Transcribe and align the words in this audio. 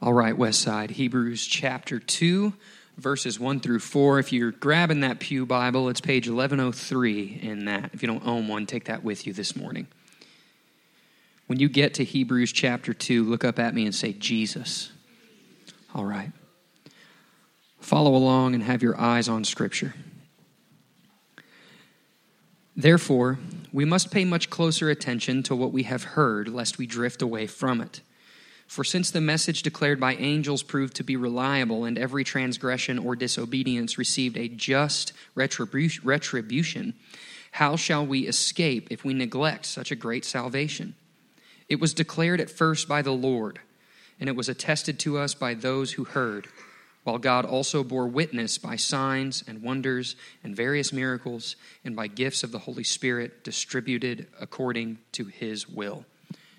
All 0.00 0.12
right, 0.12 0.36
West 0.36 0.60
Side, 0.60 0.92
Hebrews 0.92 1.44
chapter 1.44 1.98
2, 1.98 2.52
verses 2.98 3.40
1 3.40 3.58
through 3.58 3.80
4. 3.80 4.20
If 4.20 4.32
you're 4.32 4.52
grabbing 4.52 5.00
that 5.00 5.18
Pew 5.18 5.44
Bible, 5.44 5.88
it's 5.88 6.00
page 6.00 6.28
1103 6.28 7.40
in 7.42 7.64
that. 7.64 7.90
If 7.92 8.00
you 8.00 8.06
don't 8.06 8.24
own 8.24 8.46
one, 8.46 8.64
take 8.64 8.84
that 8.84 9.02
with 9.02 9.26
you 9.26 9.32
this 9.32 9.56
morning. 9.56 9.88
When 11.48 11.58
you 11.58 11.68
get 11.68 11.94
to 11.94 12.04
Hebrews 12.04 12.52
chapter 12.52 12.94
2, 12.94 13.24
look 13.24 13.42
up 13.42 13.58
at 13.58 13.74
me 13.74 13.86
and 13.86 13.94
say, 13.94 14.12
Jesus. 14.12 14.92
All 15.92 16.04
right. 16.04 16.30
Follow 17.80 18.14
along 18.14 18.54
and 18.54 18.62
have 18.62 18.84
your 18.84 19.00
eyes 19.00 19.28
on 19.28 19.42
Scripture. 19.42 19.94
Therefore, 22.76 23.40
we 23.72 23.84
must 23.84 24.12
pay 24.12 24.24
much 24.24 24.48
closer 24.48 24.90
attention 24.90 25.42
to 25.44 25.56
what 25.56 25.72
we 25.72 25.82
have 25.82 26.04
heard, 26.04 26.48
lest 26.48 26.78
we 26.78 26.86
drift 26.86 27.20
away 27.20 27.48
from 27.48 27.80
it. 27.80 28.00
For 28.68 28.84
since 28.84 29.10
the 29.10 29.22
message 29.22 29.62
declared 29.62 29.98
by 29.98 30.14
angels 30.16 30.62
proved 30.62 30.94
to 30.96 31.02
be 31.02 31.16
reliable, 31.16 31.84
and 31.84 31.96
every 31.96 32.22
transgression 32.22 32.98
or 32.98 33.16
disobedience 33.16 33.96
received 33.96 34.36
a 34.36 34.46
just 34.46 35.14
retribution, 35.34 36.94
how 37.52 37.76
shall 37.76 38.04
we 38.04 38.28
escape 38.28 38.88
if 38.90 39.04
we 39.04 39.14
neglect 39.14 39.64
such 39.64 39.90
a 39.90 39.96
great 39.96 40.26
salvation? 40.26 40.94
It 41.70 41.80
was 41.80 41.94
declared 41.94 42.42
at 42.42 42.50
first 42.50 42.86
by 42.86 43.00
the 43.00 43.10
Lord, 43.10 43.58
and 44.20 44.28
it 44.28 44.36
was 44.36 44.50
attested 44.50 44.98
to 45.00 45.16
us 45.16 45.32
by 45.32 45.54
those 45.54 45.92
who 45.92 46.04
heard, 46.04 46.46
while 47.04 47.18
God 47.18 47.46
also 47.46 47.82
bore 47.82 48.06
witness 48.06 48.58
by 48.58 48.76
signs 48.76 49.42
and 49.48 49.62
wonders 49.62 50.14
and 50.44 50.54
various 50.54 50.92
miracles, 50.92 51.56
and 51.86 51.96
by 51.96 52.06
gifts 52.06 52.42
of 52.42 52.52
the 52.52 52.58
Holy 52.58 52.84
Spirit 52.84 53.42
distributed 53.42 54.26
according 54.38 54.98
to 55.12 55.24
his 55.24 55.66
will. 55.66 56.04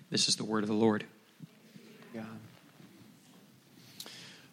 This 0.09 0.27
is 0.27 0.37
the 0.37 0.43
word 0.43 0.63
of 0.63 0.69
the 0.69 0.75
Lord. 0.75 1.05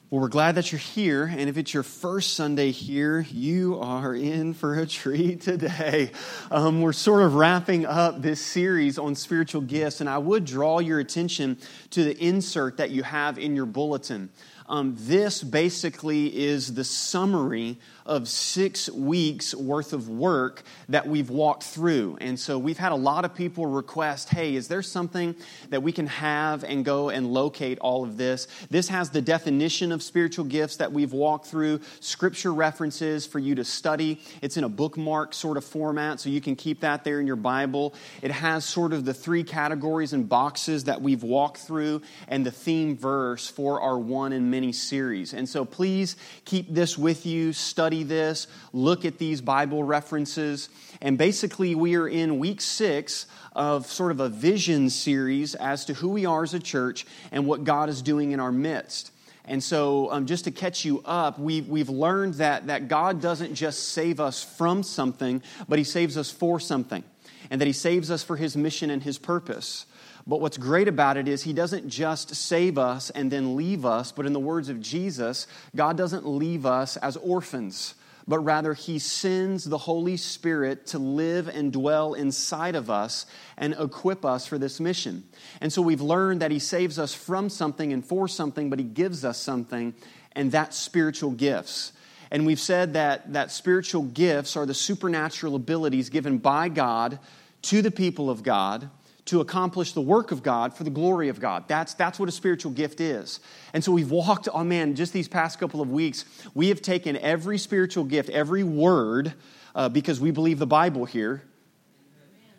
Well, 0.08 0.20
we're 0.20 0.28
glad 0.28 0.54
that 0.54 0.70
you're 0.70 0.78
here. 0.78 1.24
And 1.24 1.48
if 1.48 1.58
it's 1.58 1.74
your 1.74 1.82
first 1.82 2.34
Sunday 2.34 2.70
here, 2.70 3.26
you 3.28 3.80
are 3.80 4.14
in 4.14 4.54
for 4.54 4.78
a 4.78 4.86
treat 4.86 5.40
today. 5.40 6.12
Um, 6.48 6.80
we're 6.80 6.92
sort 6.92 7.24
of 7.24 7.34
wrapping 7.34 7.86
up 7.86 8.22
this 8.22 8.40
series 8.40 9.00
on 9.00 9.16
spiritual 9.16 9.62
gifts. 9.62 10.00
And 10.00 10.08
I 10.08 10.18
would 10.18 10.44
draw 10.44 10.78
your 10.78 11.00
attention 11.00 11.58
to 11.90 12.04
the 12.04 12.16
insert 12.24 12.76
that 12.76 12.90
you 12.90 13.02
have 13.02 13.36
in 13.36 13.56
your 13.56 13.66
bulletin. 13.66 14.30
Um, 14.68 14.94
this 14.96 15.42
basically 15.42 16.26
is 16.38 16.74
the 16.74 16.84
summary 16.84 17.80
of 18.06 18.28
six 18.28 18.88
weeks 18.88 19.54
worth 19.54 19.92
of 19.92 20.08
work 20.08 20.62
that 20.88 21.06
we've 21.06 21.28
walked 21.28 21.64
through. 21.64 22.16
And 22.20 22.38
so 22.38 22.58
we've 22.58 22.78
had 22.78 22.92
a 22.92 22.96
lot 22.96 23.24
of 23.24 23.34
people 23.34 23.66
request 23.66 24.28
hey, 24.30 24.54
is 24.54 24.68
there 24.68 24.82
something 24.82 25.34
that 25.70 25.82
we 25.82 25.92
can 25.92 26.06
have 26.06 26.64
and 26.64 26.84
go 26.84 27.10
and 27.10 27.26
locate 27.26 27.78
all 27.80 28.04
of 28.04 28.16
this? 28.16 28.46
This 28.70 28.88
has 28.88 29.10
the 29.10 29.20
definition 29.20 29.92
of 29.92 30.02
spiritual 30.02 30.44
gifts 30.44 30.76
that 30.76 30.92
we've 30.92 31.12
walked 31.12 31.46
through, 31.46 31.80
scripture 32.00 32.54
references 32.54 33.26
for 33.26 33.38
you 33.38 33.56
to 33.56 33.64
study. 33.64 34.20
It's 34.40 34.56
in 34.56 34.64
a 34.64 34.68
bookmark 34.68 35.34
sort 35.34 35.56
of 35.56 35.64
format, 35.64 36.20
so 36.20 36.30
you 36.30 36.40
can 36.40 36.56
keep 36.56 36.80
that 36.80 37.04
there 37.04 37.20
in 37.20 37.26
your 37.26 37.36
Bible. 37.36 37.94
It 38.22 38.30
has 38.30 38.64
sort 38.64 38.92
of 38.92 39.04
the 39.04 39.14
three 39.14 39.42
categories 39.42 40.12
and 40.12 40.28
boxes 40.28 40.84
that 40.84 41.02
we've 41.02 41.22
walked 41.22 41.58
through 41.58 42.02
and 42.28 42.46
the 42.46 42.50
theme 42.50 42.96
verse 42.96 43.48
for 43.48 43.80
our 43.80 43.98
one 43.98 44.32
in 44.32 44.50
many 44.50 44.72
series. 44.72 45.34
And 45.34 45.48
so 45.48 45.64
please 45.64 46.16
keep 46.44 46.72
this 46.72 46.96
with 46.96 47.26
you, 47.26 47.52
study 47.52 47.95
study 47.96 48.04
this, 48.04 48.46
look 48.72 49.04
at 49.04 49.18
these 49.18 49.40
Bible 49.40 49.82
references. 49.82 50.68
And 51.00 51.16
basically, 51.16 51.74
we 51.74 51.96
are 51.96 52.08
in 52.08 52.38
week 52.38 52.60
six 52.60 53.26
of 53.54 53.86
sort 53.86 54.10
of 54.10 54.20
a 54.20 54.28
vision 54.28 54.90
series 54.90 55.54
as 55.54 55.86
to 55.86 55.94
who 55.94 56.10
we 56.10 56.26
are 56.26 56.42
as 56.42 56.52
a 56.52 56.60
church 56.60 57.06
and 57.32 57.46
what 57.46 57.64
God 57.64 57.88
is 57.88 58.02
doing 58.02 58.32
in 58.32 58.40
our 58.40 58.52
midst. 58.52 59.12
And 59.46 59.62
so, 59.62 60.10
um, 60.10 60.26
just 60.26 60.44
to 60.44 60.50
catch 60.50 60.84
you 60.84 61.02
up, 61.04 61.38
we've, 61.38 61.68
we've 61.68 61.88
learned 61.88 62.34
that, 62.34 62.66
that 62.66 62.88
God 62.88 63.22
doesn't 63.22 63.54
just 63.54 63.90
save 63.90 64.20
us 64.20 64.42
from 64.42 64.82
something, 64.82 65.40
but 65.68 65.78
He 65.78 65.84
saves 65.84 66.18
us 66.18 66.30
for 66.30 66.60
something, 66.60 67.04
and 67.48 67.60
that 67.60 67.66
He 67.66 67.72
saves 67.72 68.10
us 68.10 68.24
for 68.24 68.36
His 68.36 68.56
mission 68.56 68.90
and 68.90 69.02
His 69.02 69.18
purpose. 69.18 69.86
But 70.26 70.40
what's 70.40 70.58
great 70.58 70.88
about 70.88 71.16
it 71.16 71.28
is 71.28 71.44
He 71.44 71.52
doesn't 71.52 71.88
just 71.88 72.34
save 72.34 72.78
us 72.78 73.10
and 73.10 73.30
then 73.30 73.54
leave 73.54 73.84
us, 73.84 74.10
but 74.10 74.26
in 74.26 74.32
the 74.32 74.40
words 74.40 74.68
of 74.68 74.80
Jesus, 74.80 75.46
God 75.74 75.96
doesn't 75.96 76.26
leave 76.26 76.66
us 76.66 76.96
as 76.96 77.16
orphans, 77.16 77.94
but 78.26 78.40
rather 78.40 78.74
He 78.74 78.98
sends 78.98 79.64
the 79.64 79.78
Holy 79.78 80.16
Spirit 80.16 80.86
to 80.88 80.98
live 80.98 81.46
and 81.46 81.72
dwell 81.72 82.14
inside 82.14 82.74
of 82.74 82.90
us 82.90 83.26
and 83.56 83.74
equip 83.78 84.24
us 84.24 84.48
for 84.48 84.58
this 84.58 84.80
mission. 84.80 85.22
And 85.60 85.72
so 85.72 85.80
we've 85.80 86.00
learned 86.00 86.42
that 86.42 86.50
He 86.50 86.58
saves 86.58 86.98
us 86.98 87.14
from 87.14 87.48
something 87.48 87.92
and 87.92 88.04
for 88.04 88.26
something, 88.26 88.68
but 88.68 88.80
He 88.80 88.84
gives 88.84 89.24
us 89.24 89.38
something, 89.38 89.94
and 90.32 90.50
that's 90.50 90.76
spiritual 90.76 91.30
gifts. 91.30 91.92
And 92.32 92.44
we've 92.44 92.58
said 92.58 92.94
that, 92.94 93.32
that 93.34 93.52
spiritual 93.52 94.02
gifts 94.02 94.56
are 94.56 94.66
the 94.66 94.74
supernatural 94.74 95.54
abilities 95.54 96.10
given 96.10 96.38
by 96.38 96.68
God 96.68 97.20
to 97.62 97.80
the 97.80 97.92
people 97.92 98.28
of 98.28 98.42
God 98.42 98.90
to 99.26 99.40
accomplish 99.40 99.92
the 99.92 100.00
work 100.00 100.30
of 100.30 100.42
God 100.42 100.74
for 100.74 100.84
the 100.84 100.90
glory 100.90 101.28
of 101.28 101.40
God. 101.40 101.64
That's, 101.68 101.94
that's 101.94 102.18
what 102.18 102.28
a 102.28 102.32
spiritual 102.32 102.72
gift 102.72 103.00
is. 103.00 103.40
And 103.72 103.84
so 103.84 103.92
we've 103.92 104.10
walked, 104.10 104.48
oh 104.52 104.64
man, 104.64 104.94
just 104.94 105.12
these 105.12 105.28
past 105.28 105.58
couple 105.58 105.80
of 105.80 105.90
weeks, 105.90 106.24
we 106.54 106.68
have 106.68 106.80
taken 106.80 107.16
every 107.16 107.58
spiritual 107.58 108.04
gift, 108.04 108.30
every 108.30 108.62
word, 108.62 109.34
uh, 109.74 109.88
because 109.88 110.20
we 110.20 110.30
believe 110.30 110.58
the 110.58 110.66
Bible 110.66 111.04
here. 111.04 111.42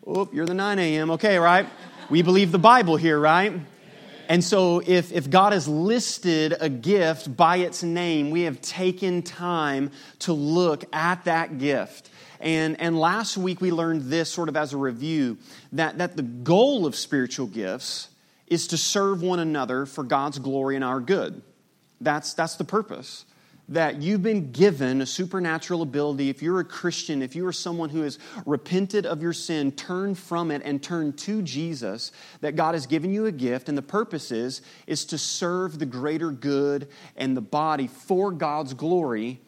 Oh, 0.06 0.28
you're 0.32 0.46
the 0.46 0.54
9 0.54 0.78
a.m. 0.78 1.10
Okay, 1.12 1.38
right? 1.38 1.66
We 2.10 2.22
believe 2.22 2.52
the 2.52 2.58
Bible 2.58 2.96
here, 2.96 3.18
right? 3.18 3.52
And 4.28 4.44
so, 4.44 4.82
if, 4.86 5.10
if 5.10 5.30
God 5.30 5.54
has 5.54 5.66
listed 5.66 6.54
a 6.60 6.68
gift 6.68 7.34
by 7.34 7.58
its 7.58 7.82
name, 7.82 8.30
we 8.30 8.42
have 8.42 8.60
taken 8.60 9.22
time 9.22 9.90
to 10.20 10.34
look 10.34 10.84
at 10.94 11.24
that 11.24 11.58
gift 11.58 12.10
and, 12.40 12.80
and 12.80 12.98
last 12.98 13.36
week 13.36 13.60
we 13.60 13.70
learned 13.70 14.02
this 14.02 14.30
sort 14.30 14.48
of 14.48 14.56
as 14.56 14.72
a 14.72 14.76
review 14.76 15.38
that, 15.72 15.98
that 15.98 16.16
the 16.16 16.22
goal 16.22 16.86
of 16.86 16.94
spiritual 16.94 17.46
gifts 17.46 18.08
is 18.46 18.68
to 18.68 18.76
serve 18.76 19.22
one 19.22 19.38
another 19.38 19.86
for 19.86 20.04
God's 20.04 20.38
glory 20.38 20.76
and 20.76 20.84
our 20.84 21.00
good. 21.00 21.42
That's, 22.00 22.34
that's 22.34 22.56
the 22.56 22.64
purpose. 22.64 23.24
That 23.70 24.00
you've 24.00 24.22
been 24.22 24.52
given 24.52 25.02
a 25.02 25.06
supernatural 25.06 25.82
ability. 25.82 26.30
If 26.30 26.40
you're 26.40 26.60
a 26.60 26.64
Christian, 26.64 27.20
if 27.20 27.36
you 27.36 27.46
are 27.46 27.52
someone 27.52 27.90
who 27.90 28.00
has 28.00 28.18
repented 28.46 29.04
of 29.04 29.20
your 29.20 29.34
sin, 29.34 29.72
turned 29.72 30.16
from 30.16 30.50
it, 30.50 30.62
and 30.64 30.82
turned 30.82 31.18
to 31.18 31.42
Jesus, 31.42 32.10
that 32.40 32.56
God 32.56 32.72
has 32.72 32.86
given 32.86 33.12
you 33.12 33.26
a 33.26 33.32
gift, 33.32 33.68
and 33.68 33.76
the 33.76 33.82
purpose 33.82 34.32
is, 34.32 34.62
is 34.86 35.04
to 35.06 35.18
serve 35.18 35.78
the 35.78 35.84
greater 35.84 36.30
good 36.30 36.88
and 37.14 37.36
the 37.36 37.42
body 37.42 37.88
for 37.88 38.32
God's 38.32 38.72
glory 38.72 39.38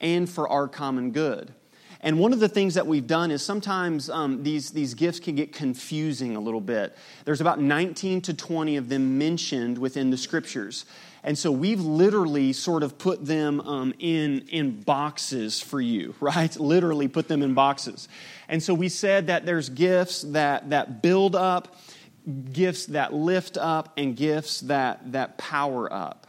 and 0.00 0.28
for 0.28 0.48
our 0.48 0.66
common 0.66 1.12
good. 1.12 1.54
And 2.00 2.20
one 2.20 2.32
of 2.32 2.38
the 2.38 2.48
things 2.48 2.74
that 2.74 2.86
we've 2.86 3.06
done 3.06 3.30
is 3.30 3.44
sometimes 3.44 4.08
um, 4.08 4.44
these, 4.44 4.70
these 4.70 4.94
gifts 4.94 5.18
can 5.18 5.34
get 5.34 5.52
confusing 5.52 6.36
a 6.36 6.40
little 6.40 6.60
bit. 6.60 6.96
There's 7.24 7.40
about 7.40 7.60
19 7.60 8.20
to 8.22 8.34
20 8.34 8.76
of 8.76 8.88
them 8.88 9.18
mentioned 9.18 9.78
within 9.78 10.10
the 10.10 10.16
scriptures. 10.16 10.84
And 11.24 11.36
so 11.36 11.50
we've 11.50 11.80
literally 11.80 12.52
sort 12.52 12.84
of 12.84 12.98
put 12.98 13.24
them 13.26 13.60
um, 13.62 13.94
in, 13.98 14.46
in 14.48 14.80
boxes 14.80 15.60
for 15.60 15.80
you, 15.80 16.14
right? 16.20 16.54
Literally 16.56 17.08
put 17.08 17.26
them 17.26 17.42
in 17.42 17.54
boxes. 17.54 18.08
And 18.48 18.62
so 18.62 18.74
we 18.74 18.88
said 18.88 19.26
that 19.26 19.44
there's 19.44 19.68
gifts 19.68 20.22
that, 20.22 20.70
that 20.70 21.02
build 21.02 21.34
up, 21.34 21.76
gifts 22.52 22.86
that 22.86 23.12
lift 23.12 23.56
up, 23.56 23.92
and 23.96 24.16
gifts 24.16 24.60
that, 24.62 25.12
that 25.12 25.36
power 25.36 25.92
up. 25.92 26.27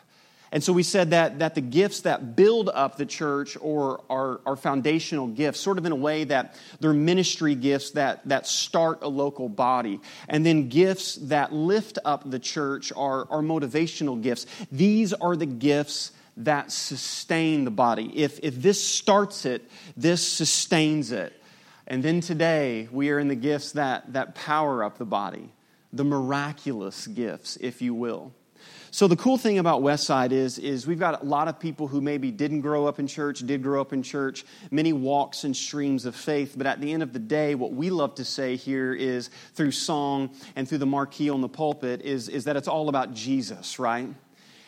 And 0.51 0.63
so 0.63 0.73
we 0.73 0.81
said 0.81 1.11
that, 1.11 1.39
that 1.39 1.53
the 1.53 1.61
gifts 1.61 2.01
that 2.01 2.35
build 2.35 2.69
up 2.69 2.97
the 2.97 3.05
church 3.05 3.55
or 3.61 4.01
are, 4.09 4.41
are 4.45 4.55
foundational 4.55 5.27
gifts, 5.27 5.59
sort 5.59 5.77
of 5.77 5.85
in 5.85 5.91
a 5.91 5.95
way 5.95 6.23
that 6.23 6.59
they're 6.79 6.93
ministry 6.93 7.53
gifts 7.53 7.91
that, 7.91 8.27
that 8.27 8.47
start 8.47 8.99
a 9.03 9.07
local 9.07 9.47
body. 9.47 9.99
And 10.27 10.43
then 10.43 10.69
gifts 10.69 11.15
that 11.15 11.53
lift 11.53 11.99
up 12.03 12.29
the 12.29 12.39
church 12.39 12.91
are, 12.95 13.27
are 13.29 13.41
motivational 13.41 14.21
gifts. 14.21 14.47
These 14.71 15.13
are 15.13 15.35
the 15.35 15.45
gifts 15.45 16.13
that 16.37 16.71
sustain 16.71 17.65
the 17.65 17.71
body. 17.71 18.11
If, 18.15 18.39
if 18.41 18.59
this 18.59 18.83
starts 18.83 19.45
it, 19.45 19.69
this 19.95 20.25
sustains 20.25 21.11
it. 21.11 21.33
And 21.85 22.01
then 22.01 22.21
today, 22.21 22.87
we 22.91 23.09
are 23.09 23.19
in 23.19 23.27
the 23.27 23.35
gifts 23.35 23.73
that, 23.73 24.13
that 24.13 24.35
power 24.35 24.83
up 24.83 24.97
the 24.97 25.05
body, 25.05 25.49
the 25.91 26.03
miraculous 26.03 27.07
gifts, 27.07 27.57
if 27.57 27.81
you 27.81 27.93
will. 27.93 28.31
So 28.99 29.07
the 29.07 29.15
cool 29.15 29.37
thing 29.37 29.59
about 29.59 29.81
Westside 29.81 30.33
is, 30.33 30.59
is 30.59 30.85
we've 30.85 30.99
got 30.99 31.21
a 31.21 31.25
lot 31.25 31.47
of 31.47 31.57
people 31.57 31.87
who 31.87 32.01
maybe 32.01 32.31
didn't 32.31 32.59
grow 32.59 32.85
up 32.85 32.99
in 32.99 33.07
church, 33.07 33.39
did 33.39 33.63
grow 33.63 33.79
up 33.79 33.93
in 33.93 34.03
church, 34.03 34.43
many 34.71 34.91
walks 34.91 35.45
and 35.45 35.55
streams 35.55 36.03
of 36.05 36.17
faith. 36.17 36.55
But 36.57 36.67
at 36.67 36.81
the 36.81 36.91
end 36.91 37.01
of 37.01 37.13
the 37.13 37.19
day, 37.19 37.55
what 37.55 37.71
we 37.71 37.91
love 37.91 38.15
to 38.15 38.25
say 38.25 38.57
here 38.57 38.93
is 38.93 39.29
through 39.53 39.71
song 39.71 40.31
and 40.57 40.67
through 40.67 40.79
the 40.79 40.85
marquee 40.85 41.29
on 41.29 41.39
the 41.39 41.47
pulpit 41.47 42.01
is, 42.01 42.27
is 42.27 42.43
that 42.43 42.57
it's 42.57 42.67
all 42.67 42.89
about 42.89 43.13
Jesus, 43.13 43.79
right? 43.79 44.09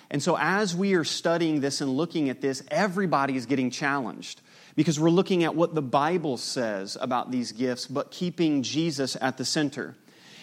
And 0.10 0.24
so 0.24 0.38
as 0.40 0.74
we 0.74 0.94
are 0.94 1.04
studying 1.04 1.60
this 1.60 1.82
and 1.82 1.98
looking 1.98 2.30
at 2.30 2.40
this, 2.40 2.64
everybody 2.72 3.36
is 3.36 3.46
getting 3.46 3.70
challenged 3.70 4.40
because 4.78 4.98
we're 4.98 5.10
looking 5.10 5.44
at 5.44 5.56
what 5.56 5.76
the 5.76 5.82
Bible 5.82 6.38
says 6.38 6.98
about 7.02 7.32
these 7.32 7.52
gifts, 7.52 7.86
but 7.86 8.12
keeping 8.12 8.64
Jesus 8.64 9.18
at 9.20 9.38
the 9.38 9.44
center. 9.44 9.98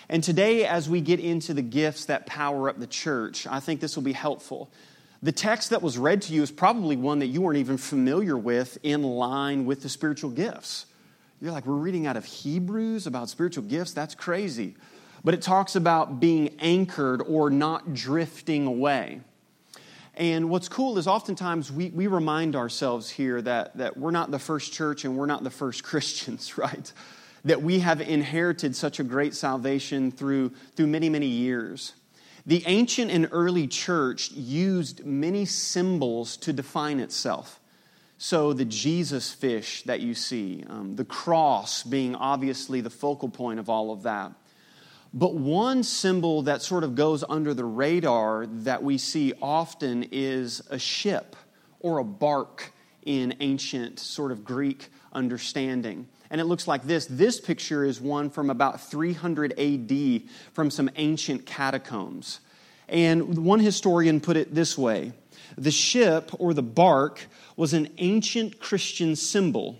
And 0.08 0.24
today, 0.24 0.64
as 0.64 0.88
we 0.88 1.00
get 1.00 1.20
into 1.20 1.52
the 1.52 1.62
gifts 1.62 2.06
that 2.06 2.26
power 2.26 2.70
up 2.70 2.78
the 2.78 2.86
church, 2.86 3.46
I 3.46 3.60
think 3.60 3.80
this 3.80 3.94
will 3.94 4.02
be 4.02 4.14
helpful. 4.14 4.70
The 5.22 5.32
text 5.32 5.70
that 5.70 5.82
was 5.82 5.98
read 5.98 6.22
to 6.22 6.32
you 6.32 6.42
is 6.42 6.50
probably 6.50 6.96
one 6.96 7.18
that 7.18 7.26
you 7.26 7.42
weren't 7.42 7.58
even 7.58 7.76
familiar 7.76 8.36
with 8.36 8.78
in 8.82 9.02
line 9.02 9.66
with 9.66 9.82
the 9.82 9.88
spiritual 9.88 10.30
gifts. 10.30 10.86
You're 11.40 11.52
like, 11.52 11.66
we're 11.66 11.74
reading 11.74 12.06
out 12.06 12.16
of 12.16 12.24
Hebrews 12.24 13.06
about 13.06 13.28
spiritual 13.28 13.64
gifts? 13.64 13.92
That's 13.92 14.14
crazy. 14.14 14.76
But 15.24 15.34
it 15.34 15.42
talks 15.42 15.76
about 15.76 16.20
being 16.20 16.56
anchored 16.60 17.20
or 17.20 17.50
not 17.50 17.92
drifting 17.92 18.66
away. 18.66 19.20
And 20.14 20.50
what's 20.50 20.68
cool 20.68 20.98
is 20.98 21.06
oftentimes 21.06 21.70
we, 21.70 21.90
we 21.90 22.06
remind 22.06 22.56
ourselves 22.56 23.10
here 23.10 23.40
that, 23.42 23.76
that 23.76 23.96
we're 23.96 24.10
not 24.10 24.30
the 24.30 24.38
first 24.38 24.72
church 24.72 25.04
and 25.04 25.16
we're 25.16 25.26
not 25.26 25.44
the 25.44 25.50
first 25.50 25.84
Christians, 25.84 26.56
right? 26.56 26.92
That 27.44 27.62
we 27.62 27.80
have 27.80 28.00
inherited 28.00 28.74
such 28.74 29.00
a 29.00 29.04
great 29.04 29.34
salvation 29.34 30.10
through, 30.10 30.50
through 30.74 30.88
many, 30.88 31.08
many 31.08 31.26
years. 31.26 31.94
The 32.46 32.62
ancient 32.66 33.10
and 33.10 33.28
early 33.30 33.66
church 33.66 34.30
used 34.32 35.04
many 35.04 35.44
symbols 35.44 36.36
to 36.38 36.52
define 36.52 36.98
itself. 36.98 37.60
So, 38.16 38.52
the 38.52 38.64
Jesus 38.64 39.32
fish 39.32 39.84
that 39.84 40.00
you 40.00 40.14
see, 40.14 40.64
um, 40.68 40.96
the 40.96 41.04
cross 41.04 41.84
being 41.84 42.16
obviously 42.16 42.80
the 42.80 42.90
focal 42.90 43.28
point 43.28 43.60
of 43.60 43.68
all 43.70 43.92
of 43.92 44.02
that. 44.02 44.32
But 45.14 45.34
one 45.34 45.82
symbol 45.82 46.42
that 46.42 46.62
sort 46.62 46.84
of 46.84 46.94
goes 46.94 47.24
under 47.28 47.54
the 47.54 47.64
radar 47.64 48.46
that 48.46 48.82
we 48.82 48.98
see 48.98 49.32
often 49.40 50.06
is 50.10 50.60
a 50.70 50.78
ship 50.78 51.36
or 51.80 51.98
a 51.98 52.04
bark 52.04 52.72
in 53.04 53.36
ancient 53.40 53.98
sort 53.98 54.32
of 54.32 54.44
Greek 54.44 54.88
understanding. 55.12 56.08
And 56.30 56.40
it 56.40 56.44
looks 56.44 56.68
like 56.68 56.84
this. 56.84 57.06
This 57.06 57.40
picture 57.40 57.84
is 57.84 58.00
one 58.00 58.30
from 58.30 58.50
about 58.50 58.80
300 58.80 59.58
AD 59.58 60.22
from 60.52 60.70
some 60.70 60.90
ancient 60.96 61.46
catacombs. 61.46 62.40
And 62.88 63.44
one 63.44 63.60
historian 63.60 64.20
put 64.20 64.36
it 64.36 64.54
this 64.54 64.76
way 64.76 65.12
The 65.56 65.70
ship 65.70 66.30
or 66.38 66.54
the 66.54 66.62
bark 66.62 67.26
was 67.56 67.72
an 67.72 67.88
ancient 67.98 68.60
Christian 68.60 69.16
symbol. 69.16 69.78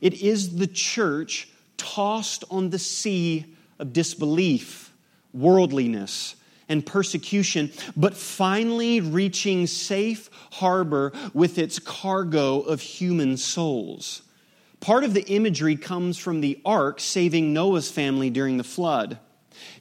It 0.00 0.14
is 0.14 0.56
the 0.56 0.66
church 0.66 1.48
tossed 1.76 2.44
on 2.50 2.70
the 2.70 2.78
sea 2.78 3.56
of 3.78 3.92
disbelief, 3.92 4.92
worldliness, 5.32 6.36
and 6.68 6.84
persecution, 6.84 7.70
but 7.96 8.16
finally 8.16 9.00
reaching 9.00 9.66
safe 9.66 10.30
harbor 10.52 11.12
with 11.32 11.58
its 11.58 11.78
cargo 11.78 12.60
of 12.60 12.80
human 12.80 13.36
souls. 13.36 14.22
Part 14.84 15.04
of 15.04 15.14
the 15.14 15.22
imagery 15.22 15.76
comes 15.76 16.18
from 16.18 16.42
the 16.42 16.60
ark 16.62 17.00
saving 17.00 17.54
Noah's 17.54 17.90
family 17.90 18.28
during 18.28 18.58
the 18.58 18.64
flood. 18.64 19.18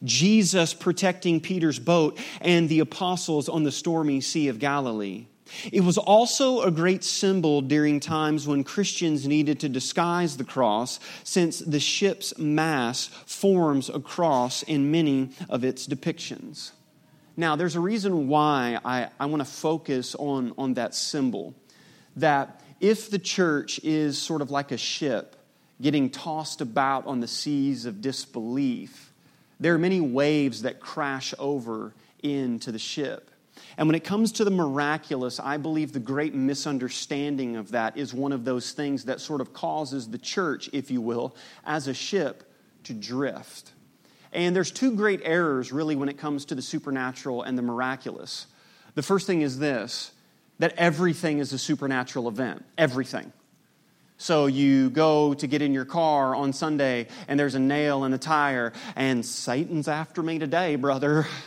Jesus 0.01 0.73
protecting 0.73 1.41
Peter's 1.41 1.77
boat 1.77 2.17
and 2.39 2.69
the 2.69 2.79
apostles 2.79 3.49
on 3.49 3.63
the 3.63 3.71
stormy 3.73 4.21
Sea 4.21 4.47
of 4.47 4.59
Galilee. 4.59 5.25
It 5.73 5.81
was 5.81 5.97
also 5.97 6.61
a 6.61 6.71
great 6.71 7.03
symbol 7.03 7.59
during 7.59 7.99
times 7.99 8.47
when 8.47 8.63
Christians 8.63 9.27
needed 9.27 9.59
to 9.59 9.67
disguise 9.67 10.37
the 10.37 10.45
cross, 10.45 11.01
since 11.25 11.59
the 11.59 11.81
ship's 11.81 12.37
mass 12.37 13.07
forms 13.25 13.89
a 13.89 13.99
cross 13.99 14.63
in 14.63 14.89
many 14.89 15.31
of 15.49 15.65
its 15.65 15.85
depictions. 15.85 16.71
Now, 17.35 17.57
there's 17.57 17.75
a 17.75 17.81
reason 17.81 18.29
why 18.29 18.79
I, 18.85 19.09
I 19.19 19.25
want 19.25 19.41
to 19.41 19.51
focus 19.51 20.15
on, 20.15 20.53
on 20.57 20.75
that 20.75 20.95
symbol. 20.95 21.55
That 22.15 22.61
if 22.83 23.09
the 23.09 23.17
church 23.17 23.79
is 23.81 24.21
sort 24.21 24.41
of 24.41 24.51
like 24.51 24.73
a 24.73 24.77
ship 24.77 25.37
getting 25.81 26.09
tossed 26.09 26.59
about 26.59 27.07
on 27.07 27.21
the 27.21 27.27
seas 27.27 27.85
of 27.85 28.01
disbelief, 28.01 29.13
there 29.57 29.73
are 29.73 29.79
many 29.79 30.01
waves 30.01 30.63
that 30.63 30.81
crash 30.81 31.33
over 31.39 31.93
into 32.21 32.73
the 32.73 32.79
ship. 32.79 33.31
And 33.77 33.87
when 33.87 33.95
it 33.95 34.03
comes 34.03 34.33
to 34.33 34.43
the 34.43 34.51
miraculous, 34.51 35.39
I 35.39 35.55
believe 35.55 35.93
the 35.93 35.99
great 35.99 36.35
misunderstanding 36.35 37.55
of 37.55 37.71
that 37.71 37.95
is 37.95 38.13
one 38.13 38.33
of 38.33 38.43
those 38.43 38.73
things 38.73 39.05
that 39.05 39.21
sort 39.21 39.39
of 39.39 39.53
causes 39.53 40.09
the 40.09 40.17
church, 40.17 40.69
if 40.73 40.91
you 40.91 40.99
will, 40.99 41.37
as 41.65 41.87
a 41.87 41.93
ship 41.93 42.43
to 42.83 42.93
drift. 42.93 43.71
And 44.33 44.53
there's 44.53 44.71
two 44.71 44.93
great 44.93 45.21
errors, 45.23 45.71
really, 45.71 45.95
when 45.95 46.09
it 46.09 46.17
comes 46.17 46.43
to 46.45 46.55
the 46.55 46.61
supernatural 46.61 47.43
and 47.43 47.57
the 47.57 47.61
miraculous. 47.61 48.47
The 48.95 49.03
first 49.03 49.25
thing 49.25 49.41
is 49.41 49.57
this 49.59 50.11
that 50.63 50.75
everything 50.77 51.39
is 51.39 51.51
a 51.51 51.57
supernatural 51.57 52.29
event. 52.29 52.63
Everything. 52.77 53.33
So 54.15 54.45
you 54.45 54.89
go 54.91 55.33
to 55.33 55.45
get 55.45 55.61
in 55.61 55.73
your 55.73 55.83
car 55.83 56.33
on 56.33 56.53
Sunday 56.53 57.07
and 57.27 57.37
there's 57.37 57.55
a 57.55 57.59
nail 57.59 58.05
in 58.05 58.13
the 58.13 58.17
tire, 58.17 58.71
and 58.95 59.25
Satan's 59.25 59.89
after 59.89 60.23
me 60.23 60.39
today, 60.39 60.77
brother. 60.77 61.27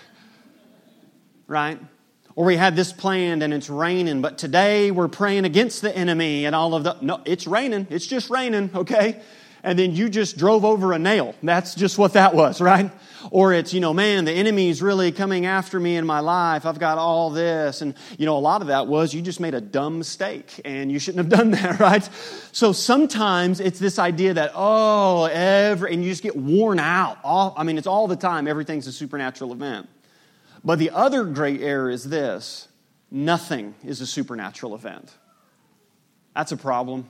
Right? 1.49 1.79
Or 2.35 2.45
we 2.45 2.57
had 2.57 2.75
this 2.75 2.93
planned 2.93 3.45
and 3.45 3.55
it's 3.55 3.71
raining, 3.71 4.21
but 4.21 4.37
today 4.37 4.91
we're 4.91 5.07
praying 5.07 5.45
against 5.45 5.81
the 5.81 5.97
enemy 5.97 6.45
and 6.45 6.57
all 6.57 6.75
of 6.75 6.83
the. 6.83 6.97
No, 7.01 7.23
it's 7.25 7.47
raining. 7.47 7.87
It's 7.89 8.05
just 8.05 8.31
raining, 8.31 8.69
okay? 8.75 9.23
And 9.67 9.77
then 9.77 9.97
you 9.97 10.09
just 10.09 10.39
drove 10.39 10.65
over 10.65 10.93
a 10.93 10.99
nail. 10.99 11.35
That's 11.43 11.75
just 11.75 11.99
what 11.99 12.13
that 12.13 12.37
was, 12.37 12.61
right? 12.61 12.89
Or 13.33 13.53
it's, 13.53 13.75
you 13.75 13.81
know, 13.81 13.93
man, 13.93 14.25
the 14.25 14.31
enemy's 14.31 14.81
really 14.81 15.11
coming 15.11 15.45
after 15.45 15.81
me 15.81 15.97
in 15.97 16.07
my 16.07 16.21
life. 16.21 16.65
I've 16.65 16.79
got 16.79 16.99
all 16.99 17.31
this. 17.31 17.83
And, 17.83 17.95
you 18.17 18.27
know, 18.27 18.37
a 18.37 18.39
lot 18.39 18.61
of 18.61 18.69
that 18.69 18.87
was 18.87 19.13
you 19.13 19.23
just 19.23 19.41
made 19.41 19.55
a 19.55 19.61
dumb 19.61 19.99
mistake 19.99 20.61
and 20.65 20.93
you 20.93 21.01
shouldn't 21.01 21.25
have 21.29 21.39
done 21.41 21.51
that, 21.51 21.81
right? 21.81 22.09
So 22.53 22.71
sometimes 22.73 23.59
it's 23.59 23.81
this 23.81 23.99
idea 23.99 24.35
that, 24.35 24.53
oh, 24.55 25.25
every, 25.25 25.93
and 25.93 26.05
you 26.05 26.11
just 26.11 26.23
get 26.23 26.37
worn 26.37 26.79
out. 26.79 27.19
All, 27.25 27.53
I 27.59 27.65
mean, 27.65 27.77
it's 27.77 27.89
all 27.89 28.07
the 28.07 28.15
time. 28.15 28.47
Everything's 28.47 28.87
a 28.87 28.93
supernatural 28.93 29.53
event. 29.53 29.89
But 30.63 30.79
the 30.79 30.91
other 30.91 31.25
great 31.25 31.61
error 31.61 31.91
is 31.91 32.05
this 32.05 32.69
nothing 33.11 33.75
is 33.85 34.01
a 34.01 34.07
supernatural 34.07 34.77
event. 34.77 35.13
That's 36.37 36.53
a 36.53 36.57
problem. 36.57 37.09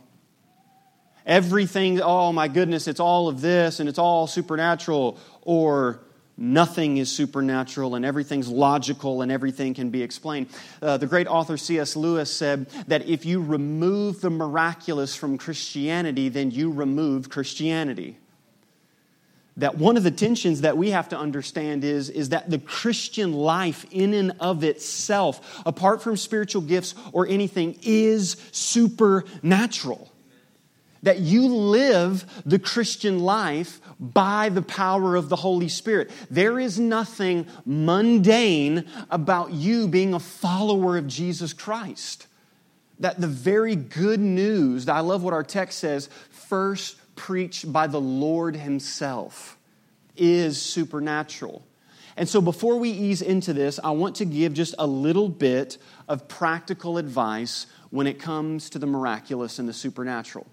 Everything, 1.26 2.00
oh 2.00 2.32
my 2.32 2.48
goodness, 2.48 2.86
it's 2.86 3.00
all 3.00 3.28
of 3.28 3.40
this 3.40 3.80
and 3.80 3.88
it's 3.88 3.98
all 3.98 4.26
supernatural, 4.26 5.18
or 5.42 6.00
nothing 6.38 6.98
is 6.98 7.10
supernatural 7.10 7.94
and 7.94 8.04
everything's 8.04 8.48
logical 8.48 9.22
and 9.22 9.32
everything 9.32 9.74
can 9.74 9.90
be 9.90 10.02
explained. 10.02 10.46
Uh, 10.80 10.96
the 10.96 11.06
great 11.06 11.26
author 11.26 11.56
C.S. 11.56 11.96
Lewis 11.96 12.32
said 12.32 12.68
that 12.86 13.08
if 13.08 13.26
you 13.26 13.42
remove 13.42 14.20
the 14.20 14.30
miraculous 14.30 15.16
from 15.16 15.36
Christianity, 15.36 16.28
then 16.28 16.50
you 16.50 16.70
remove 16.70 17.28
Christianity 17.28 18.18
that 19.56 19.78
one 19.78 19.96
of 19.96 20.02
the 20.02 20.10
tensions 20.10 20.60
that 20.60 20.76
we 20.76 20.90
have 20.90 21.08
to 21.08 21.18
understand 21.18 21.82
is, 21.82 22.10
is 22.10 22.28
that 22.28 22.50
the 22.50 22.58
Christian 22.58 23.32
life, 23.32 23.86
in 23.90 24.12
and 24.12 24.32
of 24.38 24.62
itself, 24.64 25.62
apart 25.64 26.02
from 26.02 26.16
spiritual 26.16 26.62
gifts 26.62 26.94
or 27.12 27.26
anything, 27.26 27.78
is 27.82 28.36
supernatural. 28.52 30.12
That 31.06 31.20
you 31.20 31.46
live 31.46 32.42
the 32.44 32.58
Christian 32.58 33.20
life 33.20 33.80
by 34.00 34.48
the 34.48 34.60
power 34.60 35.14
of 35.14 35.28
the 35.28 35.36
Holy 35.36 35.68
Spirit. 35.68 36.10
There 36.32 36.58
is 36.58 36.80
nothing 36.80 37.46
mundane 37.64 38.86
about 39.08 39.52
you 39.52 39.86
being 39.86 40.14
a 40.14 40.18
follower 40.18 40.96
of 40.96 41.06
Jesus 41.06 41.52
Christ. 41.52 42.26
That 42.98 43.20
the 43.20 43.28
very 43.28 43.76
good 43.76 44.18
news, 44.18 44.88
I 44.88 44.98
love 44.98 45.22
what 45.22 45.32
our 45.32 45.44
text 45.44 45.78
says, 45.78 46.08
first 46.30 46.96
preached 47.14 47.72
by 47.72 47.86
the 47.86 48.00
Lord 48.00 48.56
Himself 48.56 49.56
is 50.16 50.60
supernatural. 50.60 51.64
And 52.16 52.28
so, 52.28 52.40
before 52.40 52.78
we 52.78 52.90
ease 52.90 53.22
into 53.22 53.52
this, 53.52 53.78
I 53.84 53.92
want 53.92 54.16
to 54.16 54.24
give 54.24 54.54
just 54.54 54.74
a 54.76 54.88
little 54.88 55.28
bit 55.28 55.78
of 56.08 56.26
practical 56.26 56.98
advice 56.98 57.68
when 57.90 58.08
it 58.08 58.18
comes 58.18 58.70
to 58.70 58.80
the 58.80 58.88
miraculous 58.88 59.60
and 59.60 59.68
the 59.68 59.72
supernatural. 59.72 60.48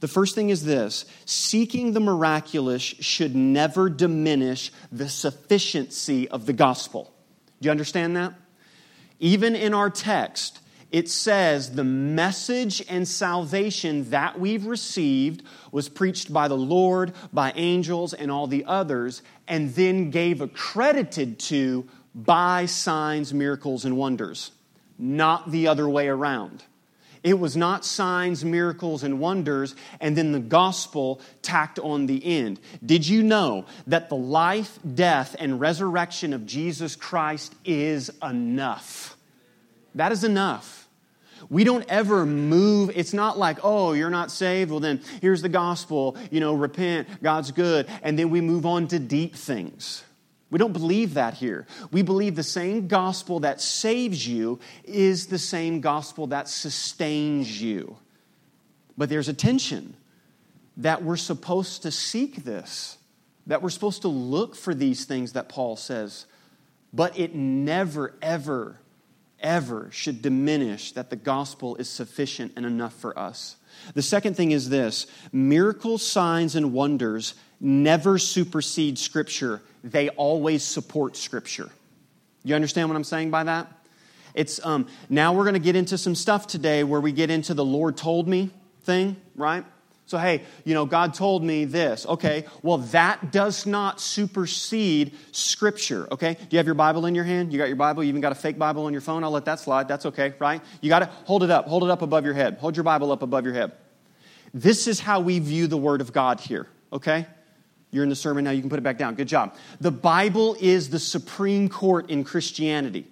The 0.00 0.08
first 0.08 0.34
thing 0.34 0.50
is 0.50 0.64
this 0.64 1.04
seeking 1.24 1.92
the 1.92 2.00
miraculous 2.00 2.82
should 2.82 3.34
never 3.34 3.88
diminish 3.88 4.72
the 4.92 5.08
sufficiency 5.08 6.28
of 6.28 6.46
the 6.46 6.52
gospel. 6.52 7.12
Do 7.60 7.66
you 7.66 7.70
understand 7.70 8.16
that? 8.16 8.34
Even 9.18 9.56
in 9.56 9.74
our 9.74 9.90
text, 9.90 10.60
it 10.90 11.10
says 11.10 11.72
the 11.72 11.84
message 11.84 12.82
and 12.88 13.06
salvation 13.06 14.08
that 14.10 14.38
we've 14.40 14.66
received 14.66 15.42
was 15.70 15.88
preached 15.88 16.32
by 16.32 16.48
the 16.48 16.56
Lord, 16.56 17.12
by 17.32 17.52
angels, 17.56 18.14
and 18.14 18.30
all 18.30 18.46
the 18.46 18.64
others, 18.64 19.22
and 19.46 19.74
then 19.74 20.10
gave 20.10 20.40
accredited 20.40 21.38
to 21.40 21.86
by 22.14 22.66
signs, 22.66 23.34
miracles, 23.34 23.84
and 23.84 23.96
wonders, 23.96 24.50
not 24.98 25.50
the 25.50 25.68
other 25.68 25.88
way 25.88 26.08
around. 26.08 26.62
It 27.28 27.38
was 27.38 27.58
not 27.58 27.84
signs, 27.84 28.42
miracles, 28.42 29.02
and 29.02 29.20
wonders, 29.20 29.74
and 30.00 30.16
then 30.16 30.32
the 30.32 30.40
gospel 30.40 31.20
tacked 31.42 31.78
on 31.78 32.06
the 32.06 32.24
end. 32.24 32.58
Did 32.82 33.06
you 33.06 33.22
know 33.22 33.66
that 33.86 34.08
the 34.08 34.16
life, 34.16 34.78
death, 34.94 35.36
and 35.38 35.60
resurrection 35.60 36.32
of 36.32 36.46
Jesus 36.46 36.96
Christ 36.96 37.54
is 37.66 38.10
enough? 38.22 39.14
That 39.94 40.10
is 40.10 40.24
enough. 40.24 40.88
We 41.50 41.64
don't 41.64 41.84
ever 41.90 42.24
move. 42.24 42.92
It's 42.94 43.12
not 43.12 43.36
like, 43.36 43.58
oh, 43.62 43.92
you're 43.92 44.08
not 44.08 44.30
saved. 44.30 44.70
Well, 44.70 44.80
then 44.80 45.02
here's 45.20 45.42
the 45.42 45.50
gospel. 45.50 46.16
You 46.30 46.40
know, 46.40 46.54
repent. 46.54 47.22
God's 47.22 47.50
good. 47.50 47.88
And 48.02 48.18
then 48.18 48.30
we 48.30 48.40
move 48.40 48.64
on 48.64 48.88
to 48.88 48.98
deep 48.98 49.36
things. 49.36 50.02
We 50.50 50.58
don't 50.58 50.72
believe 50.72 51.14
that 51.14 51.34
here. 51.34 51.66
We 51.90 52.02
believe 52.02 52.34
the 52.34 52.42
same 52.42 52.88
gospel 52.88 53.40
that 53.40 53.60
saves 53.60 54.26
you 54.26 54.58
is 54.84 55.26
the 55.26 55.38
same 55.38 55.80
gospel 55.80 56.28
that 56.28 56.48
sustains 56.48 57.60
you. 57.60 57.96
But 58.96 59.10
there's 59.10 59.28
a 59.28 59.34
tension 59.34 59.94
that 60.78 61.02
we're 61.02 61.16
supposed 61.16 61.82
to 61.82 61.90
seek 61.90 62.44
this, 62.44 62.96
that 63.46 63.62
we're 63.62 63.68
supposed 63.68 64.02
to 64.02 64.08
look 64.08 64.56
for 64.56 64.74
these 64.74 65.04
things 65.04 65.32
that 65.34 65.48
Paul 65.48 65.76
says. 65.76 66.24
But 66.92 67.18
it 67.18 67.34
never, 67.34 68.14
ever, 68.22 68.80
ever 69.40 69.88
should 69.92 70.22
diminish 70.22 70.92
that 70.92 71.10
the 71.10 71.16
gospel 71.16 71.76
is 71.76 71.90
sufficient 71.90 72.52
and 72.56 72.64
enough 72.64 72.94
for 72.94 73.18
us. 73.18 73.56
The 73.94 74.02
second 74.02 74.34
thing 74.34 74.52
is 74.52 74.70
this 74.70 75.06
miracles, 75.30 76.06
signs, 76.06 76.56
and 76.56 76.72
wonders 76.72 77.34
never 77.60 78.18
supersede 78.18 78.98
Scripture, 78.98 79.62
they 79.84 80.08
always 80.10 80.62
support 80.62 81.16
Scripture. 81.16 81.70
You 82.44 82.54
understand 82.54 82.88
what 82.88 82.96
I'm 82.96 83.04
saying 83.04 83.30
by 83.30 83.44
that? 83.44 83.72
It's 84.34 84.64
um, 84.64 84.86
now 85.08 85.32
we're 85.32 85.44
going 85.44 85.54
to 85.54 85.60
get 85.60 85.76
into 85.76 85.98
some 85.98 86.14
stuff 86.14 86.46
today 86.46 86.84
where 86.84 87.00
we 87.00 87.12
get 87.12 87.30
into 87.30 87.54
the 87.54 87.64
Lord 87.64 87.96
told 87.96 88.28
me 88.28 88.50
thing, 88.82 89.16
right? 89.34 89.64
So, 90.06 90.16
hey, 90.16 90.42
you 90.64 90.72
know, 90.72 90.86
God 90.86 91.12
told 91.12 91.44
me 91.44 91.66
this. 91.66 92.06
Okay, 92.06 92.46
well, 92.62 92.78
that 92.78 93.30
does 93.30 93.66
not 93.66 94.00
supersede 94.00 95.12
Scripture, 95.32 96.08
okay? 96.10 96.34
Do 96.34 96.46
you 96.50 96.56
have 96.56 96.64
your 96.64 96.74
Bible 96.74 97.04
in 97.04 97.14
your 97.14 97.24
hand? 97.24 97.52
You 97.52 97.58
got 97.58 97.68
your 97.68 97.76
Bible? 97.76 98.02
You 98.02 98.08
even 98.08 98.22
got 98.22 98.32
a 98.32 98.34
fake 98.34 98.58
Bible 98.58 98.86
on 98.86 98.92
your 98.92 99.02
phone? 99.02 99.22
I'll 99.22 99.30
let 99.30 99.44
that 99.44 99.60
slide. 99.60 99.86
That's 99.86 100.06
okay, 100.06 100.32
right? 100.38 100.62
You 100.80 100.88
got 100.88 101.00
to 101.00 101.10
hold 101.24 101.42
it 101.42 101.50
up. 101.50 101.66
Hold 101.66 101.84
it 101.84 101.90
up 101.90 102.00
above 102.00 102.24
your 102.24 102.32
head. 102.32 102.56
Hold 102.58 102.74
your 102.74 102.84
Bible 102.84 103.12
up 103.12 103.20
above 103.20 103.44
your 103.44 103.52
head. 103.52 103.72
This 104.54 104.86
is 104.86 104.98
how 104.98 105.20
we 105.20 105.40
view 105.40 105.66
the 105.66 105.76
Word 105.76 106.00
of 106.00 106.14
God 106.14 106.40
here, 106.40 106.66
okay? 106.90 107.26
You're 107.90 108.04
in 108.04 108.10
the 108.10 108.16
sermon 108.16 108.44
now, 108.44 108.50
you 108.50 108.60
can 108.60 108.70
put 108.70 108.78
it 108.78 108.82
back 108.82 108.98
down. 108.98 109.14
Good 109.14 109.28
job. 109.28 109.54
The 109.80 109.90
Bible 109.90 110.56
is 110.60 110.90
the 110.90 110.98
supreme 110.98 111.68
court 111.68 112.10
in 112.10 112.24
Christianity, 112.24 113.06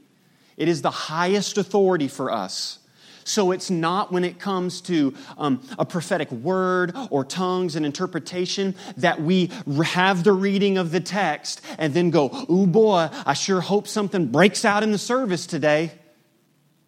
it 0.56 0.68
is 0.68 0.82
the 0.82 0.90
highest 0.90 1.58
authority 1.58 2.08
for 2.08 2.30
us. 2.30 2.78
So 3.26 3.50
it's 3.50 3.72
not 3.72 4.12
when 4.12 4.22
it 4.22 4.38
comes 4.38 4.80
to 4.82 5.12
um, 5.36 5.60
a 5.80 5.84
prophetic 5.84 6.30
word 6.30 6.94
or 7.10 7.24
tongues 7.24 7.74
and 7.74 7.84
interpretation 7.84 8.76
that 8.98 9.20
we 9.20 9.50
have 9.84 10.22
the 10.22 10.32
reading 10.32 10.78
of 10.78 10.92
the 10.92 11.00
text 11.00 11.60
and 11.76 11.92
then 11.92 12.10
go, 12.10 12.30
oh 12.48 12.66
boy, 12.66 13.08
I 13.26 13.34
sure 13.34 13.60
hope 13.60 13.88
something 13.88 14.26
breaks 14.26 14.64
out 14.64 14.84
in 14.84 14.92
the 14.92 14.98
service 14.98 15.44
today. 15.44 15.90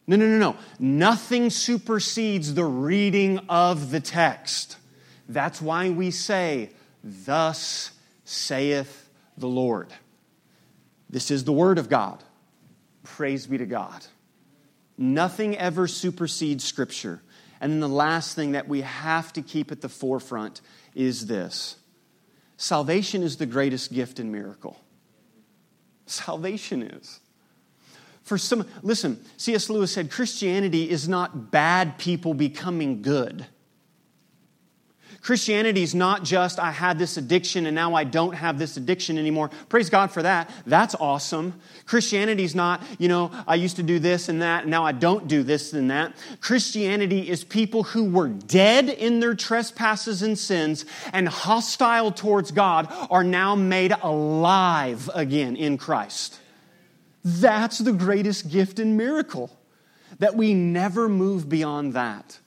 No, 0.07 0.15
no, 0.15 0.27
no, 0.27 0.39
no. 0.39 0.57
Nothing 0.79 1.51
supersedes 1.51 2.55
the 2.55 2.65
reading 2.65 3.41
of 3.49 3.91
the 3.91 4.01
text. 4.01 4.77
That's 5.29 5.61
why 5.61 5.91
we 5.91 6.13
say, 6.13 6.71
Thus 7.03 7.93
saith 8.25 9.09
the 9.37 9.49
Lord. 9.49 9.89
This 11.09 11.31
is 11.31 11.45
the 11.45 11.53
Word 11.53 11.79
of 11.79 11.89
God. 11.89 12.23
Praise 13.03 13.47
be 13.47 13.59
to 13.59 13.67
God. 13.67 14.05
Nothing 14.97 15.57
ever 15.57 15.87
supersedes 15.87 16.65
Scripture. 16.65 17.23
And 17.61 17.73
then 17.73 17.81
the 17.81 17.89
last 17.89 18.37
thing 18.37 18.53
that 18.53 18.69
we 18.69 18.83
have 18.83 19.33
to 19.33 19.43
keep 19.43 19.73
at 19.73 19.81
the 19.81 19.89
forefront 19.89 20.61
is 20.95 21.27
this 21.27 21.77
salvation 22.57 23.23
is 23.23 23.37
the 23.37 23.47
greatest 23.47 23.93
gift 23.93 24.19
and 24.19 24.31
miracle. 24.33 24.79
Salvation 26.07 26.83
is. 26.83 27.21
For 28.23 28.37
some, 28.37 28.67
listen, 28.83 29.25
C.S. 29.39 29.71
Lewis 29.71 29.93
said 29.93 30.11
Christianity 30.11 30.91
is 30.91 31.09
not 31.09 31.51
bad 31.51 31.97
people 31.97 32.35
becoming 32.35 33.01
good. 33.01 33.47
Christianity 35.21 35.83
is 35.83 35.95
not 35.95 36.23
just, 36.23 36.59
I 36.61 36.71
had 36.71 36.99
this 36.99 37.17
addiction 37.17 37.67
and 37.67 37.75
now 37.75 37.95
I 37.95 38.05
don't 38.05 38.35
have 38.35 38.59
this 38.59 38.77
addiction 38.77 39.19
anymore. 39.19 39.51
Praise 39.69 39.91
God 39.91 40.13
for 40.13 40.23
that. 40.23 40.49
That's 40.65 40.95
awesome. 40.95 41.61
Christianity 41.87 42.45
is 42.45 42.55
not, 42.55 42.83
you 42.99 43.09
know, 43.09 43.31
I 43.47 43.57
used 43.57 43.77
to 43.77 43.83
do 43.83 43.99
this 43.99 44.29
and 44.29 44.43
that, 44.43 44.63
and 44.63 44.71
now 44.71 44.85
I 44.85 44.93
don't 44.93 45.27
do 45.27 45.43
this 45.43 45.73
and 45.73 45.91
that. 45.91 46.15
Christianity 46.41 47.29
is 47.29 47.43
people 47.43 47.83
who 47.83 48.05
were 48.05 48.29
dead 48.29 48.89
in 48.89 49.21
their 49.21 49.35
trespasses 49.35 50.23
and 50.23 50.39
sins 50.39 50.85
and 51.13 51.29
hostile 51.29 52.13
towards 52.13 52.53
God 52.53 52.87
are 53.11 53.25
now 53.25 53.55
made 53.55 53.93
alive 54.01 55.11
again 55.15 55.57
in 55.57 55.79
Christ. 55.79 56.39
That's 57.25 57.79
the 57.79 57.93
greatest 57.93 58.51
gift 58.51 58.79
and 58.79 58.97
miracle, 58.97 59.51
that 60.21 60.37
we 60.37 60.55
never 60.55 61.09
move 61.09 61.49
beyond 61.49 61.95
that. 61.95 62.39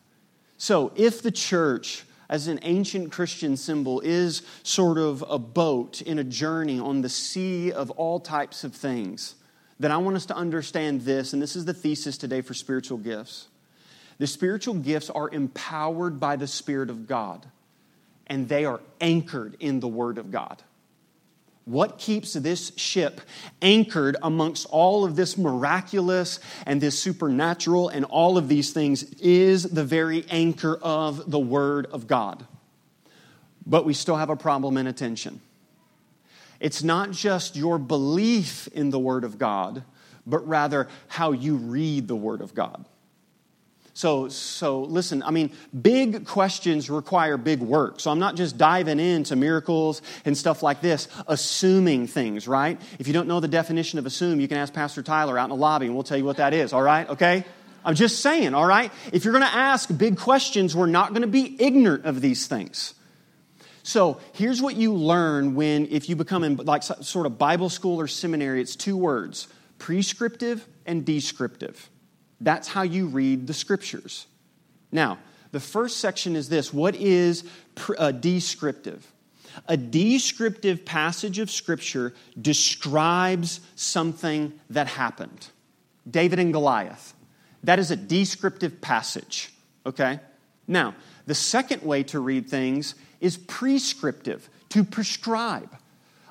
So 0.58 0.94
if 0.96 1.22
the 1.22 1.32
church, 1.32 2.06
as 2.32 2.48
an 2.48 2.60
ancient 2.64 3.12
Christian 3.12 3.56
symbol, 3.58 4.00
is 4.00 4.42
sort 4.64 4.98
of 4.98 5.24
a 5.30 5.38
boat 5.38 6.02
in 6.02 6.18
a 6.18 6.24
journey 6.24 6.80
on 6.80 7.02
the 7.02 7.10
sea 7.10 7.72
of 7.72 7.92
all 7.92 8.20
types 8.20 8.64
of 8.64 8.74
things. 8.74 9.36
Then 9.80 9.92
I 9.92 9.98
want 9.98 10.16
us 10.16 10.26
to 10.28 10.36
understand 10.36 11.02
this, 11.02 11.34
and 11.34 11.42
this 11.42 11.56
is 11.56 11.66
the 11.66 11.74
thesis 11.74 12.18
today 12.18 12.42
for 12.42 12.54
spiritual 12.54 12.98
gifts. 12.98 13.48
The 14.18 14.28
spiritual 14.28 14.76
gifts 14.76 15.10
are 15.10 15.30
empowered 15.30 16.20
by 16.20 16.38
the 16.38 16.48
Spirit 16.48 16.90
of 16.90 17.08
God, 17.08 17.46
and 18.28 18.48
they 18.48 18.66
are 18.66 18.80
anchored 19.02 19.58
in 19.60 19.80
the 19.80 19.88
Word 19.88 20.18
of 20.18 20.32
God. 20.32 20.64
What 21.66 22.00
keeps 22.00 22.34
this 22.34 22.72
ship 22.76 23.22
anchored 23.62 24.18
amongst 24.24 24.66
all 24.70 25.06
of 25.06 25.16
this 25.16 25.38
miraculous 25.38 26.40
and 26.66 26.82
this 26.82 26.98
supernatural 26.98 27.90
and 27.90 28.04
all 28.06 28.38
of 28.38 28.48
these 28.48 28.74
things 28.74 29.04
is 29.20 29.64
the 29.64 29.84
very 29.84 30.26
anchor 30.30 30.80
of 30.82 31.30
the 31.30 31.40
Word 31.40 31.86
of 31.88 32.08
God. 32.08 32.46
But 33.66 33.86
we 33.86 33.94
still 33.94 34.16
have 34.16 34.32
a 34.32 34.36
problem 34.36 34.76
in 34.78 34.88
attention. 34.88 35.40
It's 36.60 36.84
not 36.84 37.12
just 37.12 37.56
your 37.56 37.78
belief 37.78 38.68
in 38.70 38.90
the 38.90 39.00
Word 39.00 39.24
of 39.24 39.38
God, 39.38 39.84
but 40.26 40.48
rather 40.48 40.88
how 41.08 41.32
you 41.32 41.56
read 41.58 42.08
the 42.08 42.16
Word 42.16 42.42
of 42.42 42.56
God. 42.56 42.86
So, 43.94 44.30
so 44.30 44.82
listen, 44.82 45.22
I 45.24 45.32
mean, 45.32 45.52
big 45.80 46.26
questions 46.26 46.90
require 46.90 47.38
big 47.38 47.60
work. 47.60 48.00
So 48.00 48.10
I'm 48.10 48.20
not 48.20 48.36
just 48.36 48.58
diving 48.58 49.00
into 49.00 49.36
miracles 49.36 50.02
and 50.24 50.38
stuff 50.38 50.64
like 50.64 50.82
this, 50.82 51.08
assuming 51.28 52.08
things, 52.08 52.48
right? 52.48 52.80
If 53.00 53.08
you 53.08 53.14
don't 53.14 53.28
know 53.28 53.42
the 53.42 53.50
definition 53.50 54.00
of 54.00 54.06
assume, 54.06 54.40
you 54.40 54.48
can 54.48 54.58
ask 54.58 54.74
Pastor 54.74 55.04
Tyler 55.04 55.38
out 55.38 55.46
in 55.46 55.50
the 55.50 55.56
lobby 55.56 55.88
and 55.88 55.96
we'll 55.96 56.06
tell 56.06 56.18
you 56.18 56.26
what 56.26 56.38
that 56.38 56.54
is, 56.54 56.72
all 56.72 56.82
right? 56.82 57.08
Okay? 57.10 57.44
I'm 57.84 57.96
just 57.96 58.22
saying, 58.22 58.54
all 58.54 58.66
right? 58.66 58.92
If 59.12 59.26
you're 59.26 59.34
going 59.34 59.46
to 59.46 59.54
ask 59.54 59.96
big 59.96 60.18
questions, 60.18 60.76
we're 60.76 60.86
not 60.86 61.10
going 61.10 61.24
to 61.24 61.28
be 61.28 61.62
ignorant 61.62 62.06
of 62.06 62.22
these 62.22 62.48
things. 62.48 62.94
So 63.84 64.20
here's 64.34 64.62
what 64.62 64.76
you 64.76 64.94
learn 64.94 65.56
when, 65.56 65.88
if 65.88 66.08
you 66.08 66.16
become 66.16 66.44
in 66.44 66.56
like 66.58 66.84
sort 66.84 67.26
of 67.26 67.38
Bible 67.38 67.70
school 67.70 68.00
or 68.00 68.08
seminary, 68.08 68.62
it's 68.62 68.76
two 68.76 68.96
words 68.96 69.48
prescriptive 69.80 70.68
and 70.86 71.04
descriptive. 71.04 71.90
That's 72.42 72.68
how 72.68 72.82
you 72.82 73.06
read 73.06 73.48
the 73.48 73.54
scriptures. 73.54 74.28
Now, 74.92 75.20
the 75.52 75.60
first 75.60 75.98
section 75.98 76.36
is 76.36 76.50
this 76.50 76.74
what 76.74 76.96
is 76.96 77.44
a 77.78 78.02
uh, 78.02 78.12
descriptive? 78.12 79.10
A 79.68 79.78
descriptive 79.78 80.86
passage 80.86 81.40
of 81.40 81.52
scripture 81.52 82.14
describes 82.42 83.60
something 83.76 84.54
that 84.70 84.88
happened. 84.88 85.48
David 86.10 86.40
and 86.40 86.54
Goliath. 86.54 87.14
That 87.64 87.78
is 87.78 87.92
a 87.92 87.96
descriptive 87.96 88.82
passage, 88.82 89.54
okay? 89.86 90.20
Now, 90.68 90.96
the 91.26 91.36
second 91.36 91.84
way 91.84 92.04
to 92.04 92.20
read 92.20 92.50
things 92.50 92.96
is 93.20 93.38
prescriptive, 93.38 94.50
to 94.70 94.84
prescribe. 94.84 95.70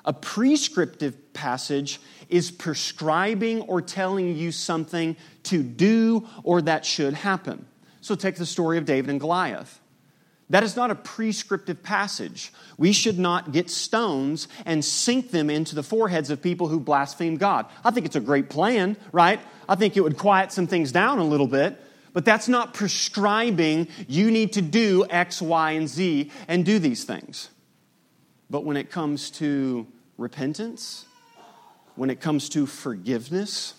A 0.05 0.13
prescriptive 0.13 1.33
passage 1.33 1.99
is 2.29 2.49
prescribing 2.51 3.61
or 3.63 3.81
telling 3.81 4.35
you 4.35 4.51
something 4.51 5.15
to 5.43 5.61
do 5.61 6.27
or 6.43 6.61
that 6.63 6.85
should 6.85 7.13
happen. 7.13 7.65
So 8.01 8.15
take 8.15 8.35
the 8.35 8.45
story 8.45 8.77
of 8.77 8.85
David 8.85 9.09
and 9.09 9.19
Goliath. 9.19 9.79
That 10.49 10.63
is 10.63 10.75
not 10.75 10.91
a 10.91 10.95
prescriptive 10.95 11.81
passage. 11.81 12.51
We 12.77 12.91
should 12.91 13.17
not 13.17 13.53
get 13.53 13.69
stones 13.69 14.49
and 14.65 14.83
sink 14.83 15.31
them 15.31 15.49
into 15.49 15.75
the 15.75 15.83
foreheads 15.83 16.29
of 16.29 16.41
people 16.41 16.67
who 16.67 16.79
blaspheme 16.79 17.37
God. 17.37 17.67
I 17.85 17.91
think 17.91 18.05
it's 18.05 18.17
a 18.17 18.21
great 18.21 18.49
plan, 18.49 18.97
right? 19.13 19.39
I 19.69 19.75
think 19.75 19.95
it 19.95 20.01
would 20.01 20.17
quiet 20.17 20.51
some 20.51 20.67
things 20.67 20.91
down 20.91 21.19
a 21.19 21.23
little 21.23 21.47
bit, 21.47 21.79
but 22.11 22.25
that's 22.25 22.49
not 22.49 22.73
prescribing 22.73 23.87
you 24.09 24.29
need 24.29 24.53
to 24.53 24.61
do 24.61 25.05
X, 25.09 25.41
Y, 25.41 25.71
and 25.71 25.87
Z 25.87 26.29
and 26.49 26.65
do 26.65 26.79
these 26.79 27.05
things. 27.05 27.49
But 28.51 28.65
when 28.65 28.75
it 28.75 28.91
comes 28.91 29.31
to 29.31 29.87
repentance, 30.17 31.05
when 31.95 32.09
it 32.09 32.19
comes 32.19 32.49
to 32.49 32.65
forgiveness, 32.65 33.73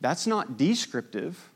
that's 0.00 0.26
not 0.26 0.56
descriptive. 0.56 1.50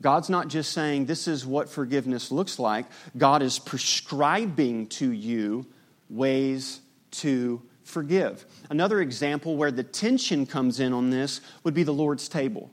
God's 0.00 0.30
not 0.30 0.48
just 0.48 0.72
saying 0.72 1.04
this 1.04 1.28
is 1.28 1.44
what 1.44 1.68
forgiveness 1.68 2.32
looks 2.32 2.58
like. 2.58 2.86
God 3.18 3.42
is 3.42 3.58
prescribing 3.58 4.86
to 4.88 5.12
you 5.12 5.66
ways 6.08 6.80
to 7.12 7.60
forgive. 7.84 8.46
Another 8.70 9.02
example 9.02 9.56
where 9.56 9.70
the 9.70 9.84
tension 9.84 10.46
comes 10.46 10.80
in 10.80 10.94
on 10.94 11.10
this 11.10 11.42
would 11.64 11.74
be 11.74 11.82
the 11.82 11.92
Lord's 11.92 12.30
table. 12.30 12.70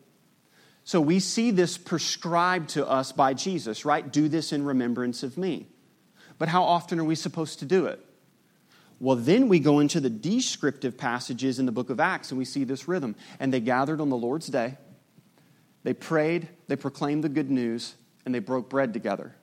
So 0.85 1.01
we 1.01 1.19
see 1.19 1.51
this 1.51 1.77
prescribed 1.77 2.69
to 2.71 2.87
us 2.87 3.11
by 3.11 3.33
Jesus, 3.33 3.83
right? 3.83 4.09
Do 4.09 4.29
this 4.29 4.53
in 4.53 4.63
remembrance 4.63 5.21
of 5.21 5.37
me. 5.37 5.67
But 6.37 6.47
how 6.47 6.63
often 6.63 6.97
are 6.99 7.05
we 7.05 7.15
supposed 7.15 7.59
to 7.59 7.65
do 7.65 7.87
it? 7.87 7.99
Well, 9.03 9.17
then 9.17 9.49
we 9.49 9.59
go 9.59 9.79
into 9.79 9.99
the 9.99 10.09
descriptive 10.09 10.97
passages 10.97 11.59
in 11.59 11.65
the 11.65 11.73
book 11.73 11.89
of 11.89 11.99
Acts 11.99 12.31
and 12.31 12.37
we 12.37 12.45
see 12.45 12.63
this 12.63 12.87
rhythm. 12.87 13.17
And 13.37 13.53
they 13.53 13.59
gathered 13.59 13.99
on 13.99 14.07
the 14.07 14.15
Lord's 14.15 14.47
day, 14.47 14.77
they 15.83 15.93
prayed, 15.93 16.47
they 16.69 16.77
proclaimed 16.77 17.21
the 17.21 17.27
good 17.27 17.51
news, 17.51 17.95
and 18.25 18.33
they 18.33 18.39
broke 18.39 18.69
bread 18.69 18.93
together. 18.93 19.35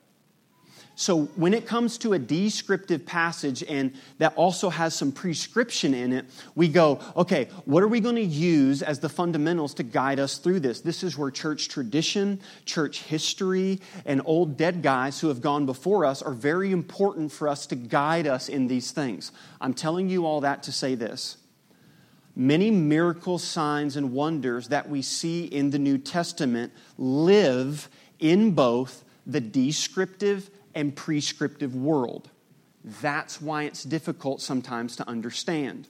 So 1.01 1.23
when 1.35 1.55
it 1.55 1.65
comes 1.65 1.97
to 1.97 2.13
a 2.13 2.19
descriptive 2.19 3.07
passage 3.07 3.63
and 3.67 3.91
that 4.19 4.35
also 4.35 4.69
has 4.69 4.93
some 4.93 5.11
prescription 5.11 5.95
in 5.95 6.13
it, 6.13 6.25
we 6.53 6.67
go, 6.67 6.99
okay, 7.17 7.47
what 7.65 7.81
are 7.81 7.87
we 7.87 7.99
going 7.99 8.17
to 8.17 8.21
use 8.21 8.83
as 8.83 8.99
the 8.99 9.09
fundamentals 9.09 9.73
to 9.75 9.83
guide 9.83 10.19
us 10.19 10.37
through 10.37 10.59
this? 10.59 10.81
This 10.81 11.01
is 11.01 11.17
where 11.17 11.31
church 11.31 11.69
tradition, 11.69 12.39
church 12.65 13.01
history, 13.01 13.79
and 14.05 14.21
old 14.25 14.57
dead 14.57 14.83
guys 14.83 15.19
who 15.19 15.29
have 15.29 15.41
gone 15.41 15.65
before 15.65 16.05
us 16.05 16.21
are 16.21 16.35
very 16.35 16.71
important 16.71 17.31
for 17.31 17.47
us 17.47 17.65
to 17.65 17.75
guide 17.75 18.27
us 18.27 18.47
in 18.47 18.67
these 18.67 18.91
things. 18.91 19.31
I'm 19.59 19.73
telling 19.73 20.07
you 20.07 20.27
all 20.27 20.41
that 20.41 20.61
to 20.63 20.71
say 20.71 20.93
this. 20.93 21.37
Many 22.35 22.69
miracles, 22.69 23.43
signs, 23.43 23.95
and 23.95 24.13
wonders 24.13 24.67
that 24.67 24.87
we 24.87 25.01
see 25.01 25.45
in 25.45 25.71
the 25.71 25.79
New 25.79 25.97
Testament 25.97 26.71
live 26.99 27.89
in 28.19 28.51
both 28.51 29.03
the 29.25 29.41
descriptive 29.41 30.51
and 30.75 30.95
prescriptive 30.95 31.75
world. 31.75 32.29
That's 32.83 33.41
why 33.41 33.63
it's 33.63 33.83
difficult 33.83 34.41
sometimes 34.41 34.95
to 34.97 35.07
understand. 35.07 35.87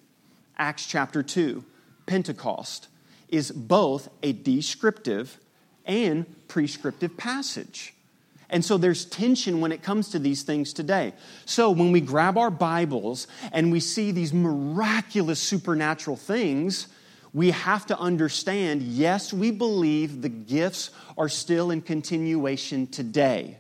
Acts 0.58 0.86
chapter 0.86 1.24
2, 1.24 1.64
Pentecost, 2.06 2.88
is 3.30 3.52
both 3.52 4.10
a 4.22 4.34
descriptive 4.34 5.40
and 5.86 6.26
prescriptive 6.48 7.16
passage. 7.18 7.94
And 8.50 8.66
so 8.66 8.78
there's 8.78 9.06
tension 9.06 9.62
when 9.62 9.72
it 9.72 9.82
comes 9.82 10.10
to 10.10 10.20
these 10.20 10.44
things 10.44 10.74
today. 10.74 11.14
So 11.46 11.72
when 11.72 11.94
we 11.94 12.02
grab 12.02 12.38
our 12.38 12.52
Bibles 12.52 13.28
and 13.54 13.72
we 13.72 13.80
see 13.80 14.12
these 14.12 14.34
miraculous 14.34 15.40
supernatural 15.40 16.18
things, 16.18 16.88
we 17.34 17.52
have 17.52 17.86
to 17.86 17.98
understand 17.98 18.82
yes, 18.82 19.32
we 19.32 19.52
believe 19.52 20.22
the 20.22 20.30
gifts 20.30 20.92
are 21.18 21.30
still 21.30 21.72
in 21.72 21.82
continuation 21.82 22.88
today 22.88 23.58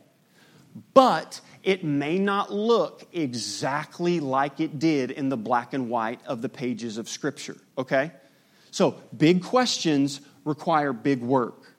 but 0.94 1.42
it 1.63 1.84
may 1.84 2.18
not 2.18 2.51
look 2.51 3.08
exactly 3.13 4.20
like 4.20 4.60
it 4.60 4.80
did 4.80 5.12
in 5.12 5.30
the 5.30 5.38
black 5.38 5.74
and 5.74 5.90
white 5.90 6.20
of 6.25 6.42
the 6.42 6.50
pages 6.50 6.98
of 6.98 7.08
Scripture, 7.08 7.58
okay? 7.78 8.12
So, 8.72 8.96
big 9.16 9.44
questions 9.44 10.22
require 10.44 10.94
big 10.94 11.22
work, 11.22 11.74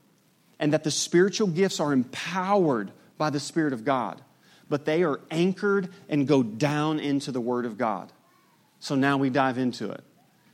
and 0.58 0.72
that 0.72 0.84
the 0.84 0.90
spiritual 0.90 1.48
gifts 1.48 1.80
are 1.80 1.92
empowered 1.92 2.92
by 3.18 3.30
the 3.30 3.40
Spirit 3.40 3.72
of 3.72 3.84
God, 3.84 4.20
but 4.68 4.84
they 4.84 5.02
are 5.02 5.20
anchored 5.30 5.88
and 6.08 6.28
go 6.28 6.42
down 6.42 7.00
into 7.00 7.32
the 7.32 7.40
Word 7.40 7.66
of 7.66 7.78
God. 7.78 8.12
So, 8.78 8.94
now 8.94 9.16
we 9.16 9.30
dive 9.30 9.58
into 9.58 9.90
it. 9.90 10.04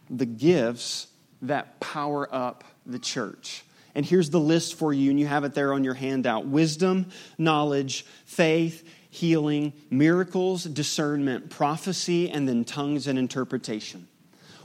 The 0.09 0.27
gifts 0.27 1.09
that 1.43 1.81
power 1.81 2.33
up 2.35 2.65
the 2.87 2.99
church. 2.99 3.65
And 3.99 4.07
here's 4.07 4.31
the 4.31 4.39
list 4.39 4.77
for 4.77 4.93
you, 4.93 5.11
and 5.11 5.19
you 5.19 5.27
have 5.27 5.43
it 5.43 5.55
there 5.55 5.73
on 5.73 5.83
your 5.83 5.95
handout 5.95 6.47
wisdom, 6.47 7.07
knowledge, 7.37 8.07
faith, 8.27 8.89
healing, 9.11 9.73
miracles, 9.91 10.63
discernment, 10.63 11.51
prophecy, 11.51 12.31
and 12.31 12.49
then 12.49 12.65
tongues 12.65 13.09
and 13.09 13.19
interpretation. 13.19 14.07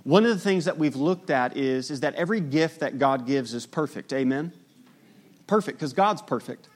One 0.03 0.23
of 0.23 0.29
the 0.29 0.39
things 0.39 0.65
that 0.65 0.77
we've 0.77 0.95
looked 0.95 1.31
at 1.31 1.57
is, 1.57 1.89
is 1.89 2.01
that 2.01 2.13
every 2.13 2.41
gift 2.41 2.81
that 2.81 2.99
God 2.99 3.25
gives 3.25 3.55
is 3.55 3.65
perfect. 3.65 4.13
Amen? 4.13 4.53
Perfect, 5.47 5.79
because 5.79 5.93
God's 5.93 6.21
perfect. 6.21 6.69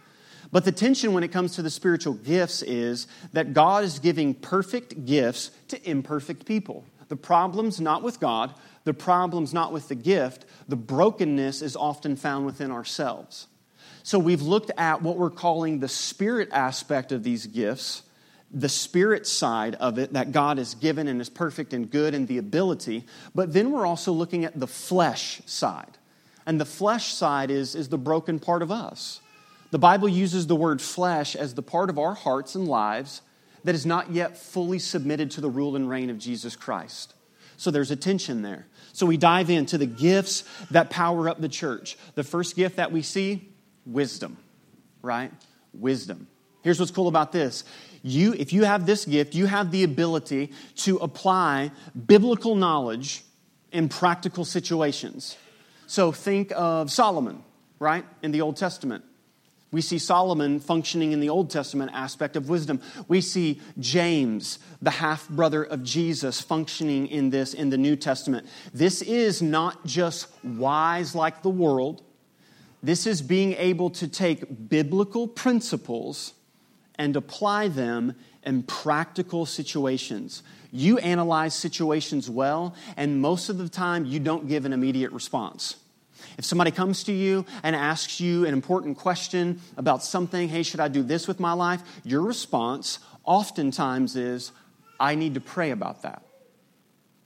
But 0.52 0.66
the 0.66 0.72
tension 0.72 1.14
when 1.14 1.22
it 1.22 1.32
comes 1.32 1.58
to 1.58 1.62
the 1.62 1.70
spiritual 1.70 2.16
gifts 2.16 2.64
is 2.64 3.06
that 3.34 3.54
God 3.54 3.84
is 3.84 4.00
giving 4.00 4.34
perfect 4.34 5.06
gifts 5.06 5.52
to 5.68 5.88
imperfect 5.88 6.48
people. 6.48 6.86
The 7.08 7.18
problem's 7.18 7.80
not 7.80 8.02
with 8.02 8.20
God, 8.20 8.56
the 8.88 8.94
problem's 8.94 9.54
not 9.54 9.74
with 9.74 9.90
the 9.90 9.96
gift, 9.96 10.46
the 10.70 10.78
brokenness 10.78 11.62
is 11.62 11.76
often 11.76 12.16
found 12.16 12.46
within 12.46 12.72
ourselves. 12.72 13.48
So 14.04 14.18
we've 14.18 14.42
looked 14.42 14.72
at 14.78 15.02
what 15.02 15.18
we're 15.18 15.30
calling 15.30 15.80
the 15.80 15.90
spirit 15.90 16.48
aspect 16.54 17.12
of 17.12 17.22
these 17.22 17.48
gifts, 17.48 18.04
the 18.50 18.70
spirit 18.70 19.28
side 19.28 19.76
of 19.76 20.00
it 20.00 20.14
that 20.14 20.32
God 20.32 20.58
has 20.58 20.74
given 20.74 21.10
and 21.10 21.20
is 21.20 21.28
perfect 21.28 21.74
and 21.74 21.92
good 21.92 22.16
and 22.16 22.30
the 22.30 22.38
ability, 22.38 23.06
but 23.36 23.52
then 23.52 23.74
we're 23.74 23.86
also 23.86 24.14
looking 24.14 24.46
at 24.46 24.58
the 24.58 24.68
flesh 24.68 25.42
side. 25.46 25.98
And 26.46 26.58
the 26.58 26.64
flesh 26.64 27.14
side 27.14 27.52
is, 27.52 27.76
is 27.76 27.90
the 27.90 27.98
broken 27.98 28.40
part 28.40 28.62
of 28.62 28.72
us. 28.72 29.20
The 29.72 29.80
Bible 29.80 30.08
uses 30.08 30.48
the 30.48 30.56
word 30.56 30.82
flesh 30.82 31.36
as 31.36 31.56
the 31.56 31.62
part 31.62 31.90
of 31.90 32.00
our 32.00 32.14
hearts 32.14 32.56
and 32.56 32.70
lives 32.70 33.22
that 33.66 33.76
is 33.76 33.86
not 33.86 34.12
yet 34.14 34.38
fully 34.38 34.80
submitted 34.80 35.32
to 35.32 35.42
the 35.42 35.50
rule 35.50 35.76
and 35.76 35.90
reign 35.90 36.10
of 36.10 36.18
Jesus 36.18 36.56
Christ. 36.56 37.16
So 37.58 37.72
there's 37.72 37.92
a 37.92 37.96
tension 37.96 38.44
there. 38.44 38.68
So 38.98 39.06
we 39.06 39.16
dive 39.16 39.52
into 39.52 39.78
the 39.78 39.86
gifts 39.86 40.44
that 40.72 40.90
power 40.90 41.30
up 41.30 41.40
the 41.40 41.48
church. 41.48 42.00
The 42.16 42.24
first 42.24 42.56
gift 42.56 42.78
that 42.78 42.92
we 42.92 43.04
see, 43.04 43.48
wisdom, 43.86 44.38
right? 45.04 45.32
Wisdom. 45.72 46.28
Here's 46.64 46.80
what's 46.80 46.90
cool 46.90 47.08
about 47.08 47.32
this. 47.32 47.64
You, 48.02 48.34
if 48.34 48.54
you 48.54 48.64
have 48.64 48.88
this 48.88 49.06
gift, 49.06 49.36
you 49.36 49.46
have 49.46 49.70
the 49.70 49.84
ability 49.84 50.52
to 50.78 50.98
apply 50.98 51.70
biblical 52.08 52.56
knowledge 52.56 53.24
in 53.72 53.88
practical 53.88 54.44
situations. 54.44 55.38
So 55.86 56.12
think 56.12 56.52
of 56.56 56.90
Solomon, 56.90 57.44
right, 57.78 58.04
in 58.24 58.32
the 58.32 58.42
Old 58.42 58.58
Testament. 58.58 59.04
We 59.72 59.82
see 59.82 60.00
Solomon 60.00 60.60
functioning 60.60 61.12
in 61.12 61.20
the 61.20 61.30
Old 61.30 61.50
Testament 61.50 61.92
aspect 61.94 62.36
of 62.36 62.48
wisdom. 62.48 62.82
We 63.08 63.20
see 63.20 63.62
James, 63.80 64.60
the 64.82 64.92
half 64.92 65.28
brother 65.28 65.64
of 65.64 65.84
Jesus, 65.84 66.40
functioning 66.40 67.08
in 67.08 67.32
this 67.32 67.54
in 67.54 67.70
the 67.70 67.78
New 67.78 67.98
Testament. 67.98 68.48
This 68.74 69.02
is 69.02 69.42
not 69.42 69.86
just 69.86 70.28
wise 70.44 71.14
like 71.16 71.42
the 71.42 71.50
world, 71.50 72.04
this 72.84 73.08
is 73.08 73.22
being 73.22 73.54
able 73.54 73.90
to 73.90 74.08
take 74.08 74.70
biblical 74.70 75.28
principles 75.28 76.34
and 76.96 77.16
apply 77.16 77.68
them 77.68 78.16
in 78.44 78.64
practical 78.64 79.46
situations. 79.46 80.44
You 80.72 80.98
analyze 81.00 81.54
situations 81.54 82.30
well, 82.30 82.76
and 82.96 83.20
most 83.20 83.50
of 83.50 83.58
the 83.58 83.70
time, 83.70 84.06
you 84.06 84.20
don't 84.20 84.48
give 84.48 84.66
an 84.66 84.74
immediate 84.74 85.12
response. 85.12 85.76
If 86.38 86.46
somebody 86.46 86.72
comes 86.72 87.04
to 87.06 87.12
you 87.12 87.46
and 87.64 87.76
asks 87.76 88.20
you 88.20 88.46
an 88.46 88.54
important 88.54 88.98
question 88.98 89.60
about 89.76 90.04
something, 90.04 90.50
hey, 90.50 90.64
should 90.64 90.80
I 90.80 90.88
do 90.88 91.02
this 91.02 91.28
with 91.28 91.40
my 91.40 91.54
life? 91.54 91.82
Your 92.04 92.22
response 92.22 93.00
oftentimes 93.24 94.16
is, 94.16 94.52
I 95.00 95.16
need 95.16 95.34
to 95.34 95.42
pray 95.42 95.72
about 95.72 96.04
that. 96.04 96.24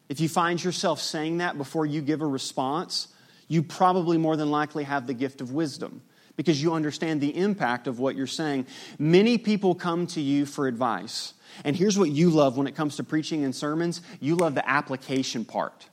If 0.08 0.20
you 0.20 0.30
find 0.30 0.62
yourself 0.62 1.02
saying 1.02 1.38
that 1.38 1.58
before 1.58 1.86
you 1.86 2.02
give 2.02 2.22
a 2.22 2.28
response, 2.28 3.10
you 3.48 3.64
probably 3.64 4.18
more 4.18 4.36
than 4.38 4.50
likely 4.50 4.86
have 4.86 5.08
the 5.08 5.14
gift 5.14 5.42
of 5.42 5.52
wisdom 5.52 6.02
because 6.38 6.62
you 6.62 6.74
understand 6.74 7.22
the 7.22 7.36
impact 7.38 7.88
of 7.88 8.00
what 8.00 8.16
you're 8.16 8.28
saying. 8.28 8.66
Many 8.98 9.38
people 9.38 9.76
come 9.76 10.08
to 10.08 10.22
you 10.22 10.46
for 10.46 10.68
advice. 10.68 11.34
And 11.66 11.76
here's 11.76 12.00
what 12.00 12.10
you 12.10 12.30
love 12.30 12.58
when 12.58 12.68
it 12.68 12.76
comes 12.76 12.96
to 12.96 13.04
preaching 13.04 13.44
and 13.44 13.54
sermons 13.54 14.02
you 14.20 14.36
love 14.36 14.56
the 14.56 14.68
application 14.68 15.44
part. 15.44 15.88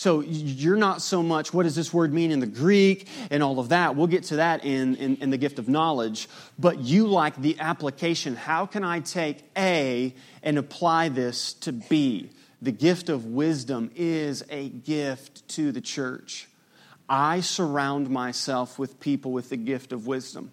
So 0.00 0.20
you're 0.22 0.78
not 0.78 1.02
so 1.02 1.22
much, 1.22 1.52
what 1.52 1.64
does 1.64 1.74
this 1.74 1.92
word 1.92 2.10
mean 2.10 2.30
in 2.30 2.40
the 2.40 2.46
Greek 2.46 3.06
and 3.30 3.42
all 3.42 3.58
of 3.58 3.68
that? 3.68 3.96
We'll 3.96 4.06
get 4.06 4.22
to 4.24 4.36
that 4.36 4.64
in, 4.64 4.96
in, 4.96 5.16
in, 5.16 5.28
the 5.28 5.36
gift 5.36 5.58
of 5.58 5.68
knowledge. 5.68 6.26
But 6.58 6.78
you 6.78 7.06
like 7.06 7.36
the 7.36 7.60
application. 7.60 8.34
How 8.34 8.64
can 8.64 8.82
I 8.82 9.00
take 9.00 9.44
A 9.58 10.14
and 10.42 10.56
apply 10.56 11.10
this 11.10 11.52
to 11.52 11.72
B? 11.72 12.30
The 12.62 12.72
gift 12.72 13.10
of 13.10 13.26
wisdom 13.26 13.90
is 13.94 14.42
a 14.48 14.70
gift 14.70 15.46
to 15.48 15.70
the 15.70 15.82
church. 15.82 16.48
I 17.06 17.40
surround 17.40 18.08
myself 18.08 18.78
with 18.78 19.00
people 19.00 19.32
with 19.32 19.50
the 19.50 19.58
gift 19.58 19.92
of 19.92 20.06
wisdom. 20.06 20.50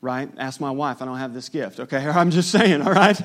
Right? 0.00 0.28
Ask 0.38 0.60
my 0.60 0.72
wife, 0.72 1.02
I 1.02 1.04
don't 1.04 1.18
have 1.18 1.34
this 1.34 1.50
gift, 1.50 1.78
okay? 1.78 1.98
I'm 2.08 2.32
just 2.32 2.50
saying, 2.50 2.82
all 2.82 2.94
right? 2.94 3.20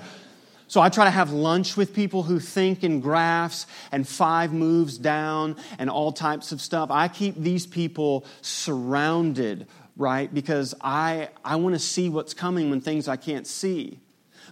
So 0.69 0.81
I 0.81 0.89
try 0.89 1.05
to 1.05 1.11
have 1.11 1.31
lunch 1.31 1.75
with 1.75 1.95
people 1.95 2.21
who 2.21 2.39
think 2.39 2.83
in 2.83 3.01
graphs 3.01 3.65
and 3.91 4.07
five 4.07 4.53
moves 4.53 4.99
down 4.99 5.55
and 5.79 5.89
all 5.89 6.11
types 6.11 6.51
of 6.51 6.61
stuff. 6.61 6.91
I 6.91 7.07
keep 7.07 7.35
these 7.35 7.65
people 7.65 8.23
surrounded, 8.43 9.65
right? 9.97 10.31
Because 10.31 10.75
I, 10.79 11.29
I 11.43 11.55
want 11.55 11.73
to 11.73 11.79
see 11.79 12.07
what's 12.07 12.35
coming 12.35 12.69
when 12.69 12.81
things 12.81 13.07
I 13.07 13.15
can't 13.15 13.47
see. 13.47 13.99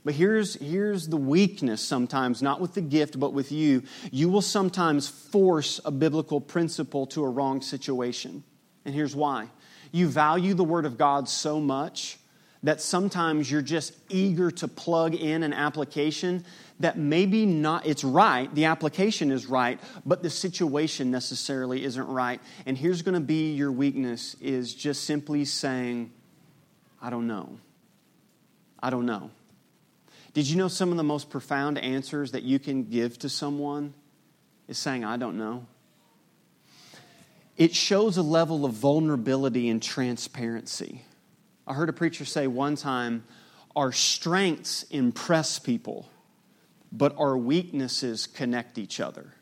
But 0.04 0.16
here's, 0.16 0.56
here's 0.56 1.08
the 1.08 1.18
weakness 1.18 1.82
sometimes, 1.82 2.42
not 2.42 2.62
with 2.62 2.74
the 2.74 2.82
gift, 2.82 3.20
but 3.20 3.34
with 3.34 3.52
you. 3.52 3.84
You 4.10 4.28
will 4.30 4.42
sometimes 4.42 5.08
force 5.08 5.80
a 5.86 5.92
biblical 5.92 6.42
principle 6.42 7.06
to 7.08 7.26
a 7.26 7.30
wrong 7.30 7.62
situation. 7.62 8.44
And 8.86 8.96
here's 8.96 9.16
why 9.16 9.50
you 9.92 10.08
value 10.08 10.56
the 10.56 10.64
Word 10.64 10.86
of 10.86 10.98
God 10.98 11.30
so 11.30 11.60
much 11.60 12.18
that 12.68 12.82
sometimes 12.82 13.50
you're 13.50 13.62
just 13.62 13.94
eager 14.10 14.52
to 14.52 14.68
plug 14.68 15.16
in 15.16 15.42
an 15.42 15.54
application 15.54 16.44
that 16.82 16.98
maybe 16.98 17.46
not 17.46 17.86
it's 17.86 18.04
right 18.04 18.54
the 18.56 18.66
application 18.66 19.32
is 19.32 19.46
right 19.46 19.80
but 20.06 20.22
the 20.22 20.30
situation 20.30 21.10
necessarily 21.10 21.86
isn't 21.86 22.08
right 22.08 22.42
and 22.66 22.78
here's 22.78 23.02
going 23.04 23.16
to 23.16 23.22
be 23.22 23.54
your 23.54 23.72
weakness 23.72 24.36
is 24.42 24.76
just 24.76 25.06
simply 25.06 25.46
saying 25.46 26.12
i 27.02 27.10
don't 27.10 27.26
know 27.26 27.58
i 28.84 28.90
don't 28.90 29.06
know 29.06 29.32
Did 30.34 30.50
you 30.50 30.58
know 30.58 30.68
some 30.68 30.92
of 30.92 30.98
the 30.98 31.04
most 31.04 31.30
profound 31.30 31.78
answers 31.78 32.34
that 32.34 32.44
you 32.44 32.60
can 32.60 32.84
give 32.84 33.18
to 33.20 33.30
someone 33.30 33.94
is 34.68 34.78
saying, 34.78 35.04
I 35.04 35.18
don't 35.18 35.38
know? 35.38 35.66
It 37.56 37.74
shows 37.74 38.18
a 38.18 38.22
level 38.22 38.66
of 38.66 38.74
vulnerability 38.74 39.68
and 39.70 39.82
transparency. 39.82 41.07
I 41.68 41.74
heard 41.74 41.90
a 41.90 41.94
preacher 41.94 42.26
say 42.26 42.48
one 42.48 42.76
time, 42.76 43.26
Our 43.76 43.92
strengths 43.92 44.84
impress 44.84 45.60
people, 45.60 46.10
but 46.92 47.14
our 47.18 47.38
weaknesses 47.38 48.26
connect 48.26 48.78
each 48.78 49.00
other. 49.00 49.34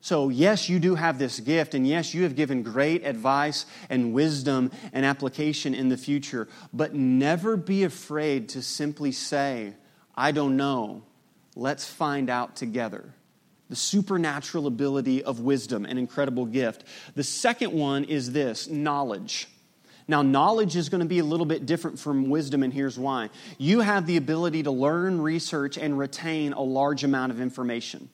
So, 0.00 0.30
yes, 0.30 0.68
you 0.68 0.80
do 0.80 0.96
have 0.96 1.18
this 1.18 1.38
gift, 1.38 1.74
and 1.74 1.86
yes, 1.86 2.12
you 2.12 2.24
have 2.24 2.34
given 2.34 2.64
great 2.64 3.04
advice 3.04 3.66
and 3.88 4.12
wisdom 4.12 4.72
and 4.92 5.06
application 5.06 5.74
in 5.74 5.90
the 5.90 5.96
future, 5.96 6.48
but 6.72 6.92
never 6.92 7.56
be 7.56 7.84
afraid 7.84 8.48
to 8.50 8.62
simply 8.62 9.12
say, 9.12 9.74
I 10.16 10.32
don't 10.32 10.56
know. 10.56 11.04
Let's 11.54 11.86
find 11.86 12.30
out 12.30 12.56
together. 12.56 13.14
The 13.68 13.76
supernatural 13.76 14.66
ability 14.66 15.22
of 15.22 15.38
wisdom, 15.38 15.84
an 15.84 15.98
incredible 15.98 16.46
gift. 16.46 16.82
The 17.14 17.22
second 17.22 17.72
one 17.72 18.02
is 18.02 18.32
this 18.32 18.68
knowledge. 18.68 19.48
Now, 20.08 20.22
knowledge 20.22 20.76
is 20.76 20.88
going 20.88 21.00
to 21.00 21.06
be 21.06 21.20
a 21.20 21.24
little 21.24 21.46
bit 21.46 21.66
different 21.66 21.98
from 21.98 22.28
wisdom, 22.28 22.62
and 22.62 22.72
here's 22.72 22.98
why. 22.98 23.30
You 23.58 23.80
have 23.80 24.06
the 24.06 24.16
ability 24.16 24.64
to 24.64 24.70
learn, 24.70 25.20
research, 25.20 25.78
and 25.78 25.98
retain 25.98 26.52
a 26.52 26.62
large 26.62 27.04
amount 27.04 27.32
of 27.32 27.40
information. 27.40 28.08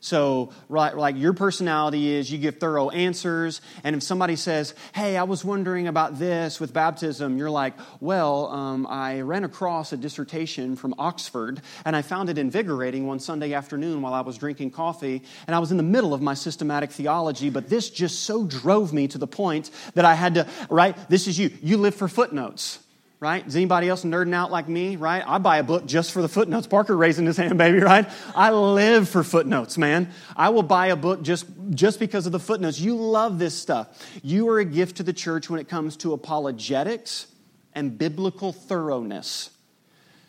So, 0.00 0.52
right, 0.68 0.96
like 0.96 1.16
your 1.16 1.32
personality 1.32 2.14
is 2.14 2.30
you 2.30 2.38
give 2.38 2.58
thorough 2.58 2.88
answers. 2.88 3.60
And 3.82 3.96
if 3.96 4.02
somebody 4.04 4.36
says, 4.36 4.74
Hey, 4.94 5.16
I 5.16 5.24
was 5.24 5.44
wondering 5.44 5.88
about 5.88 6.20
this 6.20 6.60
with 6.60 6.72
baptism, 6.72 7.36
you're 7.36 7.50
like, 7.50 7.74
Well, 7.98 8.46
um, 8.46 8.86
I 8.88 9.22
ran 9.22 9.42
across 9.42 9.92
a 9.92 9.96
dissertation 9.96 10.76
from 10.76 10.94
Oxford 10.98 11.60
and 11.84 11.96
I 11.96 12.02
found 12.02 12.30
it 12.30 12.38
invigorating 12.38 13.08
one 13.08 13.18
Sunday 13.18 13.54
afternoon 13.54 14.00
while 14.00 14.14
I 14.14 14.20
was 14.20 14.38
drinking 14.38 14.70
coffee. 14.70 15.22
And 15.48 15.56
I 15.56 15.58
was 15.58 15.72
in 15.72 15.76
the 15.76 15.82
middle 15.82 16.14
of 16.14 16.22
my 16.22 16.34
systematic 16.34 16.92
theology, 16.92 17.50
but 17.50 17.68
this 17.68 17.90
just 17.90 18.22
so 18.22 18.44
drove 18.44 18.92
me 18.92 19.08
to 19.08 19.18
the 19.18 19.26
point 19.26 19.70
that 19.94 20.04
I 20.04 20.14
had 20.14 20.34
to, 20.34 20.46
right? 20.70 20.96
This 21.08 21.26
is 21.26 21.40
you. 21.40 21.50
You 21.60 21.76
live 21.76 21.96
for 21.96 22.06
footnotes 22.06 22.78
right? 23.20 23.44
Is 23.46 23.56
anybody 23.56 23.88
else 23.88 24.04
nerding 24.04 24.34
out 24.34 24.50
like 24.50 24.68
me, 24.68 24.96
right? 24.96 25.24
I 25.26 25.38
buy 25.38 25.58
a 25.58 25.64
book 25.64 25.86
just 25.86 26.12
for 26.12 26.22
the 26.22 26.28
footnotes. 26.28 26.66
Parker 26.66 26.96
raising 26.96 27.26
his 27.26 27.36
hand, 27.36 27.58
baby, 27.58 27.80
right? 27.80 28.08
I 28.34 28.50
live 28.50 29.08
for 29.08 29.24
footnotes, 29.24 29.76
man. 29.76 30.10
I 30.36 30.50
will 30.50 30.62
buy 30.62 30.88
a 30.88 30.96
book 30.96 31.22
just, 31.22 31.46
just 31.70 31.98
because 31.98 32.26
of 32.26 32.32
the 32.32 32.38
footnotes. 32.38 32.78
You 32.78 32.96
love 32.96 33.38
this 33.38 33.58
stuff. 33.58 33.88
You 34.22 34.48
are 34.50 34.60
a 34.60 34.64
gift 34.64 34.98
to 34.98 35.02
the 35.02 35.12
church 35.12 35.50
when 35.50 35.58
it 35.58 35.68
comes 35.68 35.96
to 35.98 36.12
apologetics 36.12 37.26
and 37.74 37.98
biblical 37.98 38.52
thoroughness. 38.52 39.50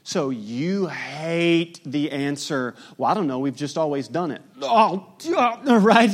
So 0.03 0.31
you 0.31 0.87
hate 0.87 1.81
the 1.85 2.11
answer, 2.11 2.73
well, 2.97 3.11
I 3.11 3.13
don't 3.13 3.27
know, 3.27 3.37
we've 3.37 3.55
just 3.55 3.77
always 3.77 4.07
done 4.07 4.31
it. 4.31 4.41
Oh, 4.63 5.13
right? 5.65 6.09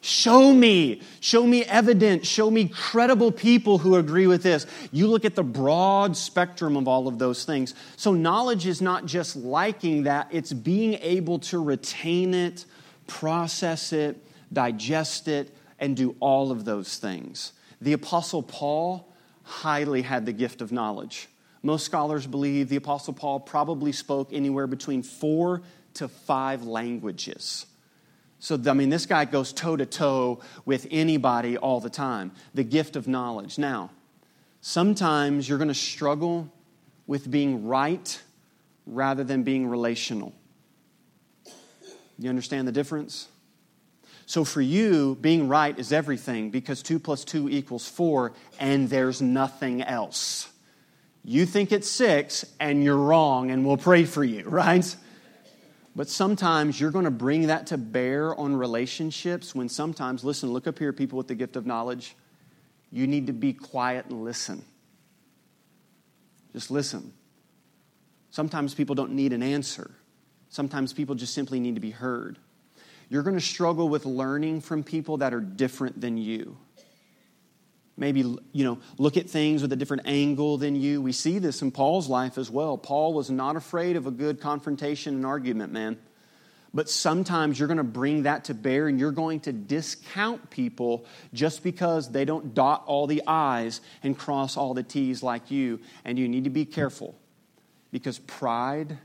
Show 0.00 0.52
me. 0.52 1.02
Show 1.20 1.46
me 1.46 1.64
evidence. 1.64 2.26
Show 2.26 2.50
me 2.50 2.68
credible 2.68 3.32
people 3.32 3.78
who 3.78 3.96
agree 3.96 4.26
with 4.26 4.42
this. 4.42 4.66
You 4.92 5.08
look 5.08 5.24
at 5.24 5.34
the 5.34 5.42
broad 5.42 6.16
spectrum 6.16 6.76
of 6.76 6.86
all 6.86 7.08
of 7.08 7.18
those 7.18 7.44
things. 7.44 7.74
So, 7.96 8.12
knowledge 8.12 8.66
is 8.66 8.80
not 8.80 9.06
just 9.06 9.36
liking 9.36 10.04
that, 10.04 10.28
it's 10.30 10.52
being 10.52 10.94
able 10.94 11.40
to 11.40 11.62
retain 11.62 12.34
it, 12.34 12.64
process 13.06 13.92
it, 13.92 14.24
digest 14.52 15.28
it, 15.28 15.54
and 15.78 15.96
do 15.96 16.16
all 16.20 16.50
of 16.50 16.64
those 16.64 16.98
things. 16.98 17.52
The 17.80 17.92
Apostle 17.92 18.42
Paul 18.42 19.12
highly 19.42 20.02
had 20.02 20.26
the 20.26 20.32
gift 20.32 20.60
of 20.60 20.72
knowledge. 20.72 21.28
Most 21.62 21.84
scholars 21.84 22.26
believe 22.26 22.68
the 22.68 22.76
Apostle 22.76 23.14
Paul 23.14 23.40
probably 23.40 23.92
spoke 23.92 24.32
anywhere 24.32 24.66
between 24.66 25.02
four 25.02 25.62
to 25.94 26.08
five 26.08 26.64
languages. 26.64 27.66
So, 28.40 28.60
I 28.66 28.72
mean, 28.72 28.88
this 28.88 29.06
guy 29.06 29.24
goes 29.24 29.52
toe 29.52 29.76
to 29.76 29.86
toe 29.86 30.40
with 30.64 30.86
anybody 30.90 31.56
all 31.56 31.80
the 31.80 31.90
time. 31.90 32.32
The 32.54 32.62
gift 32.62 32.94
of 32.94 33.08
knowledge. 33.08 33.58
Now, 33.58 33.90
sometimes 34.60 35.48
you're 35.48 35.58
going 35.58 35.68
to 35.68 35.74
struggle 35.74 36.52
with 37.06 37.30
being 37.30 37.66
right 37.66 38.22
rather 38.86 39.24
than 39.24 39.42
being 39.42 39.66
relational. 39.66 40.32
You 42.18 42.28
understand 42.30 42.68
the 42.68 42.72
difference? 42.72 43.28
So, 44.26 44.44
for 44.44 44.60
you, 44.60 45.16
being 45.20 45.48
right 45.48 45.76
is 45.78 45.92
everything 45.92 46.50
because 46.50 46.82
2 46.82 46.98
plus 46.98 47.24
2 47.24 47.48
equals 47.48 47.88
4, 47.88 48.32
and 48.60 48.88
there's 48.88 49.22
nothing 49.22 49.82
else. 49.82 50.48
You 51.24 51.46
think 51.46 51.72
it's 51.72 51.90
6, 51.90 52.44
and 52.60 52.84
you're 52.84 52.96
wrong, 52.96 53.50
and 53.50 53.66
we'll 53.66 53.78
pray 53.78 54.04
for 54.04 54.22
you, 54.22 54.42
right? 54.46 54.94
But 55.98 56.08
sometimes 56.08 56.80
you're 56.80 56.92
going 56.92 57.06
to 57.06 57.10
bring 57.10 57.48
that 57.48 57.66
to 57.66 57.76
bear 57.76 58.32
on 58.38 58.54
relationships 58.54 59.52
when 59.52 59.68
sometimes, 59.68 60.22
listen, 60.22 60.52
look 60.52 60.68
up 60.68 60.78
here, 60.78 60.92
people 60.92 61.16
with 61.16 61.26
the 61.26 61.34
gift 61.34 61.56
of 61.56 61.66
knowledge. 61.66 62.14
You 62.92 63.08
need 63.08 63.26
to 63.26 63.32
be 63.32 63.52
quiet 63.52 64.06
and 64.06 64.22
listen. 64.22 64.64
Just 66.52 66.70
listen. 66.70 67.12
Sometimes 68.30 68.76
people 68.76 68.94
don't 68.94 69.10
need 69.10 69.32
an 69.32 69.42
answer, 69.42 69.90
sometimes 70.50 70.92
people 70.92 71.16
just 71.16 71.34
simply 71.34 71.58
need 71.58 71.74
to 71.74 71.80
be 71.80 71.90
heard. 71.90 72.38
You're 73.08 73.24
going 73.24 73.34
to 73.34 73.40
struggle 73.40 73.88
with 73.88 74.06
learning 74.06 74.60
from 74.60 74.84
people 74.84 75.16
that 75.16 75.34
are 75.34 75.40
different 75.40 76.00
than 76.00 76.16
you 76.16 76.56
maybe 77.98 78.20
you 78.20 78.64
know 78.64 78.78
look 78.96 79.16
at 79.16 79.28
things 79.28 79.62
with 79.62 79.72
a 79.72 79.76
different 79.76 80.02
angle 80.06 80.58
than 80.58 80.76
you. 80.76 81.02
We 81.02 81.12
see 81.12 81.38
this 81.38 81.62
in 81.62 81.70
paul's 81.70 82.08
life 82.08 82.38
as 82.38 82.50
well. 82.50 82.78
Paul 82.78 83.12
was 83.12 83.30
not 83.30 83.56
afraid 83.56 83.96
of 83.96 84.06
a 84.06 84.10
good 84.10 84.40
confrontation 84.40 85.14
and 85.14 85.26
argument 85.26 85.72
man. 85.72 85.98
But 86.74 86.90
sometimes 86.90 87.58
you're 87.58 87.66
going 87.66 87.78
to 87.78 87.82
bring 87.82 88.24
that 88.24 88.44
to 88.44 88.54
bear 88.54 88.88
and 88.88 89.00
you're 89.00 89.10
going 89.10 89.40
to 89.40 89.52
discount 89.52 90.50
people 90.50 91.06
just 91.32 91.62
because 91.62 92.12
they 92.12 92.26
don't 92.26 92.52
dot 92.54 92.84
all 92.86 93.06
the 93.06 93.22
i's 93.26 93.80
and 94.02 94.16
cross 94.16 94.56
all 94.56 94.74
the 94.74 94.82
t's 94.82 95.22
like 95.22 95.50
you. 95.50 95.80
And 96.04 96.18
you 96.18 96.28
need 96.28 96.44
to 96.44 96.50
be 96.50 96.66
careful 96.66 97.14
because 97.90 98.18
pride 98.18 98.98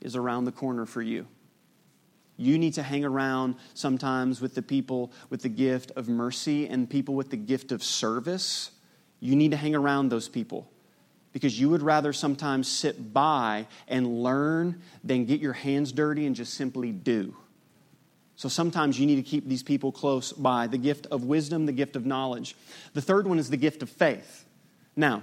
is 0.00 0.16
around 0.16 0.46
the 0.46 0.52
corner 0.52 0.86
for 0.86 1.02
you 1.02 1.26
you 2.36 2.58
need 2.58 2.74
to 2.74 2.82
hang 2.82 3.04
around 3.04 3.56
sometimes 3.74 4.40
with 4.40 4.54
the 4.54 4.62
people 4.62 5.12
with 5.30 5.42
the 5.42 5.48
gift 5.48 5.92
of 5.96 6.08
mercy 6.08 6.66
and 6.68 6.88
people 6.88 7.14
with 7.14 7.30
the 7.30 7.36
gift 7.36 7.72
of 7.72 7.82
service. 7.82 8.70
You 9.20 9.36
need 9.36 9.50
to 9.52 9.56
hang 9.56 9.74
around 9.74 10.08
those 10.08 10.28
people 10.28 10.68
because 11.32 11.58
you 11.58 11.70
would 11.70 11.82
rather 11.82 12.12
sometimes 12.12 12.68
sit 12.68 13.12
by 13.12 13.66
and 13.88 14.22
learn 14.22 14.82
than 15.04 15.24
get 15.24 15.40
your 15.40 15.52
hands 15.52 15.92
dirty 15.92 16.26
and 16.26 16.36
just 16.36 16.54
simply 16.54 16.92
do. 16.92 17.36
So 18.36 18.48
sometimes 18.48 18.98
you 18.98 19.06
need 19.06 19.16
to 19.16 19.22
keep 19.22 19.48
these 19.48 19.62
people 19.62 19.92
close 19.92 20.32
by 20.32 20.66
the 20.66 20.78
gift 20.78 21.06
of 21.10 21.24
wisdom, 21.24 21.66
the 21.66 21.72
gift 21.72 21.96
of 21.96 22.06
knowledge. 22.06 22.56
The 22.92 23.02
third 23.02 23.26
one 23.26 23.38
is 23.38 23.50
the 23.50 23.56
gift 23.56 23.82
of 23.82 23.90
faith. 23.90 24.44
Now, 24.96 25.22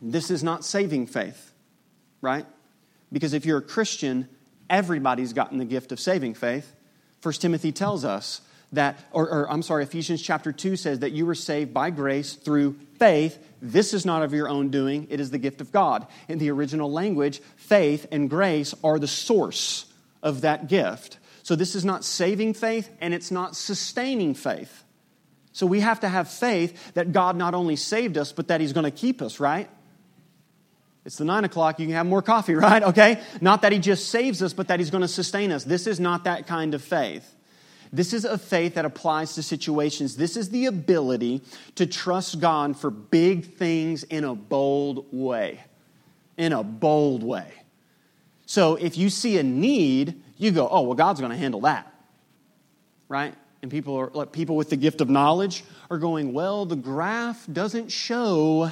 this 0.00 0.30
is 0.30 0.44
not 0.44 0.64
saving 0.64 1.08
faith, 1.08 1.52
right? 2.20 2.46
Because 3.12 3.32
if 3.32 3.44
you're 3.44 3.58
a 3.58 3.62
Christian, 3.62 4.28
everybody's 4.70 5.32
gotten 5.32 5.58
the 5.58 5.64
gift 5.64 5.92
of 5.92 6.00
saving 6.00 6.34
faith. 6.34 6.74
First 7.20 7.42
Timothy 7.42 7.72
tells 7.72 8.04
us 8.04 8.40
that, 8.72 8.98
or, 9.12 9.28
or, 9.28 9.50
I'm 9.50 9.62
sorry, 9.62 9.84
Ephesians 9.84 10.22
chapter 10.22 10.52
2 10.52 10.76
says 10.76 10.98
that 11.00 11.12
you 11.12 11.24
were 11.24 11.34
saved 11.34 11.72
by 11.72 11.90
grace 11.90 12.34
through 12.34 12.78
faith. 12.98 13.38
This 13.62 13.94
is 13.94 14.04
not 14.04 14.22
of 14.22 14.34
your 14.34 14.48
own 14.48 14.68
doing, 14.70 15.06
it 15.10 15.20
is 15.20 15.30
the 15.30 15.38
gift 15.38 15.60
of 15.60 15.72
God. 15.72 16.06
In 16.28 16.38
the 16.38 16.50
original 16.50 16.90
language, 16.92 17.40
faith 17.56 18.06
and 18.12 18.28
grace 18.28 18.74
are 18.84 18.98
the 18.98 19.08
source 19.08 19.86
of 20.22 20.42
that 20.42 20.68
gift. 20.68 21.18
So 21.42 21.56
this 21.56 21.74
is 21.74 21.84
not 21.84 22.04
saving 22.04 22.54
faith 22.54 22.90
and 23.00 23.14
it's 23.14 23.30
not 23.30 23.56
sustaining 23.56 24.34
faith. 24.34 24.84
So 25.52 25.66
we 25.66 25.80
have 25.80 26.00
to 26.00 26.08
have 26.08 26.30
faith 26.30 26.92
that 26.94 27.12
God 27.12 27.36
not 27.36 27.54
only 27.54 27.74
saved 27.74 28.18
us, 28.18 28.32
but 28.32 28.48
that 28.48 28.60
He's 28.60 28.72
going 28.72 28.84
to 28.84 28.90
keep 28.90 29.22
us, 29.22 29.40
right? 29.40 29.68
It's 31.08 31.16
the 31.16 31.24
nine 31.24 31.44
o'clock, 31.44 31.80
you 31.80 31.86
can 31.86 31.94
have 31.94 32.04
more 32.04 32.20
coffee, 32.20 32.54
right? 32.68 32.82
Okay? 32.82 33.22
Not 33.40 33.62
that 33.62 33.72
he 33.72 33.78
just 33.78 34.10
saves 34.10 34.42
us, 34.42 34.52
but 34.52 34.68
that 34.68 34.78
he's 34.78 34.90
going 34.90 35.00
to 35.00 35.08
sustain 35.08 35.50
us. 35.50 35.64
This 35.64 35.86
is 35.86 35.98
not 35.98 36.24
that 36.24 36.46
kind 36.46 36.74
of 36.74 36.84
faith. 36.84 37.34
This 37.90 38.12
is 38.12 38.26
a 38.26 38.36
faith 38.36 38.74
that 38.74 38.84
applies 38.84 39.34
to 39.36 39.42
situations. 39.42 40.16
This 40.16 40.36
is 40.36 40.50
the 40.50 40.66
ability 40.66 41.40
to 41.76 41.86
trust 41.86 42.40
God 42.40 42.78
for 42.78 42.90
big 42.90 43.54
things 43.54 44.04
in 44.04 44.22
a 44.24 44.34
bold 44.34 45.06
way. 45.10 45.60
In 46.36 46.52
a 46.52 46.62
bold 46.62 47.22
way. 47.22 47.50
So 48.44 48.74
if 48.74 48.98
you 48.98 49.08
see 49.08 49.38
a 49.38 49.42
need, 49.42 50.22
you 50.36 50.50
go, 50.50 50.68
oh, 50.70 50.82
well, 50.82 50.94
God's 50.94 51.20
going 51.20 51.32
to 51.32 51.38
handle 51.38 51.62
that. 51.62 51.90
Right? 53.08 53.34
And 53.62 53.70
people 53.70 53.96
are 53.96 54.10
like 54.12 54.30
people 54.32 54.56
with 54.56 54.68
the 54.68 54.76
gift 54.76 55.00
of 55.00 55.08
knowledge 55.08 55.64
are 55.90 55.96
going, 55.96 56.34
well, 56.34 56.66
the 56.66 56.76
graph 56.76 57.46
doesn't 57.50 57.90
show 57.90 58.70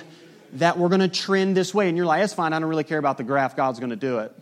that 0.59 0.79
we're 0.79 0.89
going 0.89 1.01
to 1.01 1.09
trend 1.09 1.57
this 1.57 1.75
way. 1.75 1.89
And 1.89 1.97
you're 1.97 2.07
like, 2.07 2.21
that's 2.21 2.35
fine. 2.35 2.53
I 2.53 2.59
don't 2.59 2.69
really 2.69 2.85
care 2.85 2.99
about 2.99 3.19
the 3.19 3.25
graph. 3.25 3.57
God's 3.57 3.79
going 3.79 3.91
to 3.91 3.97
do 3.97 4.19
it. 4.19 4.33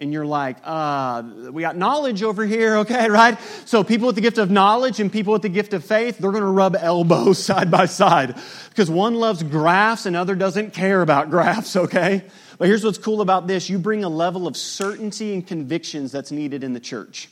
and 0.00 0.12
you're 0.12 0.26
like, 0.26 0.58
uh, 0.62 1.22
we 1.50 1.62
got 1.62 1.76
knowledge 1.76 2.22
over 2.22 2.46
here, 2.46 2.76
okay, 2.78 3.08
right? 3.10 3.38
So 3.66 3.82
people 3.82 4.06
with 4.06 4.14
the 4.14 4.20
gift 4.20 4.38
of 4.38 4.50
knowledge 4.50 5.00
and 5.00 5.12
people 5.12 5.32
with 5.32 5.42
the 5.42 5.48
gift 5.48 5.72
of 5.74 5.84
faith, 5.84 6.18
they're 6.18 6.30
going 6.30 6.42
to 6.44 6.50
rub 6.50 6.76
elbows 6.76 7.42
side 7.44 7.70
by 7.70 7.86
side 7.86 8.36
because 8.70 8.90
one 8.90 9.14
loves 9.14 9.42
graphs 9.42 10.06
and 10.06 10.14
other 10.16 10.34
doesn't 10.34 10.72
care 10.72 11.02
about 11.02 11.30
graphs, 11.34 11.76
okay? 11.76 12.24
But 12.58 12.68
here's 12.68 12.84
what's 12.84 12.98
cool 12.98 13.20
about 13.20 13.46
this 13.46 13.68
you 13.68 13.78
bring 13.78 14.04
a 14.04 14.08
level 14.08 14.46
of 14.46 14.56
certainty 14.56 15.34
and 15.34 15.46
convictions 15.46 16.12
that's 16.12 16.30
needed 16.32 16.64
in 16.64 16.72
the 16.72 16.80
church. 16.80 17.28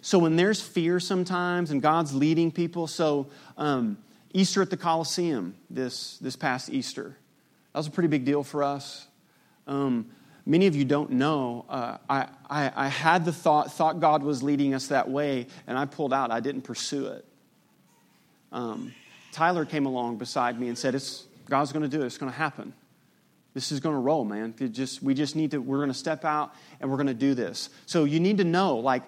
So 0.00 0.18
when 0.18 0.34
there's 0.34 0.60
fear 0.60 0.98
sometimes 0.98 1.70
and 1.70 1.80
God's 1.80 2.12
leading 2.12 2.50
people, 2.50 2.88
so 2.88 3.28
um, 3.56 3.98
Easter 4.32 4.62
at 4.62 4.70
the 4.70 4.76
Coliseum 4.76 5.54
this, 5.70 6.18
this 6.18 6.36
past 6.36 6.70
Easter, 6.70 7.16
that 7.72 7.78
was 7.78 7.86
a 7.86 7.90
pretty 7.90 8.08
big 8.08 8.24
deal 8.24 8.42
for 8.42 8.62
us. 8.62 9.06
Um, 9.66 10.10
many 10.46 10.66
of 10.66 10.74
you 10.74 10.84
don't 10.84 11.10
know, 11.10 11.64
uh, 11.68 11.98
I, 12.08 12.28
I, 12.48 12.72
I, 12.74 12.88
had 12.88 13.24
the 13.24 13.32
thought, 13.32 13.72
thought 13.72 14.00
God 14.00 14.22
was 14.22 14.42
leading 14.42 14.74
us 14.74 14.88
that 14.88 15.08
way, 15.08 15.46
and 15.66 15.78
I 15.78 15.84
pulled 15.84 16.12
out. 16.12 16.30
I 16.30 16.40
didn't 16.40 16.62
pursue 16.62 17.06
it. 17.06 17.24
Um, 18.50 18.92
Tyler 19.32 19.64
came 19.64 19.86
along 19.86 20.18
beside 20.18 20.60
me 20.60 20.68
and 20.68 20.76
said, 20.76 20.94
it's, 20.94 21.26
God's 21.48 21.72
going 21.72 21.82
to 21.82 21.88
do 21.88 22.02
it. 22.02 22.06
It's 22.06 22.18
going 22.18 22.30
to 22.30 22.36
happen. 22.36 22.74
This 23.54 23.70
is 23.70 23.80
going 23.80 23.94
to 23.94 24.00
roll, 24.00 24.24
man. 24.24 24.54
Just, 24.72 25.02
we 25.02 25.14
just 25.14 25.36
need 25.36 25.50
to, 25.50 25.58
we're 25.58 25.78
going 25.78 25.88
to 25.90 25.94
step 25.94 26.24
out 26.24 26.54
and 26.80 26.90
we're 26.90 26.96
going 26.96 27.06
to 27.08 27.14
do 27.14 27.34
this. 27.34 27.68
So 27.86 28.04
you 28.04 28.18
need 28.18 28.38
to 28.38 28.44
know, 28.44 28.76
like, 28.76 29.02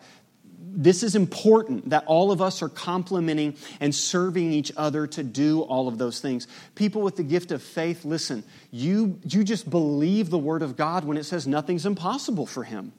this 0.59 1.03
is 1.03 1.14
important 1.14 1.90
that 1.90 2.05
all 2.07 2.33
of 2.33 2.43
us 2.43 2.61
are 2.62 2.69
complementing 2.69 3.57
and 3.81 3.95
serving 3.95 4.53
each 4.53 4.73
other 4.77 5.07
to 5.07 5.23
do 5.23 5.62
all 5.62 5.87
of 5.87 5.99
those 5.99 6.21
things. 6.21 6.49
People 6.75 7.03
with 7.03 7.17
the 7.17 7.23
gift 7.23 7.53
of 7.53 7.62
faith, 7.62 8.05
listen, 8.05 8.43
you, 8.71 9.19
you 9.25 9.45
just 9.45 9.71
believe 9.71 10.31
the 10.31 10.38
word 10.38 10.62
of 10.62 10.77
God 10.77 11.05
when 11.05 11.17
it 11.17 11.25
says 11.25 11.47
nothing's 11.47 11.87
impossible 11.87 12.47
for 12.47 12.64
him. 12.64 12.93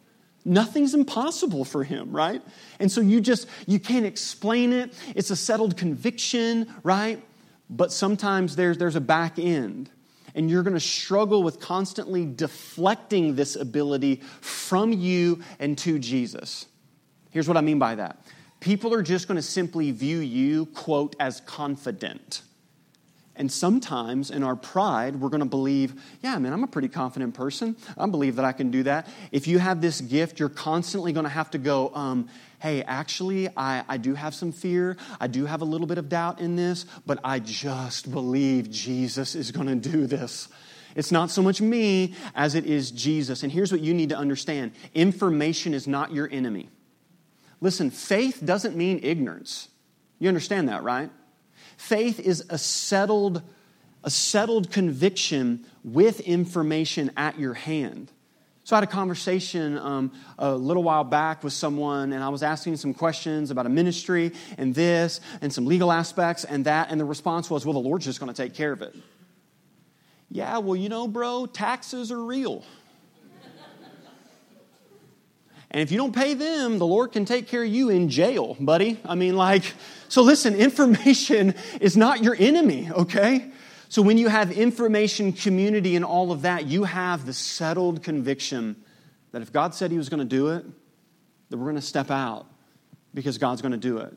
Nothing's 0.45 0.93
impossible 0.93 1.65
for 1.65 1.83
him, 1.83 2.15
right? 2.15 2.41
And 2.79 2.91
so 2.91 3.01
you 3.01 3.19
just, 3.19 3.47
you 3.65 3.79
can't 3.79 4.05
explain 4.05 4.71
it. 4.71 4.93
It's 5.15 5.31
a 5.31 5.35
settled 5.35 5.75
conviction, 5.75 6.73
right? 6.83 7.21
But 7.69 7.91
sometimes 7.91 8.55
there's, 8.55 8.77
there's 8.77 8.95
a 8.95 9.01
back 9.01 9.39
end 9.39 9.89
and 10.35 10.49
you're 10.49 10.63
going 10.63 10.75
to 10.75 10.79
struggle 10.79 11.41
with 11.41 11.59
constantly 11.59 12.25
deflecting 12.25 13.35
this 13.35 13.55
ability 13.55 14.21
from 14.41 14.93
you 14.93 15.41
and 15.59 15.77
to 15.79 15.97
Jesus. 15.97 16.67
Here's 17.35 17.49
what 17.49 17.57
I 17.57 17.61
mean 17.61 17.79
by 17.79 17.95
that 17.95 18.17
people 18.61 18.93
are 18.93 19.03
just 19.03 19.27
going 19.27 19.35
to 19.35 19.41
simply 19.41 19.91
view 19.91 20.19
you, 20.19 20.67
quote, 20.67 21.17
as 21.19 21.41
confident. 21.41 22.41
And 23.35 23.51
sometimes 23.51 24.31
in 24.31 24.41
our 24.41 24.55
pride, 24.55 25.17
we're 25.17 25.27
going 25.27 25.41
to 25.41 25.45
believe, 25.45 26.01
yeah, 26.23 26.37
man, 26.39 26.53
I'm 26.53 26.63
a 26.63 26.67
pretty 26.67 26.87
confident 26.87 27.33
person. 27.33 27.75
I 27.97 28.05
believe 28.05 28.37
that 28.37 28.45
I 28.45 28.53
can 28.53 28.71
do 28.71 28.83
that. 28.83 29.09
If 29.33 29.47
you 29.47 29.59
have 29.59 29.81
this 29.81 29.99
gift, 29.99 30.39
you're 30.39 30.47
constantly 30.47 31.11
going 31.11 31.25
to 31.25 31.29
have 31.29 31.51
to 31.51 31.57
go, 31.57 31.93
um, 31.93 32.29
hey, 32.59 32.83
actually, 32.83 33.49
I, 33.57 33.83
I 33.89 33.97
do 33.97 34.13
have 34.13 34.33
some 34.33 34.53
fear. 34.53 34.95
I 35.19 35.27
do 35.27 35.45
have 35.45 35.61
a 35.61 35.65
little 35.65 35.87
bit 35.87 35.97
of 35.97 36.07
doubt 36.07 36.39
in 36.39 36.55
this, 36.55 36.85
but 37.05 37.19
I 37.21 37.39
just 37.39 38.09
believe 38.09 38.71
Jesus 38.71 39.35
is 39.35 39.51
going 39.51 39.67
to 39.67 39.75
do 39.75 40.07
this. 40.07 40.47
It's 40.95 41.11
not 41.11 41.29
so 41.29 41.41
much 41.41 41.59
me 41.59 42.15
as 42.33 42.55
it 42.55 42.65
is 42.65 42.91
Jesus. 42.91 43.43
And 43.43 43.51
here's 43.51 43.73
what 43.73 43.81
you 43.81 43.93
need 43.93 44.07
to 44.09 44.17
understand 44.17 44.71
information 44.93 45.73
is 45.73 45.85
not 45.85 46.13
your 46.13 46.29
enemy. 46.31 46.69
Listen, 47.61 47.89
faith 47.89 48.41
doesn't 48.43 48.75
mean 48.75 48.99
ignorance. 49.03 49.69
You 50.19 50.27
understand 50.27 50.69
that, 50.69 50.83
right? 50.83 51.09
Faith 51.77 52.19
is 52.19 52.45
a 52.49 52.57
settled, 52.57 53.41
a 54.03 54.09
settled 54.09 54.71
conviction 54.71 55.65
with 55.83 56.19
information 56.21 57.11
at 57.17 57.39
your 57.39 57.53
hand. 57.53 58.11
So 58.63 58.75
I 58.75 58.77
had 58.77 58.83
a 58.83 58.91
conversation 58.91 59.77
um, 59.77 60.11
a 60.39 60.55
little 60.55 60.81
while 60.81 61.03
back 61.03 61.43
with 61.43 61.53
someone, 61.53 62.13
and 62.13 62.23
I 62.23 62.29
was 62.29 62.41
asking 62.41 62.77
some 62.77 62.95
questions 62.95 63.51
about 63.51 63.67
a 63.67 63.69
ministry 63.69 64.31
and 64.57 64.73
this 64.73 65.21
and 65.41 65.53
some 65.53 65.67
legal 65.67 65.91
aspects 65.91 66.45
and 66.45 66.65
that, 66.65 66.89
and 66.89 66.99
the 66.99 67.05
response 67.05 67.47
was, 67.47 67.63
"Well, 67.63 67.73
the 67.73 67.87
Lord's 67.87 68.05
just 68.05 68.19
going 68.19 68.33
to 68.33 68.41
take 68.41 68.55
care 68.55 68.71
of 68.71 68.81
it." 68.81 68.95
Yeah, 70.31 70.57
well, 70.57 70.75
you 70.75 70.89
know, 70.89 71.07
bro, 71.07 71.45
taxes 71.45 72.11
are 72.11 72.23
real. 72.23 72.63
And 75.75 75.81
if 75.81 75.91
you 75.91 75.97
don't 75.97 76.15
pay 76.15 76.35
them, 76.35 76.79
the 76.79 76.87
Lord 76.87 77.11
can 77.11 77.25
take 77.25 77.49
care 77.49 77.61
of 77.61 77.67
you 77.67 77.89
in 77.89 78.07
jail, 78.07 78.55
buddy. 78.57 78.97
I 79.03 79.15
mean, 79.15 79.35
like, 79.35 79.73
so 80.07 80.21
listen, 80.21 80.55
information 80.69 81.53
is 81.81 81.97
not 81.97 82.23
your 82.23 82.33
enemy, 82.39 82.89
okay? 82.89 83.51
So 83.89 84.01
when 84.01 84.17
you 84.17 84.29
have 84.29 84.53
information 84.53 85.33
community 85.33 85.97
and 85.97 86.05
all 86.05 86.31
of 86.31 86.43
that, 86.43 86.65
you 86.65 86.85
have 86.85 87.25
the 87.25 87.33
settled 87.33 88.03
conviction 88.03 88.77
that 89.33 89.41
if 89.41 89.51
God 89.51 89.75
said 89.75 89.91
He 89.91 89.97
was 89.97 90.07
going 90.07 90.21
to 90.21 90.25
do 90.25 90.47
it, 90.47 90.65
that 91.49 91.57
we're 91.57 91.65
going 91.65 91.75
to 91.75 91.81
step 91.81 92.09
out 92.09 92.45
because 93.13 93.37
God's 93.37 93.61
going 93.61 93.73
to 93.73 93.77
do 93.77 93.97
it. 93.97 94.15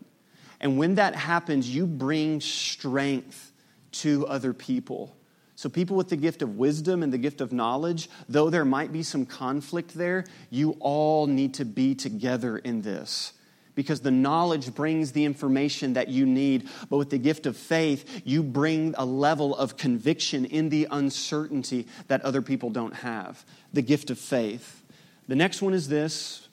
And 0.60 0.78
when 0.78 0.94
that 0.94 1.16
happens, 1.16 1.68
you 1.68 1.88
bring 1.88 2.40
strength 2.40 3.52
to 3.90 4.28
other 4.28 4.52
people. 4.52 5.16
So, 5.58 5.68
people 5.68 5.96
with 5.96 6.08
the 6.08 6.16
gift 6.16 6.40
of 6.42 6.56
wisdom 6.56 7.02
and 7.02 7.12
the 7.12 7.18
gift 7.18 7.40
of 7.40 7.52
knowledge, 7.52 8.08
though 8.28 8.48
there 8.48 8.64
might 8.64 8.92
be 8.92 9.02
some 9.02 9.26
conflict 9.26 9.92
there, 9.92 10.24
you 10.50 10.76
all 10.78 11.26
need 11.26 11.54
to 11.54 11.64
be 11.64 11.96
together 11.96 12.58
in 12.58 12.82
this. 12.82 13.32
Because 13.74 13.98
the 13.98 14.12
knowledge 14.12 14.72
brings 14.72 15.10
the 15.10 15.24
information 15.24 15.94
that 15.94 16.06
you 16.06 16.26
need. 16.26 16.68
But 16.88 16.98
with 16.98 17.10
the 17.10 17.18
gift 17.18 17.44
of 17.44 17.56
faith, 17.56 18.22
you 18.24 18.44
bring 18.44 18.94
a 18.96 19.04
level 19.04 19.56
of 19.56 19.76
conviction 19.76 20.44
in 20.44 20.68
the 20.68 20.86
uncertainty 20.92 21.88
that 22.06 22.22
other 22.22 22.40
people 22.40 22.70
don't 22.70 22.94
have. 22.94 23.44
The 23.72 23.82
gift 23.82 24.10
of 24.10 24.18
faith. 24.20 24.84
The 25.26 25.34
next 25.34 25.60
one 25.60 25.74
is 25.74 25.88
this 25.88 26.46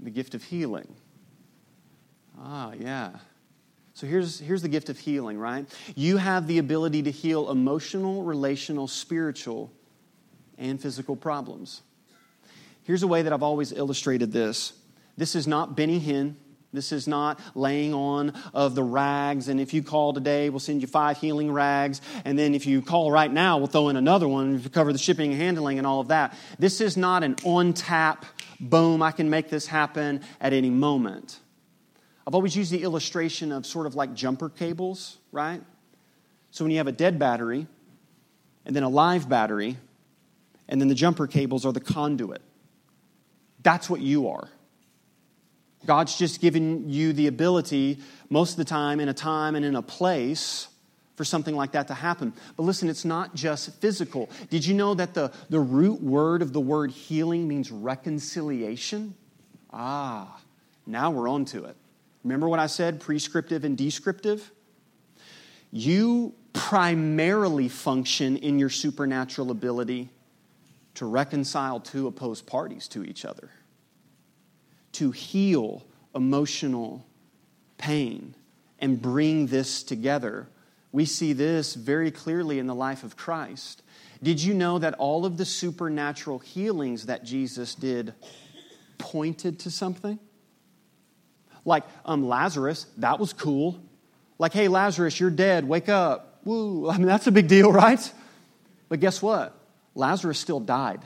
the 0.00 0.10
gift 0.10 0.34
of 0.34 0.42
healing. 0.42 0.96
Ah, 2.40 2.72
yeah. 2.72 3.10
So 3.94 4.08
here's, 4.08 4.40
here's 4.40 4.62
the 4.62 4.68
gift 4.68 4.88
of 4.88 4.98
healing, 4.98 5.38
right? 5.38 5.66
You 5.94 6.16
have 6.16 6.48
the 6.48 6.58
ability 6.58 7.04
to 7.04 7.12
heal 7.12 7.48
emotional, 7.48 8.24
relational, 8.24 8.88
spiritual, 8.88 9.70
and 10.58 10.80
physical 10.80 11.14
problems. 11.14 11.80
Here's 12.82 13.04
a 13.04 13.06
way 13.06 13.22
that 13.22 13.32
I've 13.32 13.42
always 13.42 13.72
illustrated 13.72 14.32
this. 14.32 14.72
This 15.16 15.36
is 15.36 15.46
not 15.46 15.76
Benny 15.76 16.00
Hinn. 16.00 16.34
This 16.72 16.90
is 16.90 17.06
not 17.06 17.40
laying 17.54 17.94
on 17.94 18.32
of 18.52 18.74
the 18.74 18.82
rags. 18.82 19.46
And 19.46 19.60
if 19.60 19.72
you 19.72 19.84
call 19.84 20.12
today, 20.12 20.50
we'll 20.50 20.58
send 20.58 20.80
you 20.80 20.88
five 20.88 21.18
healing 21.18 21.52
rags. 21.52 22.00
And 22.24 22.36
then 22.36 22.52
if 22.52 22.66
you 22.66 22.82
call 22.82 23.12
right 23.12 23.32
now, 23.32 23.58
we'll 23.58 23.68
throw 23.68 23.90
in 23.90 23.96
another 23.96 24.26
one 24.26 24.60
to 24.60 24.68
cover 24.68 24.92
the 24.92 24.98
shipping 24.98 25.30
and 25.30 25.40
handling 25.40 25.78
and 25.78 25.86
all 25.86 26.00
of 26.00 26.08
that. 26.08 26.36
This 26.58 26.80
is 26.80 26.96
not 26.96 27.22
an 27.22 27.36
on 27.44 27.74
tap, 27.74 28.26
boom, 28.58 29.02
I 29.02 29.12
can 29.12 29.30
make 29.30 29.50
this 29.50 29.68
happen 29.68 30.22
at 30.40 30.52
any 30.52 30.70
moment. 30.70 31.38
I've 32.26 32.34
always 32.34 32.56
used 32.56 32.70
the 32.70 32.82
illustration 32.82 33.52
of 33.52 33.66
sort 33.66 33.86
of 33.86 33.94
like 33.94 34.14
jumper 34.14 34.48
cables, 34.48 35.18
right? 35.30 35.62
So 36.50 36.64
when 36.64 36.70
you 36.70 36.78
have 36.78 36.86
a 36.86 36.92
dead 36.92 37.18
battery, 37.18 37.66
and 38.64 38.74
then 38.74 38.82
a 38.82 38.88
live 38.88 39.28
battery, 39.28 39.76
and 40.68 40.80
then 40.80 40.88
the 40.88 40.94
jumper 40.94 41.26
cables 41.26 41.66
are 41.66 41.72
the 41.72 41.80
conduit. 41.80 42.40
That's 43.62 43.90
what 43.90 44.00
you 44.00 44.28
are. 44.28 44.48
God's 45.86 46.16
just 46.16 46.40
given 46.40 46.88
you 46.88 47.12
the 47.12 47.26
ability, 47.26 47.98
most 48.30 48.52
of 48.52 48.56
the 48.56 48.64
time, 48.64 49.00
in 49.00 49.08
a 49.08 49.14
time 49.14 49.54
and 49.54 49.64
in 49.64 49.76
a 49.76 49.82
place, 49.82 50.68
for 51.16 51.24
something 51.24 51.54
like 51.54 51.72
that 51.72 51.88
to 51.88 51.94
happen. 51.94 52.32
But 52.56 52.64
listen, 52.64 52.88
it's 52.88 53.04
not 53.04 53.34
just 53.34 53.72
physical. 53.80 54.30
Did 54.50 54.66
you 54.66 54.74
know 54.74 54.94
that 54.94 55.14
the, 55.14 55.30
the 55.50 55.60
root 55.60 56.00
word 56.02 56.42
of 56.42 56.52
the 56.52 56.60
word 56.60 56.90
healing 56.90 57.46
means 57.46 57.70
reconciliation? 57.70 59.14
Ah, 59.72 60.40
now 60.86 61.10
we're 61.10 61.28
on 61.28 61.44
to 61.46 61.64
it. 61.66 61.76
Remember 62.24 62.48
what 62.48 62.58
I 62.58 62.66
said, 62.66 63.00
prescriptive 63.00 63.64
and 63.64 63.76
descriptive? 63.76 64.50
You 65.70 66.34
primarily 66.54 67.68
function 67.68 68.38
in 68.38 68.58
your 68.58 68.70
supernatural 68.70 69.50
ability 69.50 70.08
to 70.94 71.06
reconcile 71.06 71.80
two 71.80 72.06
opposed 72.06 72.46
parties 72.46 72.88
to 72.88 73.04
each 73.04 73.24
other, 73.24 73.50
to 74.92 75.10
heal 75.10 75.84
emotional 76.14 77.04
pain 77.76 78.34
and 78.78 79.02
bring 79.02 79.48
this 79.48 79.82
together. 79.82 80.46
We 80.92 81.04
see 81.04 81.32
this 81.32 81.74
very 81.74 82.10
clearly 82.10 82.58
in 82.58 82.66
the 82.66 82.74
life 82.74 83.02
of 83.02 83.16
Christ. 83.16 83.82
Did 84.22 84.40
you 84.40 84.54
know 84.54 84.78
that 84.78 84.94
all 84.94 85.26
of 85.26 85.36
the 85.36 85.44
supernatural 85.44 86.38
healings 86.38 87.06
that 87.06 87.24
Jesus 87.24 87.74
did 87.74 88.14
pointed 88.96 89.58
to 89.60 89.70
something? 89.70 90.18
Like 91.64 91.84
um, 92.04 92.28
Lazarus, 92.28 92.86
that 92.98 93.18
was 93.18 93.32
cool. 93.32 93.80
Like, 94.38 94.52
hey, 94.52 94.68
Lazarus, 94.68 95.18
you're 95.18 95.30
dead, 95.30 95.66
wake 95.66 95.88
up. 95.88 96.40
Woo. 96.44 96.88
I 96.90 96.98
mean, 96.98 97.06
that's 97.06 97.26
a 97.26 97.32
big 97.32 97.48
deal, 97.48 97.72
right? 97.72 98.12
But 98.88 99.00
guess 99.00 99.22
what? 99.22 99.56
Lazarus 99.94 100.38
still 100.38 100.60
died. 100.60 101.00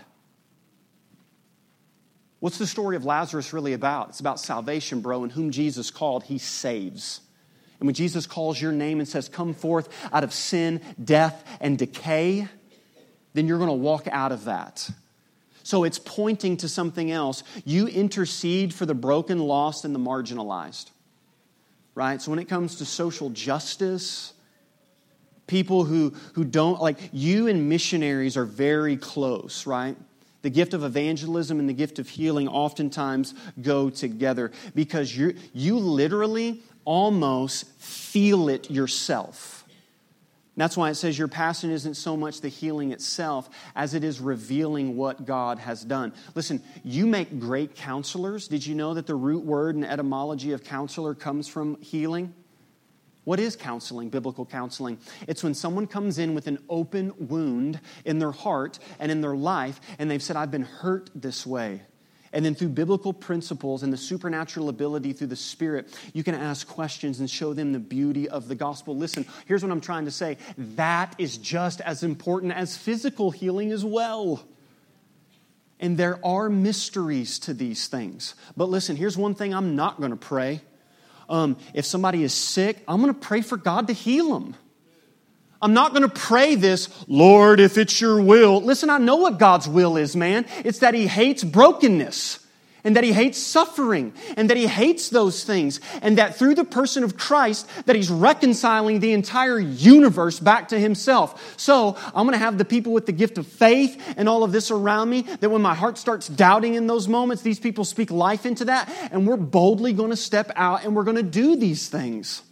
What's 2.40 2.58
the 2.58 2.66
story 2.66 2.96
of 2.96 3.04
Lazarus 3.04 3.52
really 3.52 3.72
about? 3.72 4.10
It's 4.10 4.20
about 4.20 4.38
salvation, 4.38 5.00
bro, 5.00 5.24
and 5.24 5.32
whom 5.32 5.50
Jesus 5.50 5.90
called, 5.90 6.22
he 6.22 6.38
saves. 6.38 7.20
And 7.80 7.86
when 7.86 7.94
Jesus 7.94 8.26
calls 8.26 8.60
your 8.60 8.72
name 8.72 9.00
and 9.00 9.08
says, 9.08 9.28
Come 9.28 9.54
forth 9.54 9.88
out 10.12 10.24
of 10.24 10.32
sin, 10.32 10.80
death, 11.02 11.44
and 11.60 11.76
decay, 11.76 12.48
then 13.34 13.46
you're 13.46 13.58
going 13.58 13.68
to 13.68 13.74
walk 13.74 14.06
out 14.10 14.32
of 14.32 14.44
that. 14.44 14.88
So 15.68 15.84
it's 15.84 15.98
pointing 15.98 16.56
to 16.58 16.66
something 16.66 17.10
else. 17.10 17.42
You 17.66 17.88
intercede 17.88 18.72
for 18.72 18.86
the 18.86 18.94
broken, 18.94 19.38
lost, 19.38 19.84
and 19.84 19.94
the 19.94 19.98
marginalized. 19.98 20.86
Right? 21.94 22.22
So 22.22 22.30
when 22.30 22.38
it 22.38 22.46
comes 22.46 22.76
to 22.76 22.86
social 22.86 23.28
justice, 23.28 24.32
people 25.46 25.84
who, 25.84 26.14
who 26.32 26.46
don't, 26.46 26.80
like, 26.80 26.96
you 27.12 27.48
and 27.48 27.68
missionaries 27.68 28.34
are 28.34 28.46
very 28.46 28.96
close, 28.96 29.66
right? 29.66 29.94
The 30.40 30.48
gift 30.48 30.72
of 30.72 30.84
evangelism 30.84 31.60
and 31.60 31.68
the 31.68 31.74
gift 31.74 31.98
of 31.98 32.08
healing 32.08 32.48
oftentimes 32.48 33.34
go 33.60 33.90
together 33.90 34.52
because 34.74 35.14
you 35.14 35.34
you 35.52 35.78
literally 35.78 36.62
almost 36.86 37.68
feel 37.78 38.48
it 38.48 38.70
yourself. 38.70 39.57
That's 40.58 40.76
why 40.76 40.90
it 40.90 40.96
says 40.96 41.16
your 41.16 41.28
passion 41.28 41.70
isn't 41.70 41.94
so 41.94 42.16
much 42.16 42.40
the 42.40 42.48
healing 42.48 42.90
itself 42.90 43.48
as 43.76 43.94
it 43.94 44.02
is 44.02 44.20
revealing 44.20 44.96
what 44.96 45.24
God 45.24 45.60
has 45.60 45.84
done. 45.84 46.12
Listen, 46.34 46.60
you 46.82 47.06
make 47.06 47.38
great 47.38 47.76
counselors. 47.76 48.48
Did 48.48 48.66
you 48.66 48.74
know 48.74 48.92
that 48.94 49.06
the 49.06 49.14
root 49.14 49.44
word 49.44 49.76
and 49.76 49.84
etymology 49.84 50.50
of 50.50 50.64
counselor 50.64 51.14
comes 51.14 51.46
from 51.46 51.80
healing? 51.80 52.34
What 53.22 53.38
is 53.38 53.54
counseling, 53.54 54.08
biblical 54.08 54.46
counseling? 54.46 54.98
It's 55.28 55.44
when 55.44 55.54
someone 55.54 55.86
comes 55.86 56.18
in 56.18 56.34
with 56.34 56.48
an 56.48 56.58
open 56.68 57.12
wound 57.18 57.78
in 58.04 58.18
their 58.18 58.32
heart 58.32 58.80
and 58.98 59.12
in 59.12 59.20
their 59.20 59.36
life, 59.36 59.80
and 59.98 60.10
they've 60.10 60.22
said, 60.22 60.34
I've 60.34 60.50
been 60.50 60.62
hurt 60.62 61.10
this 61.14 61.46
way. 61.46 61.82
And 62.32 62.44
then 62.44 62.54
through 62.54 62.70
biblical 62.70 63.12
principles 63.12 63.82
and 63.82 63.92
the 63.92 63.96
supernatural 63.96 64.68
ability 64.68 65.12
through 65.12 65.28
the 65.28 65.36
Spirit, 65.36 65.88
you 66.12 66.22
can 66.22 66.34
ask 66.34 66.66
questions 66.66 67.20
and 67.20 67.30
show 67.30 67.54
them 67.54 67.72
the 67.72 67.78
beauty 67.78 68.28
of 68.28 68.48
the 68.48 68.54
gospel. 68.54 68.96
Listen, 68.96 69.26
here's 69.46 69.62
what 69.62 69.72
I'm 69.72 69.80
trying 69.80 70.04
to 70.04 70.10
say 70.10 70.36
that 70.56 71.14
is 71.18 71.38
just 71.38 71.80
as 71.80 72.02
important 72.02 72.52
as 72.52 72.76
physical 72.76 73.30
healing 73.30 73.72
as 73.72 73.84
well. 73.84 74.44
And 75.80 75.96
there 75.96 76.24
are 76.24 76.50
mysteries 76.50 77.38
to 77.40 77.54
these 77.54 77.86
things. 77.86 78.34
But 78.56 78.68
listen, 78.68 78.96
here's 78.96 79.16
one 79.16 79.34
thing 79.34 79.54
I'm 79.54 79.76
not 79.76 79.98
going 79.98 80.10
to 80.10 80.16
pray 80.16 80.60
um, 81.28 81.56
if 81.74 81.84
somebody 81.84 82.22
is 82.22 82.32
sick, 82.32 82.82
I'm 82.88 83.02
going 83.02 83.12
to 83.12 83.20
pray 83.20 83.42
for 83.42 83.56
God 83.56 83.88
to 83.88 83.92
heal 83.92 84.38
them. 84.38 84.56
I'm 85.60 85.74
not 85.74 85.92
going 85.92 86.02
to 86.02 86.08
pray 86.08 86.54
this, 86.54 86.88
Lord, 87.08 87.58
if 87.58 87.78
it's 87.78 88.00
your 88.00 88.20
will. 88.20 88.62
Listen, 88.62 88.90
I 88.90 88.98
know 88.98 89.16
what 89.16 89.38
God's 89.38 89.68
will 89.68 89.96
is, 89.96 90.14
man. 90.14 90.46
It's 90.64 90.78
that 90.80 90.94
He 90.94 91.06
hates 91.06 91.42
brokenness 91.42 92.46
and 92.84 92.96
that 92.96 93.04
he 93.04 93.12
hates 93.12 93.38
suffering 93.38 94.12
and 94.36 94.48
that 94.50 94.56
he 94.56 94.66
hates 94.66 95.10
those 95.10 95.44
things 95.44 95.80
and 96.00 96.18
that 96.18 96.36
through 96.36 96.54
the 96.54 96.64
person 96.64 97.04
of 97.04 97.16
Christ 97.16 97.68
that 97.86 97.96
he's 97.96 98.10
reconciling 98.10 99.00
the 99.00 99.12
entire 99.12 99.58
universe 99.58 100.40
back 100.40 100.68
to 100.68 100.78
himself. 100.78 101.58
So, 101.58 101.96
I'm 102.14 102.26
going 102.26 102.32
to 102.32 102.38
have 102.38 102.56
the 102.56 102.64
people 102.64 102.92
with 102.92 103.06
the 103.06 103.12
gift 103.12 103.38
of 103.38 103.46
faith 103.46 104.02
and 104.16 104.28
all 104.28 104.44
of 104.44 104.52
this 104.52 104.70
around 104.70 105.10
me 105.10 105.22
that 105.22 105.50
when 105.50 105.62
my 105.62 105.74
heart 105.74 105.98
starts 105.98 106.28
doubting 106.28 106.74
in 106.74 106.86
those 106.86 107.08
moments, 107.08 107.42
these 107.42 107.60
people 107.60 107.84
speak 107.84 108.10
life 108.10 108.46
into 108.46 108.66
that 108.66 108.90
and 109.12 109.26
we're 109.26 109.36
boldly 109.36 109.92
going 109.92 110.10
to 110.10 110.16
step 110.16 110.50
out 110.56 110.84
and 110.84 110.94
we're 110.94 111.04
going 111.04 111.16
to 111.16 111.22
do 111.22 111.56
these 111.56 111.88
things. 111.88 112.42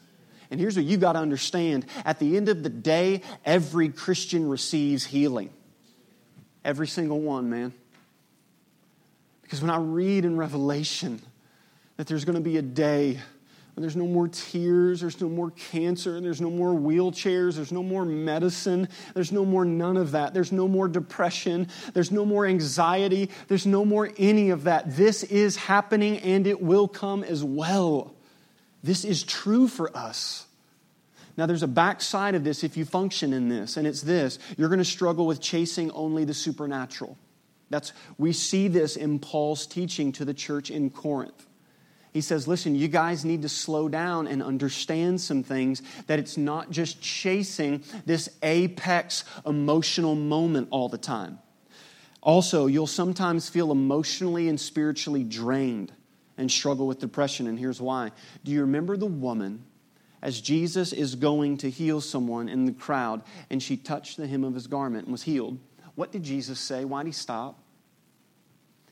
And 0.51 0.61
here's 0.61 0.77
what 0.77 0.85
you 0.85 0.97
got 0.97 1.15
to 1.15 1.19
understand. 1.19 1.87
At 2.05 2.19
the 2.19 2.37
end 2.37 2.49
of 2.49 2.63
the 2.63 2.69
day, 2.69 3.23
every 3.45 3.89
Christian 3.89 4.49
receives 4.49 5.05
healing. 5.05 5.51
Every 6.65 6.87
single 6.87 7.21
one, 7.21 7.51
man. 7.51 7.73
Because 9.43 9.61
when 9.61 9.71
I 9.71 9.79
read 9.79 10.25
in 10.25 10.37
Revelation 10.37 11.21
that 11.97 12.07
there's 12.07 12.25
going 12.25 12.35
to 12.35 12.41
be 12.41 12.57
a 12.57 12.63
day 12.63 13.21
when 13.77 13.83
there's 13.83 13.95
no 13.95 14.07
more 14.07 14.27
tears, 14.27 15.03
there's 15.03 15.21
no 15.21 15.29
more 15.29 15.51
cancer, 15.51 16.19
there's 16.19 16.41
no 16.41 16.49
more 16.49 16.71
wheelchairs, 16.71 17.57
there's 17.57 17.73
no 17.73 17.83
more 17.83 18.07
medicine, 18.07 18.89
there's 19.13 19.33
no 19.33 19.45
more 19.45 19.67
none 19.67 19.99
of 19.99 20.13
that, 20.13 20.33
there's 20.33 20.51
no 20.51 20.67
more 20.67 20.89
depression, 20.89 21.69
there's 21.93 22.11
no 22.11 22.25
more 22.25 22.47
anxiety, 22.47 23.29
there's 23.49 23.67
no 23.67 23.85
more 23.85 24.11
any 24.17 24.49
of 24.49 24.65
that. 24.65 24.97
This 24.97 25.25
is 25.25 25.57
happening 25.57 26.17
and 26.21 26.47
it 26.47 26.63
will 26.63 26.89
come 26.89 27.23
as 27.23 27.45
well. 27.45 28.15
This 28.83 29.05
is 29.05 29.23
true 29.23 29.69
for 29.69 29.95
us. 29.97 30.47
Now, 31.37 31.47
there's 31.47 31.62
a 31.62 31.69
backside 31.69 32.35
of 32.35 32.45
this 32.45 32.65
if 32.65 32.77
you 32.77 32.85
function 32.85 33.33
in 33.33 33.49
this, 33.49 33.77
and 33.77 33.87
it's 33.87 34.03
this 34.03 34.39
you're 34.57 34.69
going 34.69 34.79
to 34.79 34.85
struggle 34.85 35.27
with 35.27 35.41
chasing 35.41 35.91
only 35.91 36.25
the 36.25 36.35
supernatural. 36.35 37.19
That's, 37.69 37.93
we 38.17 38.33
see 38.33 38.69
this 38.69 38.97
in 38.97 39.19
Paul's 39.19 39.67
teaching 39.67 40.12
to 40.12 40.25
the 40.25 40.35
church 40.35 40.71
in 40.71 40.91
Corinth. 40.91 41.47
He 42.12 42.21
says, 42.23 42.49
Listen, 42.49 42.75
you 42.75 42.89
guys 42.89 43.25
need 43.25 43.43
to 43.43 43.49
slow 43.49 43.89
down 43.89 44.27
and 44.27 44.43
understand 44.43 45.21
some 45.21 45.43
things, 45.43 45.83
that 46.07 46.19
it's 46.19 46.37
not 46.37 46.71
just 46.71 47.03
chasing 47.03 47.83
this 48.07 48.31
apex 48.43 49.25
emotional 49.45 50.15
moment 50.15 50.69
all 50.71 50.89
the 50.89 50.97
time. 50.97 51.39
Also, 52.23 52.67
you'll 52.67 52.87
sometimes 52.87 53.49
feel 53.49 53.71
emotionally 53.71 54.49
and 54.49 54.59
spiritually 54.59 55.25
drained 55.25 55.93
and 56.38 56.51
struggle 56.51 56.87
with 56.87 56.99
depression, 56.99 57.46
and 57.46 57.59
here's 57.59 57.81
why. 57.81 58.12
Do 58.44 58.53
you 58.53 58.62
remember 58.62 58.96
the 58.96 59.07
woman 59.07 59.64
as 60.22 60.40
Jesus 60.40 60.92
is 60.92 61.14
going 61.14 61.59
to 61.59 61.70
heal 61.70 62.01
someone 62.01 62.49
in 62.49 62.64
the 62.64 62.72
crowd 62.72 63.22
and 63.51 63.62
she 63.62 63.77
touched 63.77 64.16
the 64.16 64.27
hem 64.27 64.44
of 64.44 64.55
his 64.55 64.66
garment 64.66 65.05
and 65.05 65.12
was 65.12 65.22
healed? 65.22 65.59
What 65.94 66.12
did 66.12 66.22
Jesus 66.22 66.59
say? 66.59 66.85
Why 66.85 67.03
did 67.03 67.09
he 67.09 67.12
stop? 67.12 67.59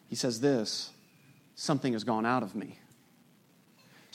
He 0.07 0.16
says 0.16 0.40
this 0.40 0.90
something 1.54 1.92
has 1.92 2.04
gone 2.04 2.26
out 2.26 2.42
of 2.42 2.54
me. 2.54 2.78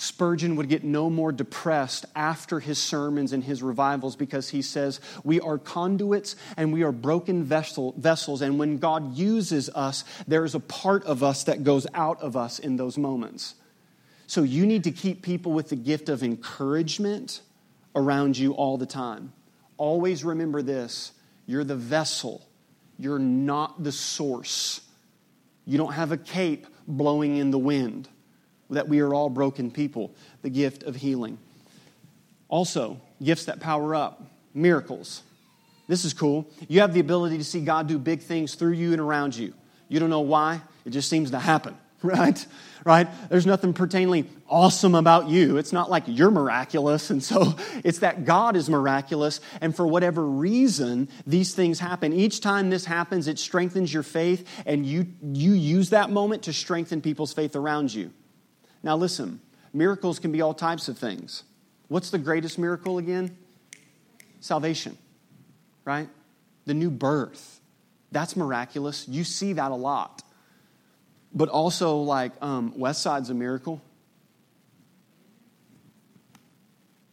Spurgeon 0.01 0.55
would 0.55 0.69
get 0.69 0.85
no 0.85 1.09
more 1.09 1.33
depressed 1.33 2.05
after 2.15 2.61
his 2.61 2.77
sermons 2.77 3.33
and 3.33 3.43
his 3.43 3.61
revivals 3.61 4.15
because 4.15 4.47
he 4.47 4.61
says, 4.61 5.01
We 5.25 5.41
are 5.41 5.57
conduits 5.57 6.37
and 6.55 6.71
we 6.71 6.83
are 6.83 6.93
broken 6.93 7.43
vessel, 7.43 7.93
vessels. 7.97 8.41
And 8.41 8.57
when 8.57 8.77
God 8.77 9.17
uses 9.17 9.69
us, 9.71 10.05
there 10.25 10.45
is 10.45 10.55
a 10.55 10.61
part 10.61 11.03
of 11.03 11.21
us 11.21 11.43
that 11.43 11.65
goes 11.65 11.85
out 11.93 12.21
of 12.21 12.37
us 12.37 12.59
in 12.59 12.77
those 12.77 12.97
moments. 12.97 13.55
So 14.25 14.41
you 14.41 14.65
need 14.65 14.85
to 14.85 14.91
keep 14.91 15.21
people 15.21 15.51
with 15.51 15.67
the 15.67 15.75
gift 15.75 16.07
of 16.07 16.23
encouragement 16.23 17.41
around 17.93 18.37
you 18.37 18.53
all 18.53 18.77
the 18.77 18.85
time. 18.85 19.33
Always 19.75 20.23
remember 20.23 20.61
this 20.61 21.11
you're 21.45 21.65
the 21.65 21.75
vessel, 21.75 22.47
you're 22.97 23.19
not 23.19 23.83
the 23.83 23.91
source. 23.91 24.79
You 25.65 25.77
don't 25.77 25.91
have 25.91 26.13
a 26.13 26.17
cape 26.17 26.67
blowing 26.87 27.35
in 27.35 27.51
the 27.51 27.59
wind, 27.59 28.07
that 28.69 28.87
we 28.87 28.99
are 28.99 29.13
all 29.13 29.29
broken 29.29 29.71
people. 29.71 30.13
The 30.41 30.49
gift 30.49 30.83
of 30.83 30.95
healing. 30.95 31.37
Also, 32.47 32.99
gifts 33.21 33.45
that 33.45 33.59
power 33.59 33.95
up, 33.95 34.23
miracles. 34.53 35.23
This 35.87 36.05
is 36.05 36.13
cool. 36.13 36.47
You 36.67 36.81
have 36.81 36.93
the 36.93 36.99
ability 36.99 37.37
to 37.37 37.43
see 37.43 37.61
God 37.61 37.87
do 37.87 37.97
big 37.97 38.21
things 38.21 38.55
through 38.55 38.73
you 38.73 38.91
and 38.91 39.01
around 39.01 39.35
you. 39.35 39.53
You 39.87 39.99
don't 39.99 40.09
know 40.09 40.21
why, 40.21 40.61
it 40.85 40.91
just 40.91 41.09
seems 41.09 41.31
to 41.31 41.39
happen. 41.39 41.75
right? 42.03 42.45
Right? 42.85 43.07
There's 43.29 43.45
nothing 43.45 43.73
pertainingly 43.73 44.25
awesome 44.47 44.95
about 44.95 45.27
you. 45.27 45.57
It's 45.57 45.73
not 45.73 45.89
like 45.89 46.03
you're 46.07 46.31
miraculous. 46.31 47.09
And 47.09 47.21
so 47.21 47.55
it's 47.83 47.99
that 47.99 48.23
God 48.23 48.55
is 48.55 48.69
miraculous. 48.69 49.41
And 49.59 49.75
for 49.75 49.85
whatever 49.85 50.25
reason, 50.25 51.09
these 51.27 51.53
things 51.53 51.79
happen. 51.79 52.13
Each 52.13 52.39
time 52.39 52.69
this 52.69 52.85
happens, 52.85 53.27
it 53.27 53.37
strengthens 53.37 53.93
your 53.93 54.03
faith, 54.03 54.47
and 54.65 54.85
you, 54.85 55.07
you 55.21 55.51
use 55.53 55.89
that 55.89 56.09
moment 56.09 56.43
to 56.43 56.53
strengthen 56.53 57.01
people's 57.01 57.33
faith 57.33 57.55
around 57.55 57.93
you. 57.93 58.11
Now, 58.83 58.95
listen, 58.95 59.41
miracles 59.73 60.19
can 60.19 60.31
be 60.31 60.41
all 60.41 60.53
types 60.53 60.87
of 60.87 60.97
things. 60.97 61.43
What's 61.87 62.09
the 62.11 62.17
greatest 62.17 62.57
miracle 62.57 62.97
again? 62.97 63.37
Salvation, 64.39 64.97
right? 65.85 66.07
The 66.65 66.73
new 66.73 66.89
birth. 66.89 67.59
That's 68.11 68.35
miraculous. 68.35 69.07
You 69.07 69.23
see 69.23 69.53
that 69.53 69.71
a 69.71 69.75
lot 69.75 70.23
but 71.33 71.49
also 71.49 71.97
like 71.97 72.31
um, 72.41 72.73
Westside's 72.77 73.29
a 73.29 73.33
miracle. 73.33 73.81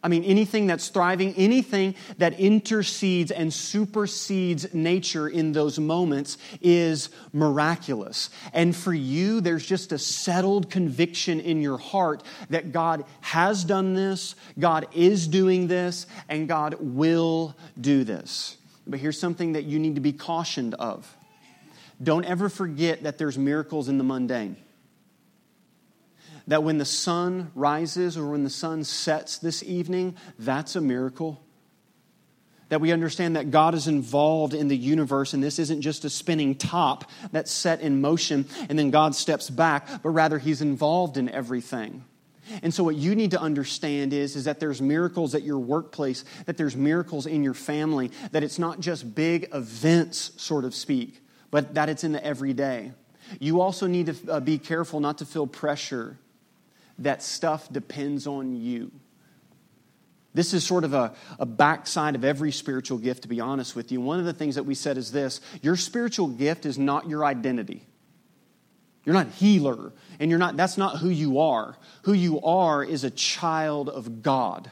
I 0.07 0.09
mean, 0.09 0.23
anything 0.23 0.67
that's 0.67 0.87
thriving, 0.87 1.33
anything 1.33 1.93
that 2.17 2.39
intercedes 2.39 3.29
and 3.29 3.53
supersedes 3.53 4.73
nature 4.73 5.27
in 5.27 5.51
those 5.51 5.79
moments 5.79 6.37
is 6.61 7.09
miraculous. 7.33 8.29
And 8.53 8.73
for 8.73 8.93
you, 8.93 9.41
there's 9.41 9.65
just 9.65 9.91
a 9.91 9.97
settled 9.97 10.69
conviction 10.69 11.41
in 11.41 11.61
your 11.61 11.77
heart 11.77 12.23
that 12.49 12.71
God 12.71 13.03
has 13.19 13.65
done 13.65 13.95
this, 13.95 14.35
God 14.57 14.87
is 14.93 15.27
doing 15.27 15.67
this, 15.67 16.07
and 16.29 16.47
God 16.47 16.77
will 16.79 17.53
do 17.81 18.05
this. 18.05 18.55
But 18.87 19.01
here's 19.01 19.19
something 19.19 19.51
that 19.51 19.65
you 19.65 19.77
need 19.77 19.95
to 19.95 20.01
be 20.01 20.13
cautioned 20.13 20.73
of 20.75 21.13
don't 22.01 22.23
ever 22.23 22.47
forget 22.47 23.03
that 23.03 23.17
there's 23.17 23.37
miracles 23.37 23.89
in 23.89 23.97
the 23.97 24.05
mundane. 24.05 24.55
That 26.47 26.63
when 26.63 26.77
the 26.77 26.85
sun 26.85 27.51
rises 27.55 28.17
or 28.17 28.31
when 28.31 28.43
the 28.43 28.49
sun 28.49 28.83
sets 28.83 29.37
this 29.37 29.63
evening, 29.63 30.15
that's 30.39 30.75
a 30.75 30.81
miracle. 30.81 31.43
That 32.69 32.81
we 32.81 32.91
understand 32.91 33.35
that 33.35 33.51
God 33.51 33.75
is 33.75 33.87
involved 33.87 34.53
in 34.53 34.67
the 34.67 34.77
universe 34.77 35.33
and 35.33 35.43
this 35.43 35.59
isn't 35.59 35.81
just 35.81 36.05
a 36.05 36.09
spinning 36.09 36.55
top 36.55 37.09
that's 37.31 37.51
set 37.51 37.81
in 37.81 38.01
motion 38.01 38.45
and 38.69 38.77
then 38.77 38.91
God 38.91 39.15
steps 39.15 39.49
back, 39.49 40.01
but 40.03 40.09
rather 40.09 40.37
He's 40.37 40.61
involved 40.61 41.17
in 41.17 41.29
everything. 41.29 42.03
And 42.61 42.73
so, 42.73 42.83
what 42.83 42.95
you 42.95 43.13
need 43.15 43.31
to 43.31 43.41
understand 43.41 44.13
is, 44.13 44.35
is 44.35 44.45
that 44.45 44.59
there's 44.59 44.81
miracles 44.81 45.35
at 45.35 45.43
your 45.43 45.59
workplace, 45.59 46.23
that 46.45 46.57
there's 46.57 46.77
miracles 46.77 47.25
in 47.25 47.43
your 47.43 47.53
family, 47.53 48.11
that 48.31 48.43
it's 48.43 48.57
not 48.57 48.79
just 48.79 49.15
big 49.15 49.49
events, 49.53 50.31
sort 50.37 50.63
of 50.63 50.73
speak, 50.73 51.21
but 51.51 51.73
that 51.73 51.89
it's 51.89 52.05
in 52.05 52.13
the 52.13 52.25
everyday. 52.25 52.93
You 53.39 53.59
also 53.59 53.87
need 53.87 54.05
to 54.05 54.31
uh, 54.31 54.39
be 54.39 54.57
careful 54.57 55.01
not 55.01 55.17
to 55.17 55.25
feel 55.25 55.45
pressure 55.45 56.17
that 56.99 57.21
stuff 57.23 57.71
depends 57.71 58.27
on 58.27 58.55
you. 58.55 58.91
This 60.33 60.53
is 60.53 60.63
sort 60.63 60.83
of 60.83 60.93
a, 60.93 61.15
a 61.39 61.45
backside 61.45 62.13
of 62.13 62.23
every 62.23 62.51
spiritual 62.51 62.99
gift, 62.99 63.23
to 63.23 63.27
be 63.27 63.39
honest 63.39 63.75
with 63.75 63.91
you. 63.91 63.99
One 63.99 64.19
of 64.19 64.25
the 64.25 64.33
things 64.33 64.55
that 64.55 64.63
we 64.63 64.75
said 64.75 64.97
is 64.97 65.11
this 65.11 65.41
your 65.61 65.75
spiritual 65.75 66.27
gift 66.27 66.65
is 66.65 66.77
not 66.77 67.09
your 67.09 67.25
identity. 67.25 67.87
You're 69.03 69.15
not 69.15 69.29
healer, 69.29 69.93
and 70.19 70.29
you're 70.29 70.37
not, 70.37 70.57
that's 70.57 70.77
not 70.77 70.97
who 70.97 71.09
you 71.09 71.39
are. 71.39 71.77
Who 72.03 72.13
you 72.13 72.41
are 72.41 72.83
is 72.83 73.05
a 73.05 73.09
child 73.09 73.87
of 73.87 74.21
God 74.21 74.69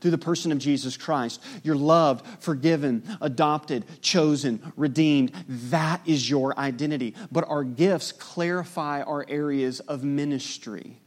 through 0.00 0.10
the 0.10 0.18
person 0.18 0.52
of 0.52 0.58
Jesus 0.58 0.96
Christ. 0.96 1.42
You're 1.62 1.76
loved, 1.76 2.26
forgiven, 2.42 3.04
adopted, 3.20 3.84
chosen, 4.00 4.72
redeemed. 4.74 5.32
That 5.48 6.00
is 6.06 6.28
your 6.28 6.58
identity. 6.58 7.14
But 7.30 7.48
our 7.48 7.62
gifts 7.62 8.10
clarify 8.10 9.02
our 9.02 9.24
areas 9.28 9.80
of 9.80 10.02
ministry. 10.02 11.00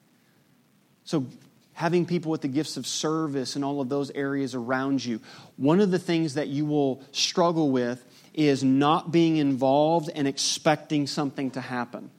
So, 1.08 1.26
having 1.72 2.06
people 2.06 2.32
with 2.32 2.42
the 2.42 2.50
gifts 2.50 2.76
of 2.76 2.86
service 2.86 3.56
and 3.56 3.64
all 3.64 3.80
of 3.80 3.88
those 3.88 4.12
areas 4.12 4.54
around 4.54 5.04
you, 5.04 5.22
one 5.56 5.80
of 5.80 5.90
the 5.90 6.00
things 6.00 6.34
that 6.34 6.50
you 6.50 6.66
will 6.66 7.02
struggle 7.14 7.72
with 7.72 8.04
is 8.34 8.62
not 8.62 9.10
being 9.10 9.38
involved 9.38 10.10
and 10.14 10.28
expecting 10.28 11.08
something 11.08 11.52
to 11.52 11.62
happen. 11.62 12.12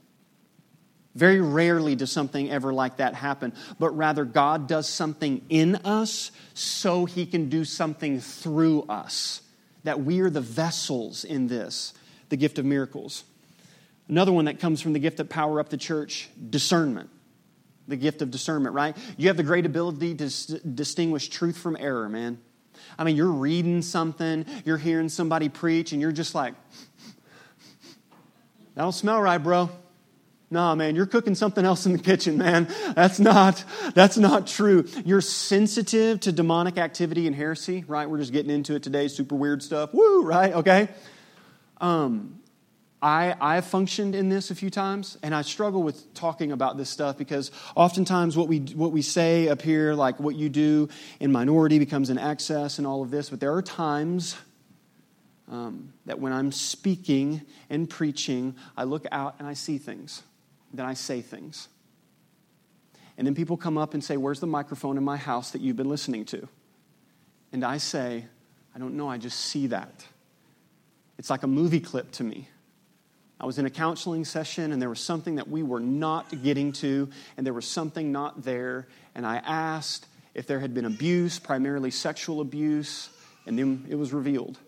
Very 1.15 1.43
rarely 1.43 1.97
does 1.97 2.11
something 2.11 2.51
ever 2.51 2.73
like 2.73 2.97
that 2.97 3.13
happen, 3.13 3.53
but 3.79 3.91
rather 3.91 4.25
God 4.25 4.69
does 4.69 4.89
something 4.89 5.45
in 5.51 5.77
us 5.77 6.31
so 6.55 7.05
he 7.05 7.27
can 7.27 7.51
do 7.51 7.67
something 7.67 8.21
through 8.21 8.85
us. 8.89 9.43
That 9.85 10.01
we 10.01 10.21
are 10.21 10.31
the 10.31 10.41
vessels 10.41 11.25
in 11.25 11.47
this, 11.47 11.93
the 12.31 12.39
gift 12.39 12.59
of 12.59 12.65
miracles. 12.65 13.23
Another 14.09 14.33
one 14.33 14.47
that 14.47 14.61
comes 14.61 14.81
from 14.81 14.95
the 14.95 14.99
gift 14.99 15.21
of 15.21 15.29
power 15.29 15.61
up 15.61 15.69
the 15.69 15.77
church 15.77 16.31
discernment. 16.49 17.11
The 17.89 17.97
gift 17.97 18.23
of 18.23 18.31
discernment, 18.31 18.75
right? 18.75 18.97
You 19.17 19.29
have 19.29 19.37
the 19.37 19.43
great 19.43 19.67
ability 19.67 20.15
to 20.17 20.27
s- 20.27 20.47
distinguish 20.47 21.29
truth 21.29 21.57
from 21.59 21.77
error, 21.81 22.09
man. 22.09 22.39
I 22.99 23.05
mean, 23.05 23.17
you're 23.17 23.33
reading 23.33 23.83
something, 23.83 24.47
you're 24.65 24.79
hearing 24.79 25.09
somebody 25.09 25.49
preach, 25.49 25.93
and 25.93 26.01
you're 26.01 26.13
just 26.13 26.35
like, 26.35 26.55
that 28.75 28.83
don't 28.83 28.93
smell 28.93 29.21
right, 29.21 29.39
bro. 29.39 29.71
No, 30.51 30.75
man, 30.75 30.97
you're 30.97 31.07
cooking 31.07 31.35
something 31.35 31.65
else 31.65 31.85
in 31.85 31.93
the 31.93 31.99
kitchen, 31.99 32.39
man. 32.39 32.69
That's 32.95 33.21
not, 33.21 33.63
that's 33.95 34.17
not 34.17 34.47
true. 34.47 34.87
You're 35.05 35.21
sensitive 35.21 36.21
to 36.21 36.33
demonic 36.33 36.79
activity 36.79 37.27
and 37.27 37.37
heresy, 37.37 37.85
right? 37.87 38.09
We're 38.09 38.19
just 38.19 38.33
getting 38.33 38.51
into 38.51 38.75
it 38.75 38.83
today, 38.83 39.09
super 39.09 39.35
weird 39.35 39.63
stuff. 39.63 39.93
Woo, 39.93 40.23
right? 40.23 40.55
Okay. 40.55 40.89
Um, 41.81 42.41
I, 43.01 43.37
I've 43.41 43.65
functioned 43.65 44.15
in 44.15 44.29
this 44.29 44.51
a 44.51 44.55
few 44.55 44.71
times, 44.71 45.17
and 45.23 45.35
I 45.35 45.43
struggle 45.43 45.83
with 45.83 46.15
talking 46.15 46.51
about 46.51 46.77
this 46.77 46.91
stuff 46.91 47.17
because 47.17 47.53
oftentimes 47.77 48.37
what 48.37 48.49
we, 48.49 48.59
what 48.59 48.91
we 48.91 49.03
say 49.03 49.49
up 49.49 49.63
here, 49.63 49.95
like 49.95 50.19
what 50.19 50.35
you 50.35 50.49
do 50.49 50.89
in 51.21 51.31
minority, 51.31 51.79
becomes 51.79 52.11
an 52.11 52.19
excess 52.19 52.79
and 52.79 52.87
all 52.87 53.03
of 53.03 53.11
this. 53.11 53.31
But 53.31 53.39
there 53.39 53.55
are 53.55 53.63
times 53.63 54.37
um, 55.49 55.93
that 56.07 56.19
when 56.19 56.33
I'm 56.33 56.51
speaking 56.51 57.43
and 57.71 57.89
preaching, 57.89 58.57
I 58.77 58.85
look 58.85 59.07
out 59.13 59.37
and 59.39 59.47
I 59.47 59.55
see 59.55 59.79
things 59.79 60.23
then 60.73 60.87
I 60.87 60.95
say 60.95 61.21
things. 61.21 61.69
And 63.17 63.27
then 63.27 63.35
people 63.35 63.57
come 63.57 63.79
up 63.79 63.95
and 63.95 64.05
say, 64.05 64.17
Where's 64.17 64.41
the 64.41 64.47
microphone 64.47 64.97
in 64.97 65.05
my 65.05 65.17
house 65.17 65.51
that 65.53 65.61
you've 65.61 65.77
been 65.77 65.89
listening 65.89 66.25
to? 66.27 66.49
And 67.53 67.65
I 67.65 67.79
say, 67.79 68.27
I 68.75 68.79
don't 68.79 68.95
know, 68.95 69.09
I 69.09 69.19
just 69.19 69.41
see 69.41 69.69
that. 69.69 70.07
It's 71.19 71.31
like 71.31 71.43
a 71.43 71.49
movie 71.49 71.81
clip 71.81 72.13
to 72.13 72.25
me. 72.25 72.49
I 73.41 73.47
was 73.47 73.59
in 73.59 73.67
a 73.67 73.71
counseling 73.71 74.25
session 74.25 74.73
and 74.73 74.83
there 74.83 74.89
was 74.89 75.01
something 75.01 75.37
that 75.37 75.49
we 75.49 75.63
were 75.63 75.81
not 75.81 76.43
getting 76.43 76.73
to, 76.73 77.09
and 77.37 77.47
there 77.47 77.55
was 77.55 77.67
something 77.67 78.11
not 78.11 78.43
there. 78.43 78.89
And 79.15 79.27
I 79.27 79.37
asked 79.37 80.07
if 80.35 80.47
there 80.47 80.61
had 80.61 80.75
been 80.75 80.85
abuse, 80.85 81.39
primarily 81.39 81.91
sexual 81.91 82.41
abuse, 82.41 83.11
and 83.47 83.59
then 83.59 83.87
it 83.89 83.95
was 83.95 84.13
revealed. 84.13 84.59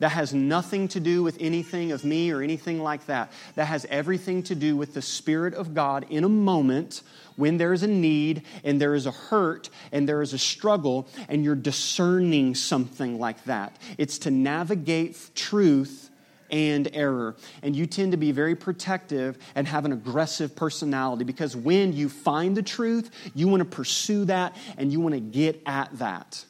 That 0.00 0.10
has 0.10 0.32
nothing 0.32 0.88
to 0.88 1.00
do 1.00 1.22
with 1.22 1.36
anything 1.40 1.90
of 1.92 2.04
me 2.04 2.30
or 2.30 2.40
anything 2.40 2.80
like 2.80 3.06
that. 3.06 3.32
That 3.56 3.64
has 3.64 3.84
everything 3.90 4.44
to 4.44 4.54
do 4.54 4.76
with 4.76 4.94
the 4.94 5.02
Spirit 5.02 5.54
of 5.54 5.74
God 5.74 6.06
in 6.08 6.22
a 6.24 6.28
moment 6.28 7.02
when 7.36 7.56
there 7.56 7.72
is 7.72 7.82
a 7.82 7.88
need 7.88 8.42
and 8.62 8.80
there 8.80 8.94
is 8.94 9.06
a 9.06 9.10
hurt 9.10 9.70
and 9.90 10.08
there 10.08 10.22
is 10.22 10.32
a 10.32 10.38
struggle 10.38 11.08
and 11.28 11.44
you're 11.44 11.56
discerning 11.56 12.54
something 12.54 13.18
like 13.18 13.42
that. 13.44 13.76
It's 13.96 14.18
to 14.20 14.30
navigate 14.30 15.30
truth 15.34 16.07
and 16.50 16.88
error. 16.92 17.36
And 17.62 17.74
you 17.74 17.86
tend 17.86 18.12
to 18.12 18.18
be 18.18 18.32
very 18.32 18.54
protective 18.54 19.38
and 19.54 19.66
have 19.66 19.84
an 19.84 19.92
aggressive 19.92 20.56
personality 20.56 21.24
because 21.24 21.56
when 21.56 21.92
you 21.92 22.08
find 22.08 22.56
the 22.56 22.62
truth, 22.62 23.10
you 23.34 23.48
want 23.48 23.60
to 23.60 23.76
pursue 23.76 24.24
that 24.26 24.56
and 24.76 24.92
you 24.92 25.00
want 25.00 25.14
to 25.14 25.20
get 25.20 25.62
at 25.66 25.96
that. 25.98 26.44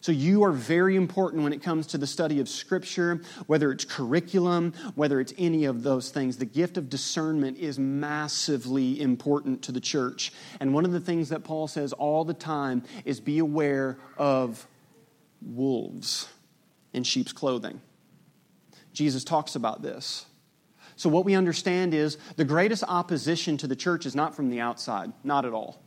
So, 0.00 0.12
you 0.12 0.44
are 0.44 0.52
very 0.52 0.94
important 0.96 1.42
when 1.42 1.52
it 1.52 1.62
comes 1.62 1.88
to 1.88 1.98
the 1.98 2.06
study 2.06 2.38
of 2.40 2.48
Scripture, 2.48 3.20
whether 3.46 3.72
it's 3.72 3.84
curriculum, 3.84 4.72
whether 4.94 5.20
it's 5.20 5.34
any 5.36 5.64
of 5.64 5.82
those 5.82 6.10
things. 6.10 6.36
The 6.36 6.44
gift 6.44 6.78
of 6.78 6.88
discernment 6.88 7.58
is 7.58 7.78
massively 7.78 9.00
important 9.00 9.62
to 9.62 9.72
the 9.72 9.80
church. 9.80 10.32
And 10.60 10.72
one 10.72 10.84
of 10.84 10.92
the 10.92 11.00
things 11.00 11.30
that 11.30 11.42
Paul 11.42 11.66
says 11.66 11.92
all 11.92 12.24
the 12.24 12.32
time 12.32 12.84
is 13.04 13.18
be 13.18 13.38
aware 13.38 13.98
of 14.16 14.66
wolves 15.42 16.28
in 16.92 17.02
sheep's 17.02 17.32
clothing. 17.32 17.80
Jesus 18.92 19.24
talks 19.24 19.54
about 19.54 19.82
this. 19.82 20.26
So, 20.96 21.08
what 21.08 21.24
we 21.24 21.34
understand 21.34 21.94
is 21.94 22.18
the 22.36 22.44
greatest 22.44 22.82
opposition 22.86 23.56
to 23.58 23.66
the 23.66 23.76
church 23.76 24.04
is 24.04 24.16
not 24.16 24.34
from 24.34 24.50
the 24.50 24.60
outside, 24.60 25.12
not 25.22 25.44
at 25.44 25.52
all. 25.52 25.80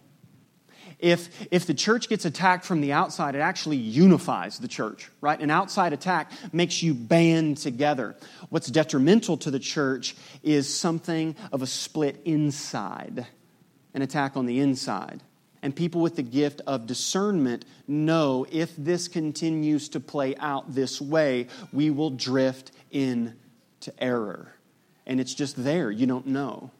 If, 0.99 1.47
if 1.51 1.65
the 1.65 1.73
church 1.73 2.09
gets 2.09 2.25
attacked 2.25 2.63
from 2.63 2.79
the 2.79 2.93
outside, 2.93 3.35
it 3.35 3.39
actually 3.39 3.77
unifies 3.77 4.59
the 4.59 4.67
church, 4.67 5.09
right? 5.19 5.39
An 5.39 5.49
outside 5.49 5.93
attack 5.93 6.31
makes 6.53 6.83
you 6.83 6.93
band 6.93 7.57
together. 7.57 8.15
What's 8.49 8.67
detrimental 8.67 9.37
to 9.37 9.51
the 9.51 9.59
church 9.59 10.15
is 10.43 10.73
something 10.73 11.35
of 11.51 11.61
a 11.61 11.67
split 11.67 12.21
inside, 12.23 13.25
an 13.93 14.01
attack 14.01 14.37
on 14.37 14.45
the 14.45 14.59
inside. 14.59 15.21
And 15.63 15.75
people 15.75 16.01
with 16.01 16.15
the 16.15 16.23
gift 16.23 16.61
of 16.65 16.87
discernment 16.87 17.65
know 17.87 18.47
if 18.51 18.75
this 18.75 19.07
continues 19.07 19.89
to 19.89 19.99
play 19.99 20.35
out 20.37 20.73
this 20.73 20.99
way, 20.99 21.47
we 21.71 21.91
will 21.91 22.09
drift 22.09 22.71
into 22.89 23.33
error. 23.99 24.53
And 25.05 25.19
it's 25.19 25.33
just 25.33 25.63
there, 25.63 25.91
you 25.91 26.07
don't 26.07 26.27
know. 26.27 26.71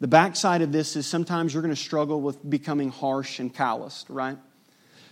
The 0.00 0.08
backside 0.08 0.60
of 0.60 0.72
this 0.72 0.96
is 0.96 1.06
sometimes 1.06 1.54
you're 1.54 1.62
going 1.62 1.74
to 1.74 1.80
struggle 1.80 2.20
with 2.20 2.48
becoming 2.48 2.90
harsh 2.90 3.38
and 3.38 3.54
calloused, 3.54 4.10
right? 4.10 4.36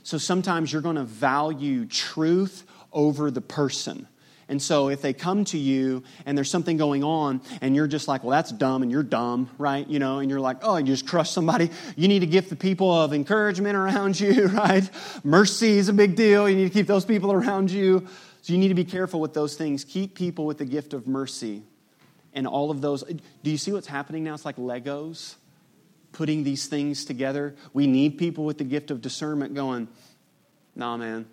So 0.03 0.19
sometimes 0.19 0.71
you're 0.71 0.83
going 0.83 0.97
to 0.97 1.05
value 1.05 1.87
truth 1.87 2.65
over 2.93 3.31
the 3.31 3.41
person. 3.41 4.07
And 4.49 4.61
so 4.61 4.89
if 4.89 5.01
they 5.01 5.13
come 5.13 5.45
to 5.47 5.59
you 5.59 6.03
and 6.27 6.37
there's 6.37 6.51
something 6.51 6.77
going 6.77 7.03
on 7.03 7.41
and 7.61 7.75
you're 7.75 7.87
just 7.87 8.09
like, 8.09 8.23
well, 8.23 8.31
that's 8.31 8.53
dumb 8.53 8.83
and 8.83 8.91
you're 8.91 9.03
dumb, 9.03 9.49
right? 9.59 9.89
You 9.89 9.99
know, 9.99 10.19
and 10.19 10.29
you're 10.29 10.41
like, 10.41 10.59
oh, 10.63 10.77
you 10.77 10.85
just 10.85 11.07
crush 11.07 11.31
somebody. 11.31 11.71
You 11.97 12.09
need 12.09 12.21
to 12.21 12.27
give 12.27 12.49
the 12.51 12.57
people 12.57 12.93
of 12.93 13.13
encouragement 13.13 13.77
around 13.77 14.21
you, 14.21 14.47
right? 14.49 14.89
Mercy 15.23 15.79
is 15.79 15.89
a 15.89 15.93
big 15.93 16.17
deal. 16.17 16.49
You 16.49 16.57
need 16.57 16.65
to 16.65 16.75
keep 16.75 16.87
those 16.87 17.05
people 17.05 17.33
around 17.33 17.71
you. 17.71 18.07
So 18.43 18.53
you 18.53 18.59
need 18.59 18.69
to 18.69 18.75
be 18.75 18.85
careful 18.85 19.21
with 19.21 19.33
those 19.33 19.57
things. 19.57 19.85
Keep 19.85 20.15
people 20.15 20.45
with 20.45 20.59
the 20.59 20.67
gift 20.67 20.93
of 20.93 21.07
mercy 21.07 21.63
and 22.35 22.47
all 22.47 22.71
of 22.71 22.81
those. 22.83 23.03
Do 23.03 23.51
you 23.51 23.57
see 23.57 23.73
what's 23.73 23.87
happening 23.87 24.25
now? 24.25 24.35
It's 24.35 24.45
like 24.45 24.57
Legos 24.57 25.37
putting 26.13 26.45
these 26.45 26.67
things 26.67 27.05
together. 27.05 27.55
We 27.73 27.87
need 27.87 28.19
people 28.19 28.45
with 28.45 28.59
the 28.59 28.65
gift 28.65 28.91
of 28.91 29.01
discernment 29.01 29.55
going, 29.55 29.89
nah, 30.75 30.97
man, 30.97 31.27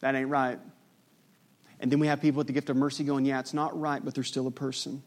that 0.00 0.14
ain't 0.14 0.28
right. 0.28 0.58
And 1.82 1.90
then 1.90 1.98
we 1.98 2.06
have 2.06 2.20
people 2.20 2.38
with 2.38 2.46
the 2.46 2.52
gift 2.52 2.70
of 2.70 2.76
mercy 2.76 3.02
going, 3.02 3.24
yeah, 3.24 3.40
it's 3.40 3.52
not 3.52 3.78
right, 3.78 4.02
but 4.02 4.14
they're 4.14 4.22
still 4.22 4.46
a 4.46 4.52
person. 4.52 5.02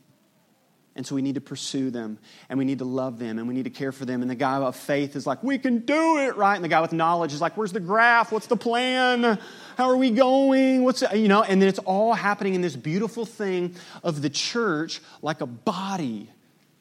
And 0.98 1.06
so 1.06 1.16
we 1.16 1.22
need 1.22 1.36
to 1.36 1.42
pursue 1.42 1.90
them 1.90 2.20
and 2.50 2.60
we 2.60 2.64
need 2.64 2.80
to 2.80 2.86
love 2.86 3.18
them 3.18 3.40
and 3.40 3.48
we 3.48 3.54
need 3.54 3.64
to 3.64 3.70
care 3.70 3.92
for 3.92 4.06
them. 4.06 4.22
And 4.22 4.30
the 4.30 4.36
guy 4.36 4.58
of 4.58 4.76
faith 4.76 5.16
is 5.16 5.26
like, 5.26 5.42
we 5.42 5.58
can 5.58 5.80
do 5.80 6.20
it, 6.20 6.36
right? 6.36 6.56
And 6.56 6.64
the 6.64 6.70
guy 6.70 6.82
with 6.82 6.94
knowledge 6.94 7.34
is 7.34 7.42
like, 7.42 7.58
where's 7.58 7.72
the 7.72 7.80
graph? 7.80 8.32
What's 8.32 8.48
the 8.48 8.58
plan? 8.58 9.40
How 9.78 9.90
are 9.90 9.98
we 9.98 10.12
going? 10.12 10.84
What's, 10.84 11.02
you 11.14 11.28
know, 11.28 11.44
and 11.44 11.62
then 11.62 11.70
it's 11.70 11.80
all 11.80 12.14
happening 12.14 12.56
in 12.56 12.62
this 12.62 12.76
beautiful 12.76 13.26
thing 13.26 13.76
of 14.04 14.22
the 14.22 14.30
church 14.30 15.02
like 15.22 15.42
a 15.42 15.46
body 15.46 16.30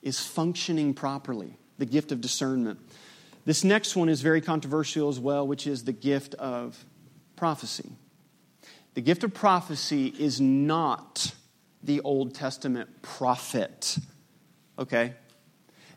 is 0.02 0.20
functioning 0.20 0.94
properly, 0.94 1.56
the 1.78 1.86
gift 1.86 2.12
of 2.12 2.20
discernment. 2.20 2.78
This 3.44 3.64
next 3.64 3.96
one 3.96 4.08
is 4.08 4.22
very 4.22 4.40
controversial 4.40 5.08
as 5.08 5.18
well, 5.18 5.46
which 5.46 5.66
is 5.66 5.84
the 5.84 5.92
gift 5.92 6.34
of 6.34 6.84
prophecy. 7.36 7.90
The 8.94 9.00
gift 9.00 9.24
of 9.24 9.34
prophecy 9.34 10.06
is 10.18 10.40
not 10.40 11.34
the 11.82 12.00
Old 12.00 12.34
Testament 12.34 13.02
prophet. 13.02 13.98
Okay? 14.78 15.14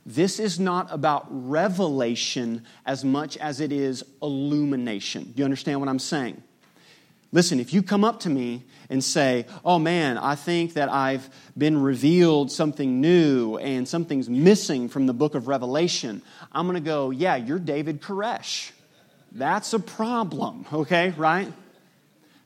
This 0.05 0.39
is 0.39 0.59
not 0.59 0.87
about 0.91 1.27
revelation 1.29 2.65
as 2.85 3.03
much 3.03 3.37
as 3.37 3.59
it 3.61 3.71
is 3.71 4.03
illumination. 4.21 5.25
Do 5.25 5.33
you 5.35 5.45
understand 5.45 5.79
what 5.79 5.89
I'm 5.89 5.99
saying? 5.99 6.41
Listen, 7.33 7.59
if 7.59 7.73
you 7.73 7.83
come 7.83 8.05
up 8.05 8.21
to 8.21 8.29
me 8.29 8.63
and 8.89 9.03
say, 9.03 9.45
Oh 9.65 9.79
man, 9.79 10.17
I 10.17 10.35
think 10.35 10.73
that 10.73 10.89
I've 10.89 11.29
been 11.57 11.81
revealed 11.81 12.51
something 12.51 13.01
new 13.01 13.57
and 13.57 13.85
something's 13.87 14.29
missing 14.29 14.87
from 14.87 15.07
the 15.07 15.13
book 15.13 15.35
of 15.35 15.49
Revelation, 15.49 16.21
I'm 16.53 16.65
going 16.67 16.81
to 16.81 16.89
go, 16.89 17.11
Yeah, 17.11 17.35
you're 17.35 17.59
David 17.59 18.01
Koresh. 18.01 18.71
That's 19.33 19.73
a 19.73 19.79
problem, 19.79 20.65
okay, 20.71 21.13
right? 21.17 21.51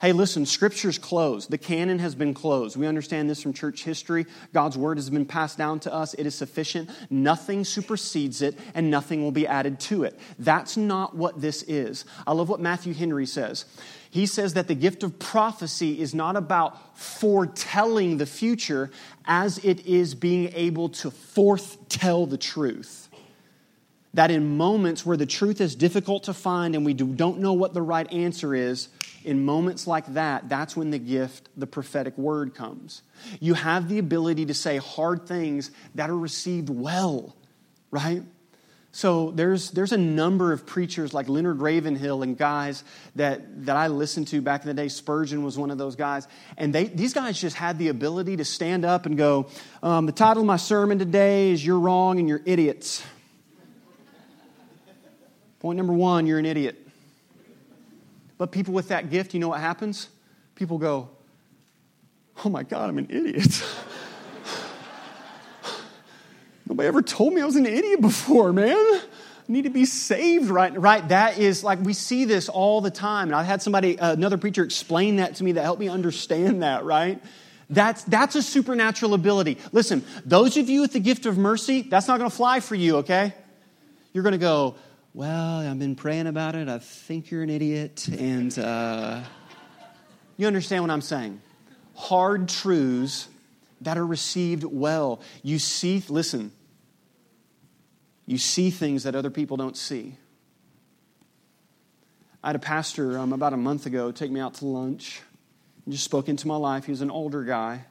Hey, 0.01 0.13
listen, 0.13 0.47
Scripture's 0.47 0.97
closed. 0.97 1.51
The 1.51 1.59
canon 1.59 1.99
has 1.99 2.15
been 2.15 2.33
closed. 2.33 2.75
We 2.75 2.87
understand 2.87 3.29
this 3.29 3.43
from 3.43 3.53
church 3.53 3.83
history. 3.83 4.25
God's 4.51 4.75
word 4.75 4.97
has 4.97 5.11
been 5.11 5.27
passed 5.27 5.59
down 5.59 5.79
to 5.81 5.93
us. 5.93 6.15
It 6.15 6.25
is 6.25 6.33
sufficient. 6.33 6.89
Nothing 7.11 7.63
supersedes 7.63 8.41
it, 8.41 8.57
and 8.73 8.89
nothing 8.89 9.21
will 9.21 9.31
be 9.31 9.45
added 9.45 9.79
to 9.81 10.03
it. 10.03 10.19
That's 10.39 10.75
not 10.75 11.15
what 11.15 11.39
this 11.39 11.61
is. 11.61 12.05
I 12.25 12.31
love 12.31 12.49
what 12.49 12.59
Matthew 12.59 12.95
Henry 12.95 13.27
says. 13.27 13.65
He 14.09 14.25
says 14.25 14.55
that 14.55 14.67
the 14.67 14.73
gift 14.73 15.03
of 15.03 15.19
prophecy 15.19 16.01
is 16.01 16.15
not 16.15 16.35
about 16.35 16.97
foretelling 16.97 18.17
the 18.17 18.25
future 18.25 18.89
as 19.25 19.59
it 19.59 19.85
is 19.85 20.15
being 20.15 20.51
able 20.55 20.89
to 20.89 21.11
foretell 21.11 22.25
the 22.25 22.39
truth 22.39 23.07
that 24.13 24.31
in 24.31 24.57
moments 24.57 25.05
where 25.05 25.15
the 25.15 25.25
truth 25.25 25.61
is 25.61 25.75
difficult 25.75 26.23
to 26.23 26.33
find 26.33 26.75
and 26.75 26.85
we 26.85 26.93
don't 26.93 27.39
know 27.39 27.53
what 27.53 27.73
the 27.73 27.81
right 27.81 28.11
answer 28.11 28.53
is, 28.53 28.89
in 29.23 29.45
moments 29.45 29.87
like 29.87 30.13
that, 30.13 30.49
that's 30.49 30.75
when 30.75 30.91
the 30.91 30.99
gift, 30.99 31.49
the 31.55 31.67
prophetic 31.67 32.17
word 32.17 32.55
comes. 32.55 33.01
You 33.39 33.53
have 33.53 33.87
the 33.87 33.99
ability 33.99 34.47
to 34.47 34.53
say 34.53 34.77
hard 34.77 35.27
things 35.27 35.71
that 35.95 36.09
are 36.09 36.17
received 36.17 36.69
well, 36.69 37.35
right? 37.91 38.23
So 38.93 39.31
there's, 39.31 39.71
there's 39.71 39.93
a 39.93 39.97
number 39.97 40.51
of 40.51 40.65
preachers 40.65 41.13
like 41.13 41.29
Leonard 41.29 41.61
Ravenhill 41.61 42.23
and 42.23 42.37
guys 42.37 42.83
that, 43.15 43.65
that 43.65 43.77
I 43.77 43.87
listened 43.87 44.27
to 44.29 44.41
back 44.41 44.63
in 44.63 44.67
the 44.67 44.73
day. 44.73 44.89
Spurgeon 44.89 45.43
was 45.43 45.57
one 45.57 45.71
of 45.71 45.77
those 45.77 45.95
guys. 45.95 46.27
And 46.57 46.75
they, 46.75 46.85
these 46.85 47.13
guys 47.13 47.39
just 47.39 47.55
had 47.55 47.77
the 47.77 47.87
ability 47.87 48.37
to 48.37 48.45
stand 48.45 48.83
up 48.83 49.05
and 49.05 49.17
go, 49.17 49.47
um, 49.81 50.07
The 50.07 50.11
title 50.11 50.43
of 50.43 50.47
my 50.47 50.57
sermon 50.57 50.99
today 50.99 51.51
is 51.51 51.65
You're 51.65 51.79
Wrong 51.79 52.19
and 52.19 52.27
You're 52.27 52.41
Idiots. 52.45 53.01
Point 55.61 55.77
number 55.77 55.93
one, 55.93 56.25
you're 56.25 56.39
an 56.39 56.45
idiot. 56.47 56.80
But 58.41 58.51
people 58.51 58.73
with 58.73 58.87
that 58.87 59.11
gift, 59.11 59.35
you 59.35 59.39
know 59.39 59.49
what 59.49 59.59
happens? 59.59 60.09
People 60.55 60.79
go, 60.79 61.09
Oh 62.43 62.49
my 62.49 62.63
God, 62.63 62.89
I'm 62.89 62.97
an 62.97 63.05
idiot. 63.11 63.63
Nobody 66.67 66.87
ever 66.87 67.03
told 67.03 67.35
me 67.35 67.41
I 67.43 67.45
was 67.45 67.55
an 67.55 67.67
idiot 67.67 68.01
before, 68.01 68.51
man. 68.51 68.75
I 68.75 69.01
need 69.47 69.65
to 69.65 69.69
be 69.69 69.85
saved, 69.85 70.49
right? 70.49 70.75
Right? 70.75 71.07
That 71.09 71.37
is 71.37 71.63
like 71.63 71.81
we 71.81 71.93
see 71.93 72.25
this 72.25 72.49
all 72.49 72.81
the 72.81 72.89
time. 72.89 73.27
And 73.27 73.35
I 73.35 73.43
had 73.43 73.61
somebody, 73.61 73.99
uh, 73.99 74.13
another 74.13 74.39
preacher, 74.39 74.63
explain 74.63 75.17
that 75.17 75.35
to 75.35 75.43
me 75.43 75.51
that 75.51 75.61
helped 75.61 75.79
me 75.79 75.87
understand 75.87 76.63
that, 76.63 76.83
right? 76.83 77.21
That's, 77.69 78.03
that's 78.05 78.35
a 78.35 78.41
supernatural 78.41 79.13
ability. 79.13 79.59
Listen, 79.71 80.03
those 80.25 80.57
of 80.57 80.67
you 80.67 80.81
with 80.81 80.93
the 80.93 80.99
gift 80.99 81.27
of 81.27 81.37
mercy, 81.37 81.83
that's 81.83 82.07
not 82.07 82.17
going 82.17 82.31
to 82.31 82.35
fly 82.35 82.59
for 82.59 82.73
you, 82.73 82.95
okay? 82.97 83.35
You're 84.13 84.23
going 84.23 84.31
to 84.31 84.39
go, 84.39 84.77
well, 85.13 85.59
I've 85.59 85.77
been 85.77 85.95
praying 85.95 86.27
about 86.27 86.55
it. 86.55 86.69
I 86.69 86.79
think 86.79 87.31
you're 87.31 87.43
an 87.43 87.49
idiot. 87.49 88.07
And 88.07 88.57
uh, 88.57 89.21
you 90.37 90.47
understand 90.47 90.83
what 90.83 90.89
I'm 90.89 91.01
saying? 91.01 91.41
Hard 91.95 92.47
truths 92.47 93.27
that 93.81 93.97
are 93.97 94.05
received 94.05 94.63
well. 94.63 95.21
You 95.43 95.59
see, 95.59 96.01
listen, 96.07 96.53
you 98.25 98.37
see 98.37 98.69
things 98.69 99.03
that 99.03 99.13
other 99.13 99.29
people 99.29 99.57
don't 99.57 99.75
see. 99.75 100.15
I 102.41 102.47
had 102.47 102.55
a 102.55 102.59
pastor 102.59 103.19
um, 103.19 103.33
about 103.33 103.51
a 103.53 103.57
month 103.57 103.85
ago 103.85 104.11
take 104.11 104.31
me 104.31 104.39
out 104.39 104.55
to 104.55 104.65
lunch 104.65 105.21
and 105.85 105.93
just 105.93 106.05
spoke 106.05 106.29
into 106.29 106.47
my 106.47 106.55
life. 106.55 106.85
He 106.85 106.91
was 106.91 107.01
an 107.01 107.11
older 107.11 107.43
guy. 107.43 107.85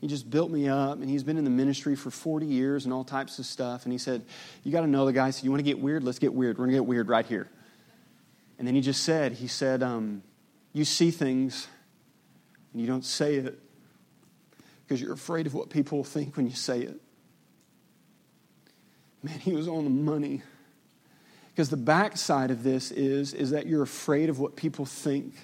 He 0.00 0.06
just 0.06 0.30
built 0.30 0.50
me 0.50 0.66
up, 0.66 1.00
and 1.00 1.10
he's 1.10 1.22
been 1.22 1.36
in 1.36 1.44
the 1.44 1.50
ministry 1.50 1.94
for 1.94 2.10
40 2.10 2.46
years 2.46 2.86
and 2.86 2.94
all 2.94 3.04
types 3.04 3.38
of 3.38 3.44
stuff. 3.44 3.84
And 3.84 3.92
he 3.92 3.98
said, 3.98 4.24
You 4.64 4.72
got 4.72 4.80
to 4.80 4.86
know 4.86 5.04
the 5.04 5.12
guy. 5.12 5.30
So, 5.30 5.44
You 5.44 5.50
want 5.50 5.60
to 5.60 5.64
get 5.64 5.78
weird? 5.78 6.02
Let's 6.02 6.18
get 6.18 6.32
weird. 6.32 6.56
We're 6.56 6.64
going 6.64 6.72
to 6.72 6.78
get 6.78 6.86
weird 6.86 7.08
right 7.08 7.26
here. 7.26 7.48
And 8.58 8.66
then 8.66 8.74
he 8.74 8.80
just 8.80 9.04
said, 9.04 9.32
He 9.32 9.46
said, 9.46 9.82
um, 9.82 10.22
You 10.72 10.86
see 10.86 11.10
things, 11.10 11.68
and 12.72 12.80
you 12.80 12.88
don't 12.88 13.04
say 13.04 13.36
it 13.36 13.58
because 14.90 15.00
you're 15.02 15.12
afraid 15.12 15.46
of 15.46 15.54
what 15.54 15.70
people 15.70 15.98
will 15.98 16.04
think 16.04 16.36
when 16.36 16.46
you 16.46 16.54
say 16.54 16.80
it. 16.80 17.00
Man, 19.22 19.38
he 19.38 19.52
was 19.52 19.68
on 19.68 19.84
the 19.84 19.90
money. 19.90 20.42
Because 21.50 21.68
the 21.68 21.76
backside 21.76 22.50
of 22.50 22.62
this 22.62 22.90
is, 22.90 23.34
is 23.34 23.50
that 23.50 23.66
you're 23.66 23.82
afraid 23.82 24.30
of 24.30 24.38
what 24.38 24.56
people 24.56 24.86
think. 24.86 25.34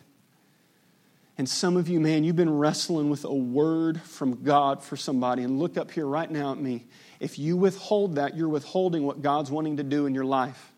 And 1.39 1.49
some 1.49 1.77
of 1.77 1.89
you, 1.89 2.01
man, 2.01 2.25
you've 2.25 2.37
been 2.37 2.57
wrestling 2.59 3.11
with 3.11 3.25
a 3.25 3.35
word 3.35 4.01
from 4.01 4.43
God 4.43 4.83
for 4.83 4.97
somebody. 4.97 5.43
And 5.43 5.59
look 5.59 5.77
up 5.77 5.91
here 5.91 6.07
right 6.07 6.31
now 6.31 6.53
at 6.53 6.59
me. 6.59 6.87
If 7.21 7.39
you 7.39 7.57
withhold 7.57 8.15
that, 8.17 8.37
you're 8.37 8.49
withholding 8.49 9.05
what 9.05 9.21
God's 9.21 9.51
wanting 9.51 9.77
to 9.77 9.83
do 9.83 10.07
in 10.07 10.15
your 10.15 10.25
life. 10.25 10.73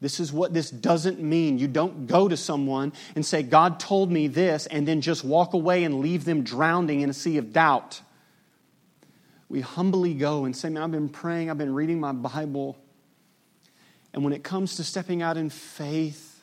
This 0.00 0.20
is 0.20 0.32
what 0.32 0.52
this 0.52 0.70
doesn't 0.70 1.20
mean. 1.20 1.58
You 1.58 1.68
don't 1.68 2.06
go 2.06 2.28
to 2.28 2.36
someone 2.36 2.92
and 3.14 3.24
say, 3.24 3.42
God 3.42 3.80
told 3.80 4.10
me 4.10 4.26
this, 4.26 4.66
and 4.66 4.86
then 4.88 5.00
just 5.00 5.24
walk 5.24 5.54
away 5.54 5.84
and 5.84 6.00
leave 6.00 6.24
them 6.24 6.42
drowning 6.42 7.00
in 7.00 7.08
a 7.08 7.14
sea 7.14 7.38
of 7.38 7.52
doubt. 7.52 8.00
We 9.48 9.60
humbly 9.60 10.14
go 10.14 10.44
and 10.44 10.56
say, 10.56 10.68
Man, 10.68 10.82
I've 10.82 10.90
been 10.90 11.08
praying, 11.08 11.50
I've 11.50 11.58
been 11.58 11.74
reading 11.74 12.00
my 12.00 12.12
Bible. 12.12 12.76
And 14.12 14.24
when 14.24 14.32
it 14.32 14.44
comes 14.44 14.76
to 14.76 14.84
stepping 14.84 15.22
out 15.22 15.36
in 15.36 15.50
faith, 15.50 16.33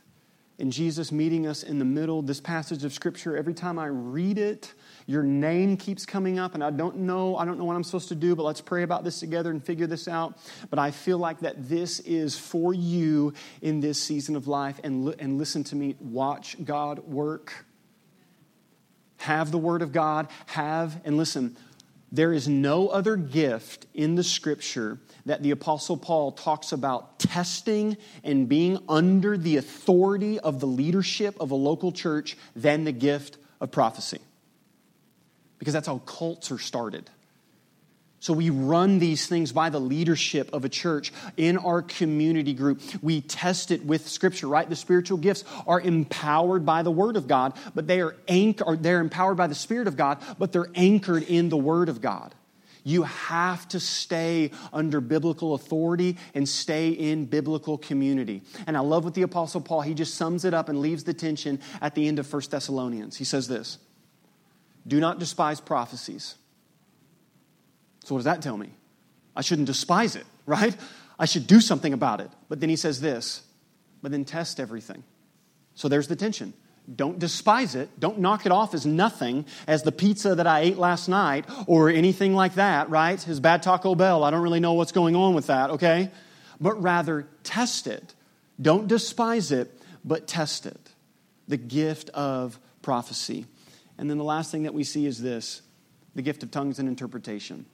and 0.61 0.71
Jesus 0.71 1.11
meeting 1.11 1.47
us 1.47 1.63
in 1.63 1.79
the 1.79 1.85
middle. 1.85 2.21
This 2.21 2.39
passage 2.39 2.85
of 2.85 2.93
Scripture, 2.93 3.35
every 3.35 3.55
time 3.55 3.79
I 3.79 3.87
read 3.87 4.37
it, 4.37 4.73
your 5.07 5.23
name 5.23 5.75
keeps 5.75 6.05
coming 6.05 6.37
up, 6.37 6.53
and 6.53 6.63
I 6.63 6.69
don't 6.69 6.97
know, 6.97 7.35
I 7.35 7.45
don't 7.45 7.57
know 7.57 7.65
what 7.65 7.75
I'm 7.75 7.83
supposed 7.83 8.09
to 8.09 8.15
do, 8.15 8.35
but 8.35 8.43
let's 8.43 8.61
pray 8.61 8.83
about 8.83 9.03
this 9.03 9.19
together 9.19 9.49
and 9.49 9.61
figure 9.63 9.87
this 9.87 10.07
out. 10.07 10.37
But 10.69 10.77
I 10.77 10.91
feel 10.91 11.17
like 11.17 11.39
that 11.39 11.67
this 11.67 11.99
is 12.01 12.37
for 12.37 12.75
you 12.75 13.33
in 13.63 13.79
this 13.79 14.01
season 14.01 14.35
of 14.35 14.47
life. 14.47 14.79
And, 14.83 15.15
and 15.17 15.39
listen 15.39 15.63
to 15.65 15.75
me, 15.75 15.95
watch 15.99 16.55
God 16.63 16.99
work. 16.99 17.65
Have 19.17 19.51
the 19.51 19.57
Word 19.57 19.81
of 19.81 19.91
God, 19.91 20.27
have, 20.45 21.01
and 21.03 21.17
listen, 21.17 21.57
there 22.11 22.33
is 22.33 22.47
no 22.47 22.89
other 22.89 23.15
gift 23.15 23.85
in 23.93 24.15
the 24.15 24.23
Scripture 24.23 24.99
that 25.25 25.43
the 25.43 25.51
Apostle 25.51 25.95
Paul 25.95 26.33
talks 26.33 26.71
about 26.71 27.19
testing 27.19 27.95
and 28.23 28.49
being 28.49 28.79
under 28.89 29.37
the 29.37 29.57
authority 29.57 30.39
of 30.39 30.59
the 30.59 30.67
leadership 30.67 31.37
of 31.39 31.51
a 31.51 31.55
local 31.55 31.91
church 31.91 32.37
than 32.55 32.83
the 32.83 32.91
gift 32.91 33.37
of 33.61 33.71
prophecy. 33.71 34.19
Because 35.57 35.73
that's 35.73 35.87
how 35.87 35.99
cults 35.99 36.51
are 36.51 36.57
started. 36.57 37.09
So 38.21 38.33
we 38.33 38.51
run 38.51 38.99
these 38.99 39.25
things 39.25 39.51
by 39.51 39.71
the 39.71 39.79
leadership 39.79 40.53
of 40.53 40.63
a 40.63 40.69
church 40.69 41.11
in 41.37 41.57
our 41.57 41.81
community 41.81 42.53
group. 42.53 42.79
We 43.01 43.19
test 43.19 43.71
it 43.71 43.83
with 43.83 44.07
scripture, 44.07 44.47
right? 44.47 44.69
The 44.69 44.75
spiritual 44.75 45.17
gifts 45.17 45.43
are 45.65 45.81
empowered 45.81 46.63
by 46.63 46.83
the 46.83 46.91
word 46.91 47.17
of 47.17 47.27
God, 47.27 47.53
but 47.73 47.87
they 47.87 47.99
are 47.99 48.15
anchored, 48.27 48.83
they're 48.83 48.99
empowered 48.99 49.37
by 49.37 49.47
the 49.47 49.55
spirit 49.55 49.87
of 49.87 49.97
God, 49.97 50.19
but 50.37 50.51
they're 50.51 50.69
anchored 50.75 51.23
in 51.23 51.49
the 51.49 51.57
word 51.57 51.89
of 51.89 51.99
God. 51.99 52.35
You 52.83 53.03
have 53.03 53.67
to 53.69 53.79
stay 53.79 54.51
under 54.71 55.01
biblical 55.01 55.55
authority 55.55 56.17
and 56.35 56.47
stay 56.47 56.89
in 56.89 57.25
biblical 57.25 57.79
community. 57.79 58.43
And 58.67 58.77
I 58.77 58.81
love 58.81 59.03
what 59.03 59.15
the 59.15 59.23
Apostle 59.23 59.61
Paul, 59.61 59.81
he 59.81 59.95
just 59.95 60.13
sums 60.13 60.45
it 60.45 60.53
up 60.53 60.69
and 60.69 60.79
leaves 60.79 61.05
the 61.05 61.15
tension 61.15 61.59
at 61.81 61.95
the 61.95 62.07
end 62.07 62.19
of 62.19 62.31
1 62.31 62.43
Thessalonians. 62.51 63.17
He 63.17 63.23
says 63.23 63.47
this 63.47 63.79
Do 64.85 64.99
not 64.99 65.17
despise 65.17 65.59
prophecies. 65.59 66.35
So, 68.03 68.15
what 68.15 68.19
does 68.19 68.25
that 68.25 68.41
tell 68.41 68.57
me? 68.57 68.71
I 69.35 69.41
shouldn't 69.41 69.67
despise 69.67 70.15
it, 70.15 70.25
right? 70.45 70.75
I 71.19 71.25
should 71.25 71.47
do 71.47 71.61
something 71.61 71.93
about 71.93 72.19
it. 72.19 72.31
But 72.49 72.59
then 72.59 72.69
he 72.69 72.75
says 72.75 72.99
this, 72.99 73.43
but 74.01 74.11
then 74.11 74.25
test 74.25 74.59
everything. 74.59 75.03
So 75.75 75.87
there's 75.87 76.07
the 76.07 76.15
tension. 76.15 76.53
Don't 76.93 77.19
despise 77.19 77.75
it. 77.75 77.89
Don't 77.99 78.19
knock 78.19 78.45
it 78.45 78.51
off 78.51 78.73
as 78.73 78.85
nothing, 78.85 79.45
as 79.67 79.83
the 79.83 79.91
pizza 79.91 80.35
that 80.35 80.47
I 80.47 80.61
ate 80.61 80.77
last 80.77 81.07
night 81.07 81.45
or 81.67 81.89
anything 81.89 82.33
like 82.33 82.55
that, 82.55 82.89
right? 82.89 83.21
His 83.21 83.39
bad 83.39 83.61
Taco 83.61 83.95
Bell. 83.95 84.23
I 84.23 84.31
don't 84.31 84.41
really 84.41 84.59
know 84.59 84.73
what's 84.73 84.91
going 84.91 85.15
on 85.15 85.35
with 85.35 85.47
that, 85.47 85.69
okay? 85.71 86.09
But 86.59 86.81
rather, 86.81 87.27
test 87.43 87.87
it. 87.87 88.13
Don't 88.59 88.87
despise 88.87 89.51
it, 89.51 89.71
but 90.03 90.27
test 90.27 90.65
it. 90.65 90.89
The 91.47 91.57
gift 91.57 92.09
of 92.09 92.59
prophecy. 92.81 93.45
And 93.97 94.09
then 94.09 94.17
the 94.17 94.23
last 94.23 94.51
thing 94.51 94.63
that 94.63 94.73
we 94.73 94.83
see 94.83 95.05
is 95.05 95.21
this 95.21 95.61
the 96.15 96.21
gift 96.21 96.43
of 96.43 96.51
tongues 96.51 96.79
and 96.79 96.89
interpretation. 96.89 97.65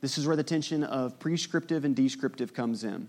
This 0.00 0.18
is 0.18 0.26
where 0.26 0.36
the 0.36 0.42
tension 0.42 0.84
of 0.84 1.18
prescriptive 1.18 1.84
and 1.84 1.94
descriptive 1.94 2.54
comes 2.54 2.84
in. 2.84 3.08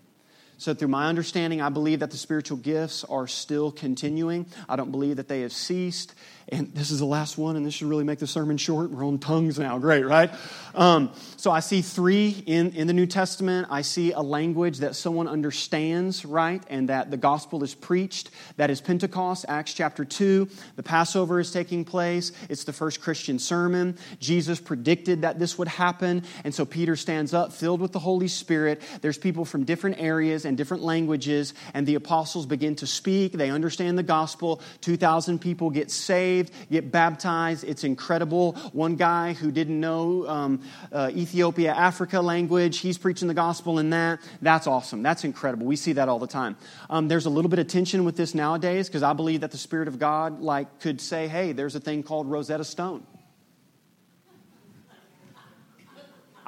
So, 0.58 0.74
through 0.74 0.90
my 0.90 1.08
understanding, 1.08 1.62
I 1.62 1.70
believe 1.70 2.02
that 2.02 2.12
the 2.12 2.18
spiritual 2.18 2.58
gifts 2.58 3.06
are 3.06 3.28
still 3.28 3.72
continuing. 3.72 4.46
I 4.68 4.76
don't 4.76 4.92
believe 4.92 5.16
that 5.16 5.30
they 5.30 5.40
have 5.42 5.54
ceased. 5.54 6.14
And 6.52 6.74
this 6.74 6.92
is 6.92 7.00
the 7.00 7.06
last 7.06 7.38
one, 7.38 7.56
and 7.56 7.66
this 7.66 7.74
should 7.76 7.88
really 7.88 8.04
make 8.04 8.20
the 8.20 8.28
sermon 8.28 8.58
short. 8.58 8.90
We're 8.90 9.06
on 9.06 9.20
tongues 9.20 9.60
now. 9.60 9.78
Great, 9.78 10.06
right? 10.06 10.32
Um, 10.74 11.12
so 11.38 11.52
I 11.52 11.60
see 11.60 11.82
three 11.82 12.44
in, 12.46 12.72
in 12.74 12.88
the 12.88 12.94
New 12.94 13.06
Testament. 13.06 13.68
I 13.70 13.82
see 13.82 14.14
a 14.14 14.22
language 14.22 14.80
that 14.80 14.96
someone 14.96 15.28
understands, 15.28 16.26
right? 16.26 16.64
And 16.70 16.90
that 16.90 17.12
the 17.12 17.18
gospel 17.18 17.64
is 17.64 17.76
preached. 17.76 18.32
That 18.58 18.70
is 18.70 18.82
Pentecost, 18.82 19.46
Acts 19.48 19.74
chapter 19.74 20.06
2. 20.06 20.48
The 20.76 20.84
Passover 20.84 21.40
is 21.40 21.52
taking 21.52 21.86
place. 21.86 22.32
It's 22.50 22.64
the 22.64 22.74
first 22.74 23.02
Christian 23.02 23.40
sermon. 23.40 23.98
Jesus 24.20 24.60
predicted 24.60 25.24
that 25.24 25.40
this 25.40 25.58
would 25.58 25.68
happen. 25.68 26.24
And 26.44 26.54
so 26.54 26.66
Peter 26.66 26.96
stands 26.96 27.34
up, 27.34 27.54
filled 27.54 27.82
with 27.82 27.92
the 27.92 28.00
Holy 28.00 28.28
Spirit. 28.28 28.82
There's 29.02 29.18
people 29.18 29.46
from 29.46 29.66
different 29.66 30.00
areas 30.00 30.46
and 30.46 30.58
different 30.58 30.84
languages, 30.84 31.54
and 31.74 31.86
the 31.86 31.96
apostles 31.96 32.46
begin 32.46 32.76
to 32.78 32.88
speak. 32.88 33.34
They 33.34 33.50
understand 33.50 33.98
the 33.98 34.04
gospel. 34.04 34.62
2,000 34.82 35.40
people 35.40 35.70
get 35.70 35.92
saved, 35.92 36.39
get 36.72 36.92
baptized. 36.92 37.64
It's 37.64 37.84
incredible. 37.84 38.54
One 38.74 38.96
guy 38.96 39.34
who 39.34 39.52
didn't 39.52 39.80
know 39.80 40.28
um, 40.28 40.62
uh, 40.92 41.12
Ethiopia, 41.14 41.74
Africa 41.74 42.22
language, 42.22 42.80
he's 42.80 42.98
preaching 42.98 43.28
the 43.28 43.34
gospel 43.34 43.80
in 43.80 43.90
that. 43.92 44.20
That's 44.42 44.68
awesome. 44.68 45.04
That's 45.04 45.24
incredible. 45.24 45.66
We 45.66 45.76
see 45.76 45.94
that 45.94 46.10
all 46.10 46.20
the 46.20 46.28
time. 46.28 46.58
Um, 46.90 47.08
there's 47.08 47.26
a 47.26 47.30
little 47.30 47.50
bit 47.50 47.60
of 47.60 47.68
tension 47.68 48.06
with 48.06 48.16
this 48.16 48.36
nowadays 48.36 48.88
because 48.88 49.04
I 49.04 49.14
believe 49.14 49.42
that 49.42 49.52
the 49.52 49.58
Spirit 49.58 49.88
of 49.88 50.00
God 50.00 50.42
like 50.42 50.80
could 50.80 51.02
say, 51.02 51.28
hey, 51.28 51.52
there's 51.52 51.76
a 51.76 51.80
thing 51.80 52.04
called 52.04 52.30
Rosetta 52.30 52.64
Stone. 52.64 53.06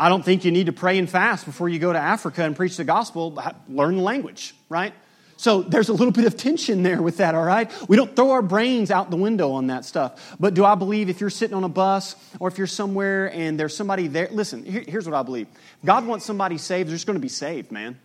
I 0.02 0.10
don't 0.10 0.26
think 0.26 0.46
you 0.46 0.52
need 0.52 0.66
to 0.66 0.74
pray 0.74 0.98
and 0.98 1.08
fast 1.08 1.46
before 1.46 1.70
you 1.70 1.78
go 1.78 1.94
to 1.94 2.00
Africa 2.00 2.44
and 2.44 2.56
preach 2.56 2.76
the 2.76 2.84
gospel. 2.84 3.40
Learn 3.70 3.98
the 3.98 4.02
language, 4.02 4.56
right? 4.68 4.96
So 5.42 5.64
there's 5.64 5.90
a 5.90 5.94
little 5.94 6.12
bit 6.12 6.26
of 6.26 6.38
tension 6.38 6.84
there 6.84 7.02
with 7.02 7.18
that, 7.18 7.34
all 7.34 7.44
right? 7.44 7.72
We 7.90 7.98
don't 7.98 8.16
throw 8.16 8.30
our 8.30 8.44
brains 8.44 8.92
out 8.92 9.10
the 9.10 9.18
window 9.18 9.54
on 9.54 9.68
that 9.68 9.86
stuff. 9.86 10.36
But 10.40 10.54
do 10.54 10.64
I 10.64 10.76
believe 10.76 11.10
if 11.10 11.20
you're 11.20 11.32
sitting 11.32 11.58
on 11.58 11.64
a 11.64 11.68
bus 11.68 12.16
or 12.40 12.48
if 12.48 12.60
you're 12.60 12.68
somewhere 12.68 13.34
and 13.34 13.60
there's 13.60 13.76
somebody 13.76 14.06
there, 14.06 14.30
listen, 14.32 14.64
here, 14.64 14.84
here's 14.88 15.08
what 15.08 15.16
I 15.16 15.24
believe 15.24 15.48
God 15.84 16.06
wants 16.06 16.26
somebody 16.26 16.60
saved, 16.60 16.90
they're 16.90 16.96
just 16.96 17.08
going 17.08 17.16
to 17.16 17.20
be 17.22 17.28
saved, 17.28 17.72
man. 17.72 17.98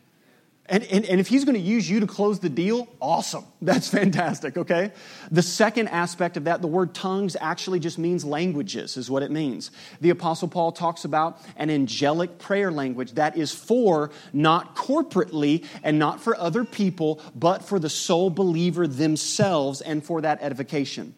And, 0.69 0.83
and, 0.85 1.05
and, 1.05 1.21
if 1.21 1.29
he's 1.29 1.45
going 1.45 1.55
to 1.55 1.61
use 1.61 1.89
you 1.89 2.01
to 2.01 2.07
close 2.07 2.41
the 2.41 2.49
deal, 2.49 2.89
awesome. 3.01 3.45
That's 3.63 3.89
fantastic, 3.89 4.57
okay? 4.57 4.93
The 5.31 5.43
second 5.43 5.89
aspect 5.89 6.37
of 6.37 6.45
that, 6.45 6.61
the 6.61 6.67
word 6.67 6.95
tongues 6.95 7.37
actually 7.41 7.79
just 7.79 7.99
means 7.99 8.25
languages, 8.25 8.97
is 8.97 9.09
what 9.09 9.23
it 9.23 9.31
means. 9.31 9.71
The 10.01 10.11
Apostle 10.11 10.49
Paul 10.49 10.73
talks 10.73 11.05
about 11.05 11.41
an 11.57 11.71
angelic 11.71 12.39
prayer 12.39 12.73
language 12.73 13.13
that 13.13 13.37
is 13.37 13.53
for 13.53 14.11
not 14.33 14.75
corporately 14.75 15.65
and 15.85 15.99
not 15.99 16.21
for 16.21 16.37
other 16.37 16.65
people, 16.65 17.21
but 17.35 17.63
for 17.65 17.79
the 17.79 17.91
sole 17.91 18.31
believer 18.31 18.89
themselves 18.89 19.81
and 19.81 20.05
for 20.05 20.21
that 20.23 20.43
edification. 20.43 21.15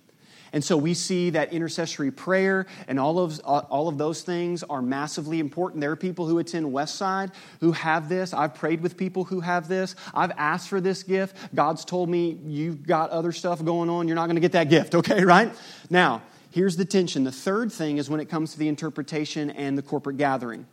And 0.52 0.64
so 0.64 0.76
we 0.76 0.94
see 0.94 1.30
that 1.30 1.52
intercessory 1.52 2.10
prayer 2.10 2.66
and 2.86 2.98
all 2.98 3.18
of, 3.18 3.40
all 3.44 3.88
of 3.88 3.98
those 3.98 4.22
things 4.22 4.62
are 4.64 4.82
massively 4.82 5.40
important. 5.40 5.80
There 5.80 5.90
are 5.90 5.96
people 5.96 6.26
who 6.26 6.38
attend 6.38 6.66
Westside 6.66 7.32
who 7.60 7.72
have 7.72 8.08
this. 8.08 8.32
I've 8.32 8.54
prayed 8.54 8.80
with 8.80 8.96
people 8.96 9.24
who 9.24 9.40
have 9.40 9.68
this. 9.68 9.94
I've 10.14 10.32
asked 10.36 10.68
for 10.68 10.80
this 10.80 11.02
gift. 11.02 11.36
God's 11.54 11.84
told 11.84 12.08
me 12.08 12.38
you've 12.44 12.86
got 12.86 13.10
other 13.10 13.32
stuff 13.32 13.64
going 13.64 13.90
on. 13.90 14.08
You're 14.08 14.16
not 14.16 14.26
going 14.26 14.36
to 14.36 14.40
get 14.40 14.52
that 14.52 14.70
gift, 14.70 14.94
okay, 14.94 15.24
right? 15.24 15.52
Now, 15.90 16.22
here's 16.50 16.76
the 16.76 16.84
tension. 16.84 17.24
The 17.24 17.32
third 17.32 17.72
thing 17.72 17.98
is 17.98 18.08
when 18.08 18.20
it 18.20 18.28
comes 18.28 18.52
to 18.52 18.58
the 18.58 18.68
interpretation 18.68 19.50
and 19.50 19.76
the 19.76 19.82
corporate 19.82 20.16
gathering. 20.16 20.66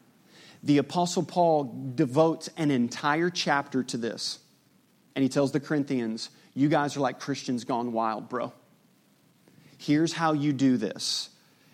The 0.64 0.80
Apostle 0.80 1.24
Paul 1.24 1.92
devotes 1.94 2.50
an 2.58 2.72
entire 2.72 3.30
chapter 3.30 3.84
to 3.84 3.98
this. 3.98 4.40
And 5.16 5.24
he 5.24 5.30
tells 5.30 5.52
the 5.52 5.60
Corinthians, 5.60 6.30
You 6.54 6.70
guys 6.70 6.98
are 6.98 7.02
like 7.02 7.20
Christians 7.20 7.64
gone 7.64 7.94
wild, 7.94 8.30
bro. 8.30 8.52
Here's 9.86 10.14
how 10.14 10.34
you 10.34 10.52
do 10.52 10.78
this. 10.78 11.30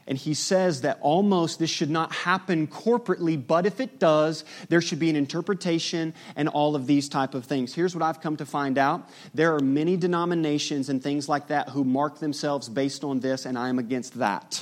And 0.07 0.17
he 0.17 0.33
says 0.33 0.81
that 0.81 0.97
almost 1.01 1.59
this 1.59 1.69
should 1.69 1.89
not 1.89 2.11
happen 2.11 2.67
corporately, 2.67 3.41
but 3.45 3.65
if 3.65 3.79
it 3.79 3.99
does, 3.99 4.43
there 4.67 4.81
should 4.81 4.99
be 4.99 5.09
an 5.09 5.15
interpretation 5.15 6.13
and 6.35 6.49
all 6.49 6.75
of 6.75 6.87
these 6.87 7.07
type 7.07 7.33
of 7.33 7.45
things. 7.45 7.73
Here's 7.73 7.95
what 7.95 8.01
I've 8.01 8.19
come 8.19 8.35
to 8.37 8.45
find 8.45 8.77
out. 8.77 9.07
There 9.33 9.55
are 9.55 9.59
many 9.59 9.95
denominations 9.95 10.89
and 10.89 11.01
things 11.01 11.29
like 11.29 11.47
that 11.47 11.69
who 11.69 11.85
mark 11.85 12.19
themselves 12.19 12.67
based 12.67 13.05
on 13.05 13.21
this, 13.21 13.45
and 13.45 13.57
I 13.57 13.69
am 13.69 13.79
against 13.79 14.15
that. 14.15 14.61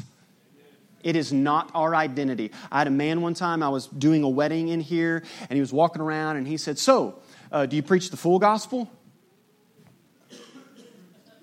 It 1.02 1.16
is 1.16 1.34
not 1.34 1.72
our 1.74 1.96
identity. 1.96 2.52
I 2.72 2.80
had 2.80 2.88
a 2.88 2.92
man 2.92 3.22
one 3.22 3.34
time, 3.34 3.64
I 3.64 3.70
was 3.70 3.88
doing 3.88 4.22
a 4.22 4.30
wedding 4.30 4.68
in 4.68 4.82
here, 4.82 5.24
and 5.50 5.56
he 5.56 5.62
was 5.62 5.74
walking 5.74 6.02
around 6.02 6.36
and 6.36 6.46
he 6.46 6.58
said, 6.58 6.78
So, 6.78 7.22
uh, 7.52 7.66
do 7.66 7.76
you 7.76 7.82
preach 7.82 8.12
the 8.12 8.18
full 8.18 8.38
gospel? 8.38 8.92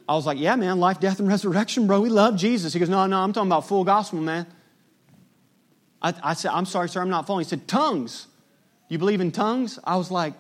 I 0.09 0.14
was 0.14 0.26
like, 0.26 0.38
yeah, 0.38 0.54
man, 0.57 0.78
life, 0.78 1.00
death, 1.00 1.18
and 1.18 1.28
resurrection, 1.28 1.86
bro. 1.86 2.00
We 2.00 2.09
love 2.09 2.36
Jesus. 2.36 2.72
He 2.72 2.78
goes, 2.78 2.88
no, 2.88 3.07
no, 3.07 3.18
I'm 3.18 3.32
talking 3.32 3.48
about 3.48 3.66
full 3.66 3.84
gospel, 3.84 4.20
man. 4.20 4.46
I, 6.00 6.14
I 6.22 6.34
said, 6.34 6.52
I'm 6.52 6.66
sorry, 6.66 6.88
sir, 6.88 7.00
I'm 7.00 7.11
not 7.11 7.26
following. 7.26 7.44
He 7.44 7.48
said, 7.48 7.66
tongues. 7.66 8.28
You 8.88 8.98
believe 8.98 9.20
in 9.20 9.32
tongues? 9.32 9.80
I 9.82 9.96
was 9.96 10.11
like, 10.11 10.34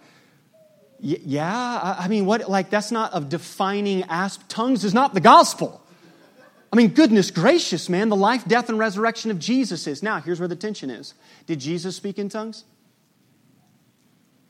yeah. 1.00 1.96
I 1.98 2.06
mean, 2.06 2.26
what, 2.26 2.48
like, 2.48 2.70
that's 2.70 2.92
not 2.92 3.10
a 3.12 3.20
defining 3.20 4.04
aspect. 4.04 4.48
Tongues 4.48 4.84
is 4.84 4.94
not 4.94 5.14
the 5.14 5.20
gospel. 5.20 5.82
I 6.72 6.76
mean, 6.76 6.88
goodness 6.88 7.30
gracious, 7.30 7.88
man. 7.88 8.08
The 8.08 8.16
life, 8.16 8.44
death, 8.46 8.68
and 8.68 8.78
resurrection 8.78 9.30
of 9.30 9.38
Jesus 9.38 9.86
is. 9.86 10.02
Now, 10.02 10.20
here's 10.20 10.38
where 10.38 10.48
the 10.48 10.56
tension 10.56 10.90
is. 10.90 11.14
Did 11.46 11.58
Jesus 11.58 11.96
speak 11.96 12.18
in 12.18 12.28
tongues? 12.28 12.64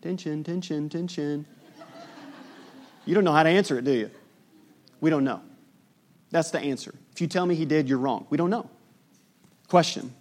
Tension, 0.03 0.45
tension, 0.45 0.89
tension. 0.89 1.47
You 3.07 3.15
don't 3.15 3.25
know 3.25 3.33
how 3.33 3.45
to 3.45 3.49
answer 3.49 3.79
it, 3.79 3.85
do 3.85 3.93
you? 3.93 4.11
We 5.01 5.11
don't 5.11 5.25
know. 5.25 5.43
That's 6.31 6.51
the 6.51 6.61
answer. 6.61 6.95
If 7.13 7.21
you 7.21 7.27
tell 7.27 7.47
me 7.47 7.55
he 7.55 7.65
did, 7.65 7.89
you're 7.89 7.99
wrong. 7.99 8.27
We 8.31 8.37
don't 8.37 8.51
know. 8.51 8.69
Question 9.69 10.15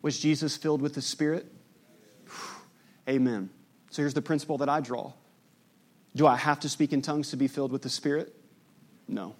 Was 0.00 0.18
Jesus 0.18 0.56
filled 0.56 0.82
with 0.82 0.94
the 0.94 1.02
Spirit? 1.02 1.46
Amen. 3.08 3.50
So 3.90 4.02
here's 4.02 4.14
the 4.14 4.22
principle 4.22 4.58
that 4.58 4.68
I 4.68 4.80
draw 4.80 5.12
Do 6.16 6.26
I 6.26 6.36
have 6.36 6.60
to 6.60 6.68
speak 6.68 6.92
in 6.92 7.02
tongues 7.02 7.30
to 7.30 7.36
be 7.36 7.48
filled 7.48 7.72
with 7.72 7.82
the 7.82 7.90
Spirit? 7.90 8.34
No. 9.08 9.34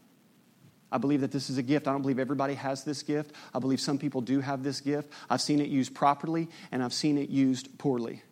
I 0.90 0.98
believe 0.98 1.22
that 1.22 1.32
this 1.32 1.48
is 1.48 1.56
a 1.56 1.62
gift. 1.62 1.88
I 1.88 1.92
don't 1.92 2.02
believe 2.02 2.18
everybody 2.18 2.52
has 2.52 2.84
this 2.84 3.02
gift. 3.02 3.34
I 3.54 3.58
believe 3.58 3.80
some 3.80 3.96
people 3.96 4.20
do 4.20 4.40
have 4.40 4.62
this 4.62 4.82
gift. 4.82 5.10
I've 5.30 5.40
seen 5.40 5.58
it 5.58 5.68
used 5.68 5.94
properly 5.94 6.48
and 6.70 6.82
I've 6.82 6.92
seen 6.92 7.16
it 7.16 7.30
used 7.30 7.78
poorly. 7.78 8.22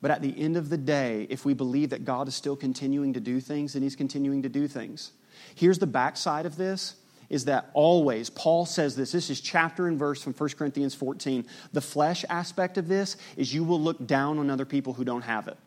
But 0.00 0.10
at 0.10 0.22
the 0.22 0.36
end 0.36 0.56
of 0.56 0.68
the 0.68 0.76
day, 0.76 1.26
if 1.30 1.44
we 1.44 1.54
believe 1.54 1.90
that 1.90 2.04
God 2.04 2.26
is 2.28 2.34
still 2.34 2.56
continuing 2.56 3.12
to 3.14 3.20
do 3.20 3.40
things, 3.40 3.72
then 3.72 3.82
He's 3.82 3.96
continuing 3.96 4.42
to 4.42 4.48
do 4.48 4.68
things. 4.68 5.12
Here's 5.54 5.78
the 5.78 5.86
backside 5.86 6.46
of 6.46 6.56
this 6.56 6.94
is 7.28 7.44
that 7.44 7.70
always, 7.74 8.30
Paul 8.30 8.64
says 8.64 8.96
this, 8.96 9.12
this 9.12 9.30
is 9.30 9.40
chapter 9.40 9.86
and 9.86 9.98
verse 9.98 10.22
from 10.22 10.32
1 10.32 10.50
Corinthians 10.50 10.94
14. 10.94 11.46
The 11.72 11.80
flesh 11.80 12.24
aspect 12.28 12.78
of 12.78 12.88
this 12.88 13.16
is 13.36 13.52
you 13.52 13.64
will 13.64 13.80
look 13.80 14.06
down 14.06 14.38
on 14.38 14.50
other 14.50 14.64
people 14.64 14.94
who 14.94 15.04
don't 15.04 15.22
have 15.22 15.48
it. 15.48 15.58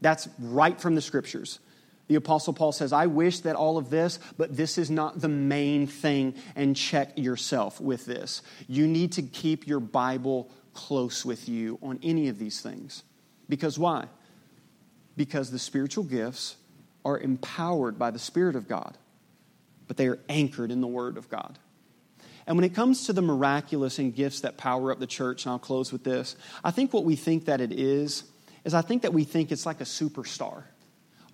That's 0.00 0.28
right 0.38 0.80
from 0.80 0.94
the 0.94 1.00
scriptures. 1.00 1.58
The 2.06 2.14
Apostle 2.14 2.54
Paul 2.54 2.72
says, 2.72 2.92
I 2.92 3.06
wish 3.06 3.40
that 3.40 3.56
all 3.56 3.76
of 3.76 3.90
this, 3.90 4.18
but 4.38 4.56
this 4.56 4.78
is 4.78 4.90
not 4.90 5.20
the 5.20 5.28
main 5.28 5.86
thing, 5.86 6.34
and 6.56 6.74
check 6.74 7.18
yourself 7.18 7.80
with 7.80 8.06
this. 8.06 8.42
You 8.66 8.86
need 8.86 9.12
to 9.12 9.22
keep 9.22 9.66
your 9.66 9.80
Bible 9.80 10.50
close 10.72 11.24
with 11.24 11.48
you 11.48 11.78
on 11.82 11.98
any 12.02 12.28
of 12.28 12.38
these 12.38 12.60
things. 12.60 13.02
Because 13.48 13.78
why? 13.78 14.06
Because 15.16 15.50
the 15.50 15.58
spiritual 15.58 16.04
gifts 16.04 16.56
are 17.04 17.18
empowered 17.18 17.98
by 17.98 18.10
the 18.10 18.18
Spirit 18.18 18.56
of 18.56 18.68
God 18.68 18.96
but 19.88 19.96
they 19.96 20.06
are 20.06 20.20
anchored 20.28 20.70
in 20.70 20.80
the 20.80 20.86
Word 20.86 21.16
of 21.16 21.28
God. 21.28 21.58
And 22.46 22.56
when 22.56 22.64
it 22.64 22.74
comes 22.74 23.06
to 23.06 23.12
the 23.12 23.20
miraculous 23.20 23.98
and 23.98 24.14
gifts 24.14 24.40
that 24.40 24.56
power 24.56 24.90
up 24.90 25.00
the 25.00 25.06
church, 25.06 25.44
and 25.44 25.52
I'll 25.52 25.58
close 25.58 25.92
with 25.92 26.04
this, 26.04 26.36
I 26.64 26.70
think 26.70 26.94
what 26.94 27.04
we 27.04 27.16
think 27.16 27.46
that 27.46 27.60
it 27.60 27.72
is, 27.72 28.24
is 28.64 28.72
I 28.72 28.80
think 28.80 29.02
that 29.02 29.12
we 29.12 29.24
think 29.24 29.52
it's 29.52 29.66
like 29.66 29.80
a 29.80 29.84
superstar. 29.84 30.62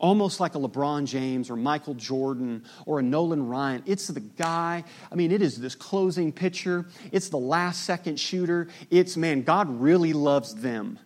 Almost 0.00 0.40
like 0.40 0.56
a 0.56 0.58
LeBron 0.58 1.06
James 1.06 1.50
or 1.50 1.56
Michael 1.56 1.94
Jordan 1.94 2.64
or 2.84 2.98
a 2.98 3.02
Nolan 3.02 3.46
Ryan. 3.46 3.84
It's 3.86 4.08
the 4.08 4.20
guy, 4.20 4.82
I 5.10 5.14
mean, 5.14 5.30
it 5.30 5.40
is 5.40 5.60
this 5.60 5.76
closing 5.76 6.32
pitcher, 6.32 6.86
it's 7.12 7.28
the 7.28 7.38
last 7.38 7.84
second 7.84 8.18
shooter. 8.18 8.66
It's, 8.90 9.16
man, 9.16 9.42
God 9.42 9.68
really 9.80 10.12
loves 10.12 10.54
them. 10.56 10.98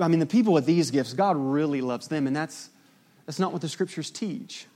I 0.00 0.06
mean, 0.06 0.20
the 0.20 0.26
people 0.26 0.52
with 0.52 0.66
these 0.66 0.92
gifts, 0.92 1.14
God 1.14 1.36
really 1.36 1.80
loves 1.80 2.06
them, 2.06 2.28
and 2.28 2.36
that's, 2.36 2.70
that's 3.26 3.40
not 3.40 3.52
what 3.52 3.60
the 3.60 3.68
scriptures 3.68 4.10
teach. 4.10 4.66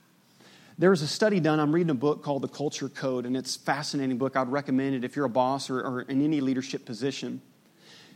There 0.83 0.91
was 0.91 1.03
a 1.03 1.07
study 1.07 1.39
done. 1.39 1.61
I'm 1.61 1.73
reading 1.73 1.91
a 1.91 1.95
book 1.95 2.25
called 2.25 2.43
The 2.43 2.49
Culture 2.49 2.89
Code, 2.89 3.25
and 3.25 3.37
it's 3.37 3.55
a 3.55 3.61
fascinating 3.61 4.19
book. 4.19 4.35
I'd 4.35 4.49
recommend 4.49 4.97
it 4.97 5.05
if 5.05 5.15
you're 5.15 5.27
a 5.27 5.29
boss 5.29 5.71
or, 5.71 5.81
or 5.81 6.01
in 6.01 6.21
any 6.21 6.41
leadership 6.41 6.85
position. 6.85 7.41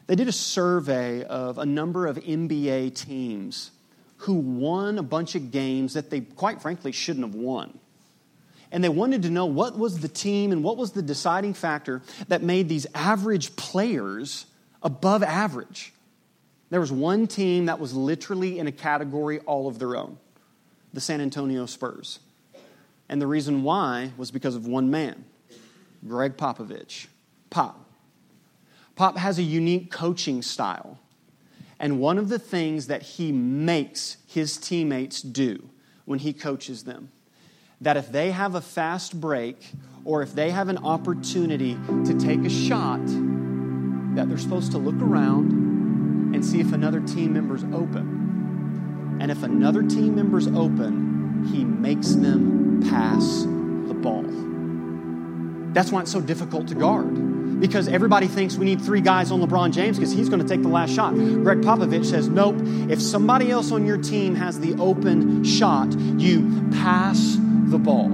They 0.09 0.17
did 0.17 0.27
a 0.27 0.33
survey 0.33 1.23
of 1.23 1.59
a 1.59 1.65
number 1.65 2.09
of 2.09 2.17
NBA 2.17 2.97
teams 2.97 3.71
who 4.17 4.35
won 4.35 4.99
a 4.99 5.05
bunch 5.05 5.37
of 5.37 5.53
games 5.53 5.95
that 5.95 6.11
they, 6.11 6.23
quite 6.23 6.61
frankly, 6.61 6.91
shouldn't 6.91 7.25
have 7.25 7.37
won. 7.37 7.79
And 8.73 8.83
they 8.83 8.89
wanted 8.89 9.23
to 9.23 9.31
know 9.31 9.47
what 9.47 9.79
was 9.79 10.01
the 10.01 10.09
team 10.09 10.51
and 10.51 10.65
what 10.65 10.77
was 10.77 10.91
the 10.91 11.03
deciding 11.03 11.55
factor 11.55 12.03
that 12.27 12.43
made 12.43 12.69
these 12.69 12.89
average 12.97 13.55
players 13.55 14.45
above 14.83 15.23
average. 15.23 15.93
There 16.71 16.81
was 16.81 16.91
one 16.91 17.29
team 17.29 17.67
that 17.67 17.79
was 17.79 17.95
literally 17.95 18.59
in 18.59 18.67
a 18.67 18.73
category 18.73 19.39
all 19.39 19.69
of 19.69 19.79
their 19.79 19.95
own 19.95 20.19
the 20.93 21.01
San 21.01 21.21
Antonio 21.21 21.67
Spurs. 21.67 22.19
And 23.09 23.21
the 23.21 23.27
reason 23.27 23.63
why 23.63 24.13
was 24.17 24.31
because 24.31 24.55
of 24.55 24.67
one 24.67 24.91
man, 24.91 25.25
Gregg 26.07 26.37
Popovich. 26.37 27.07
Pop. 27.51 27.85
Pop 28.97 29.17
has 29.19 29.39
a 29.39 29.43
unique 29.43 29.91
coaching 29.91 30.43
style. 30.43 30.99
And 31.79 32.01
one 32.01 32.19
of 32.19 32.29
the 32.29 32.39
things 32.39 32.87
that 32.87 33.03
he 33.03 33.33
makes 33.33 34.17
his 34.27 34.57
teammates 34.57 35.21
do 35.21 35.69
when 36.07 36.19
he 36.19 36.33
coaches 36.33 36.85
them, 36.85 37.11
that 37.81 37.97
if 37.97 38.11
they 38.11 38.31
have 38.31 38.55
a 38.55 38.61
fast 38.61 39.21
break 39.21 39.73
or 40.05 40.23
if 40.23 40.35
they 40.35 40.51
have 40.51 40.69
an 40.69 40.79
opportunity 40.79 41.77
to 42.05 42.19
take 42.19 42.41
a 42.41 42.51
shot, 42.51 43.05
that 44.15 44.29
they're 44.29 44.39
supposed 44.39 44.73
to 44.73 44.79
look 44.79 45.01
around 45.03 45.53
and 46.35 46.45
see 46.45 46.61
if 46.61 46.73
another 46.73 47.01
team 47.01 47.35
member's 47.35 47.65
open. 47.65 49.19
And 49.21 49.31
if 49.31 49.43
another 49.43 49.83
team 49.83 50.15
member's 50.15 50.47
open, 50.47 51.16
he 51.45 51.65
makes 51.65 52.15
them 52.15 52.83
pass 52.89 53.43
the 53.43 53.95
ball. 53.95 54.25
That's 55.73 55.93
why 55.93 56.01
it's 56.03 56.13
so 56.13 56.21
difficult 56.21 56.69
to 56.69 56.75
guard. 56.75 57.61
Because 57.61 57.89
everybody 57.89 58.27
thinks 58.27 58.57
we 58.57 58.67
need 58.67 58.83
three 58.83 59.01
guys 59.01 59.31
on 59.31 59.41
LeBron 59.41 59.73
James 59.73 59.97
because 59.97 60.13
he's 60.13 60.29
going 60.29 60.41
to 60.41 60.49
take 60.49 60.63
the 60.63 60.69
last 60.69 60.95
shot. 60.95 61.15
Gregg 61.15 61.59
Popovich 61.63 62.05
says, 62.05 62.29
nope. 62.29 62.57
If 62.91 63.01
somebody 63.01 63.51
else 63.51 63.73
on 63.73 63.87
your 63.87 63.97
team 63.97 64.35
has 64.35 64.61
the 64.61 64.75
open 64.75 65.43
shot, 65.45 65.99
you 66.19 66.69
pass 66.73 67.37
the 67.69 67.79
ball. 67.79 68.09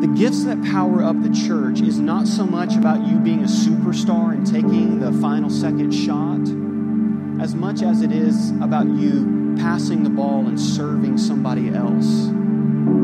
The 0.00 0.12
gifts 0.16 0.44
that 0.44 0.62
power 0.64 1.02
up 1.02 1.20
the 1.22 1.30
church 1.30 1.80
is 1.80 1.98
not 1.98 2.26
so 2.26 2.44
much 2.44 2.74
about 2.76 3.06
you 3.06 3.18
being 3.18 3.44
a 3.44 3.48
superstar 3.48 4.32
and 4.32 4.46
taking 4.46 4.98
the 4.98 5.12
final 5.20 5.48
second 5.50 5.92
shot, 5.92 6.40
as 7.42 7.54
much 7.54 7.82
as 7.82 8.02
it 8.02 8.12
is 8.12 8.50
about 8.60 8.86
you 8.86 9.43
passing 9.58 10.02
the 10.02 10.10
ball 10.10 10.46
and 10.46 10.60
serving 10.60 11.18
somebody 11.18 11.68
else. 11.68 12.28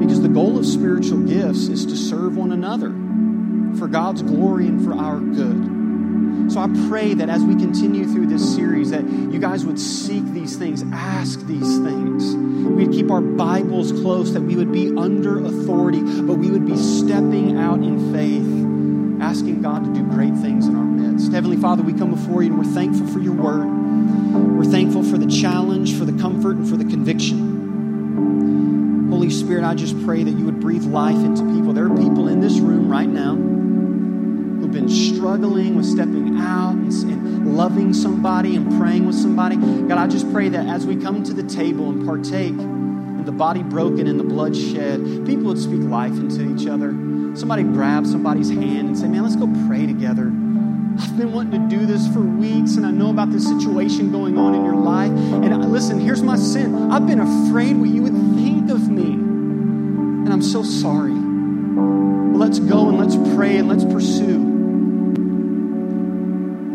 Because 0.01 0.21
the 0.23 0.29
goal 0.29 0.59
of 0.59 0.67
spiritual 0.67 1.21
gifts 1.21 1.69
is 1.69 1.87
to 1.87 1.97
serve 1.97 2.37
one 2.37 2.53
another 2.53 2.91
for 3.79 3.89
God's 3.89 4.23
glory 4.23 4.67
and 4.67 4.85
for 4.85 4.95
our 4.95 5.19
good. 5.19 5.81
So 6.53 6.61
I 6.61 6.69
pray 6.89 7.15
that 7.15 7.29
as 7.29 7.45
we 7.45 7.55
continue 7.55 8.05
through 8.05 8.27
this 8.27 8.57
series, 8.57 8.91
that 8.91 9.05
you 9.05 9.39
guys 9.39 9.65
would 9.65 9.79
seek 9.79 10.25
these 10.33 10.57
things, 10.57 10.83
ask 10.93 11.41
these 11.47 11.79
things. 11.79 12.35
We'd 12.35 12.91
keep 12.91 13.11
our 13.11 13.21
Bibles 13.21 13.93
close, 13.93 14.33
that 14.33 14.41
we 14.41 14.57
would 14.57 14.73
be 14.73 14.89
under 14.97 15.45
authority, 15.45 16.01
but 16.01 16.35
we 16.35 16.51
would 16.51 16.67
be 16.67 16.77
stepping 16.77 17.57
out 17.57 17.79
in 17.79 18.13
faith, 18.13 19.23
asking 19.23 19.63
God 19.63 19.85
to 19.85 19.95
do 19.95 20.03
great 20.03 20.35
things 20.35 20.67
in 20.67 20.75
our 20.75 20.85
midst. 20.85 21.33
Heavenly 21.33 21.57
Father, 21.57 21.83
we 21.83 21.93
come 21.93 22.11
before 22.11 22.43
you 22.43 22.53
and 22.53 22.59
we're 22.59 22.73
thankful 22.73 23.07
for 23.07 23.21
your 23.21 23.35
word. 23.35 23.80
We're 24.61 24.65
thankful 24.65 25.03
for 25.03 25.19
the 25.19 25.27
challenge, 25.27 25.99
for 25.99 26.05
the 26.05 26.17
comfort, 26.21 26.57
and 26.57 26.69
for 26.69 26.77
the 26.77 26.85
conviction. 26.85 29.09
Holy 29.11 29.31
Spirit, 29.31 29.65
I 29.65 29.75
just 29.75 30.01
pray 30.05 30.23
that 30.23 30.31
you 30.31 30.45
would 30.45 30.61
breathe 30.61 30.85
life 30.85 31.17
into 31.17 31.43
people. 31.55 31.73
There 31.73 31.87
are 31.87 31.97
people 31.97 32.29
in 32.29 32.41
this 32.41 32.59
room 32.59 32.91
right 32.91 33.09
now 33.09 33.35
who've 33.35 34.73
been 34.73 34.89
struggling 34.89 35.77
with 35.77 35.87
stepping 35.87 36.39
out 36.39 36.75
and, 36.75 36.93
and, 36.93 37.57
loving 37.57 37.93
somebody 37.93 38.55
and 38.57 38.79
praying 38.79 39.07
with 39.07 39.17
somebody. 39.17 39.57
God, 39.57 39.99
I 39.99 40.07
just 40.07 40.33
pray 40.33 40.49
that 40.51 40.67
as 40.67 40.87
we 40.87 40.97
come 40.97 41.25
to 41.25 41.35
the 41.35 41.43
table 41.43 41.91
and 41.91 42.07
partake 42.07 42.53
in 42.53 43.25
the 43.25 43.33
body 43.33 43.63
broken 43.63 44.07
and 44.07 44.19
the 44.19 44.25
blood 44.25 44.57
shed, 44.57 45.27
people 45.27 45.45
would 45.45 45.59
speak 45.59 45.83
life 45.83 46.13
into 46.13 46.55
each 46.55 46.67
other. 46.69 46.91
Somebody 47.35 47.65
grab 47.65 48.07
somebody's 48.07 48.51
hand 48.51 48.89
and 48.89 48.99
say, 48.99 49.09
Man, 49.09 49.23
let's 49.23 49.37
go 49.37 49.47
pray 49.69 49.87
together. 49.87 50.33
I've 50.99 51.17
been 51.17 51.33
wanting 51.33 51.69
to 51.69 51.77
do 51.77 51.87
this 51.87 52.07
for 52.09 52.21
weeks, 52.21 52.77
and 52.77 52.85
I 52.85 52.91
know 52.91 53.11
about 53.11 53.31
this 53.31 53.47
situation 53.47 54.11
going 54.11 54.37
on 54.37 54.55
in 54.55 54.65
your 54.65 54.75
life. 54.75 55.11
And 55.11 55.53
uh, 55.53 55.59
listen, 55.59 56.01
here's 56.01 56.23
my 56.23 56.37
sin. 56.37 56.91
I've 56.91 57.07
been 57.07 57.21
afraid 57.21 57.77
what 57.77 57.91
you 57.91 58.03
would 58.03 58.17
think 58.37 58.71
of 58.71 58.89
me. 58.89 59.13
And 59.13 60.33
I'm 60.33 60.43
so 60.43 60.63
sorry. 60.63 61.13
let's 61.13 62.59
go 62.59 62.89
and 62.89 62.99
let's 62.99 63.17
pray 63.37 63.59
and 63.59 63.69
let's 63.69 63.85
pursue. 63.85 64.49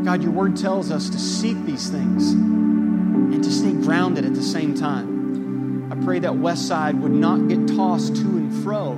God, 0.06 0.24
your 0.24 0.32
word 0.32 0.56
tells 0.56 0.92
us 0.92 1.10
to 1.10 1.20
seek 1.20 1.66
these 1.66 1.90
things 1.90 2.32
and 2.32 3.44
to 3.44 3.52
stay 3.52 3.74
grounded 3.74 4.24
at 4.26 4.36
the 4.36 4.44
same 4.44 4.76
time. 4.76 5.92
I 5.92 5.96
pray 6.06 6.20
that 6.20 6.32
Westside 6.32 7.00
would 7.02 7.12
not 7.12 7.48
get 7.48 7.68
tossed 7.76 8.16
to 8.16 8.22
and 8.22 8.64
fro, 8.64 8.94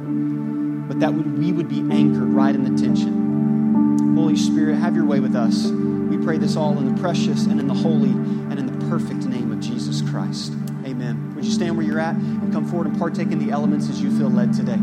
but 0.87 0.99
that 0.99 1.13
we 1.13 1.51
would 1.51 1.69
be 1.69 1.79
anchored 1.91 2.29
right 2.29 2.53
in 2.53 2.63
the 2.63 2.81
tension. 2.81 3.26
Holy 4.17 4.35
Spirit, 4.35 4.77
have 4.77 4.95
your 4.95 5.05
way 5.05 5.19
with 5.19 5.35
us. 5.35 5.67
We 5.67 6.17
pray 6.17 6.39
this 6.39 6.55
all 6.55 6.75
in 6.79 6.91
the 6.91 6.99
precious 6.99 7.45
and 7.45 7.59
in 7.59 7.67
the 7.67 7.73
holy 7.75 8.09
and 8.09 8.57
in 8.57 8.65
the 8.65 8.85
perfect 8.87 9.27
name 9.27 9.51
of 9.51 9.59
Jesus 9.59 10.01
Christ. 10.01 10.53
Amen. 10.85 11.35
Would 11.35 11.45
you 11.45 11.51
stand 11.51 11.77
where 11.77 11.85
you're 11.85 11.99
at 11.99 12.15
and 12.15 12.51
come 12.51 12.67
forward 12.67 12.87
and 12.87 12.97
partake 12.97 13.31
in 13.31 13.37
the 13.37 13.51
elements 13.51 13.91
as 13.91 14.01
you 14.01 14.09
feel 14.17 14.31
led 14.31 14.53
today? 14.53 14.79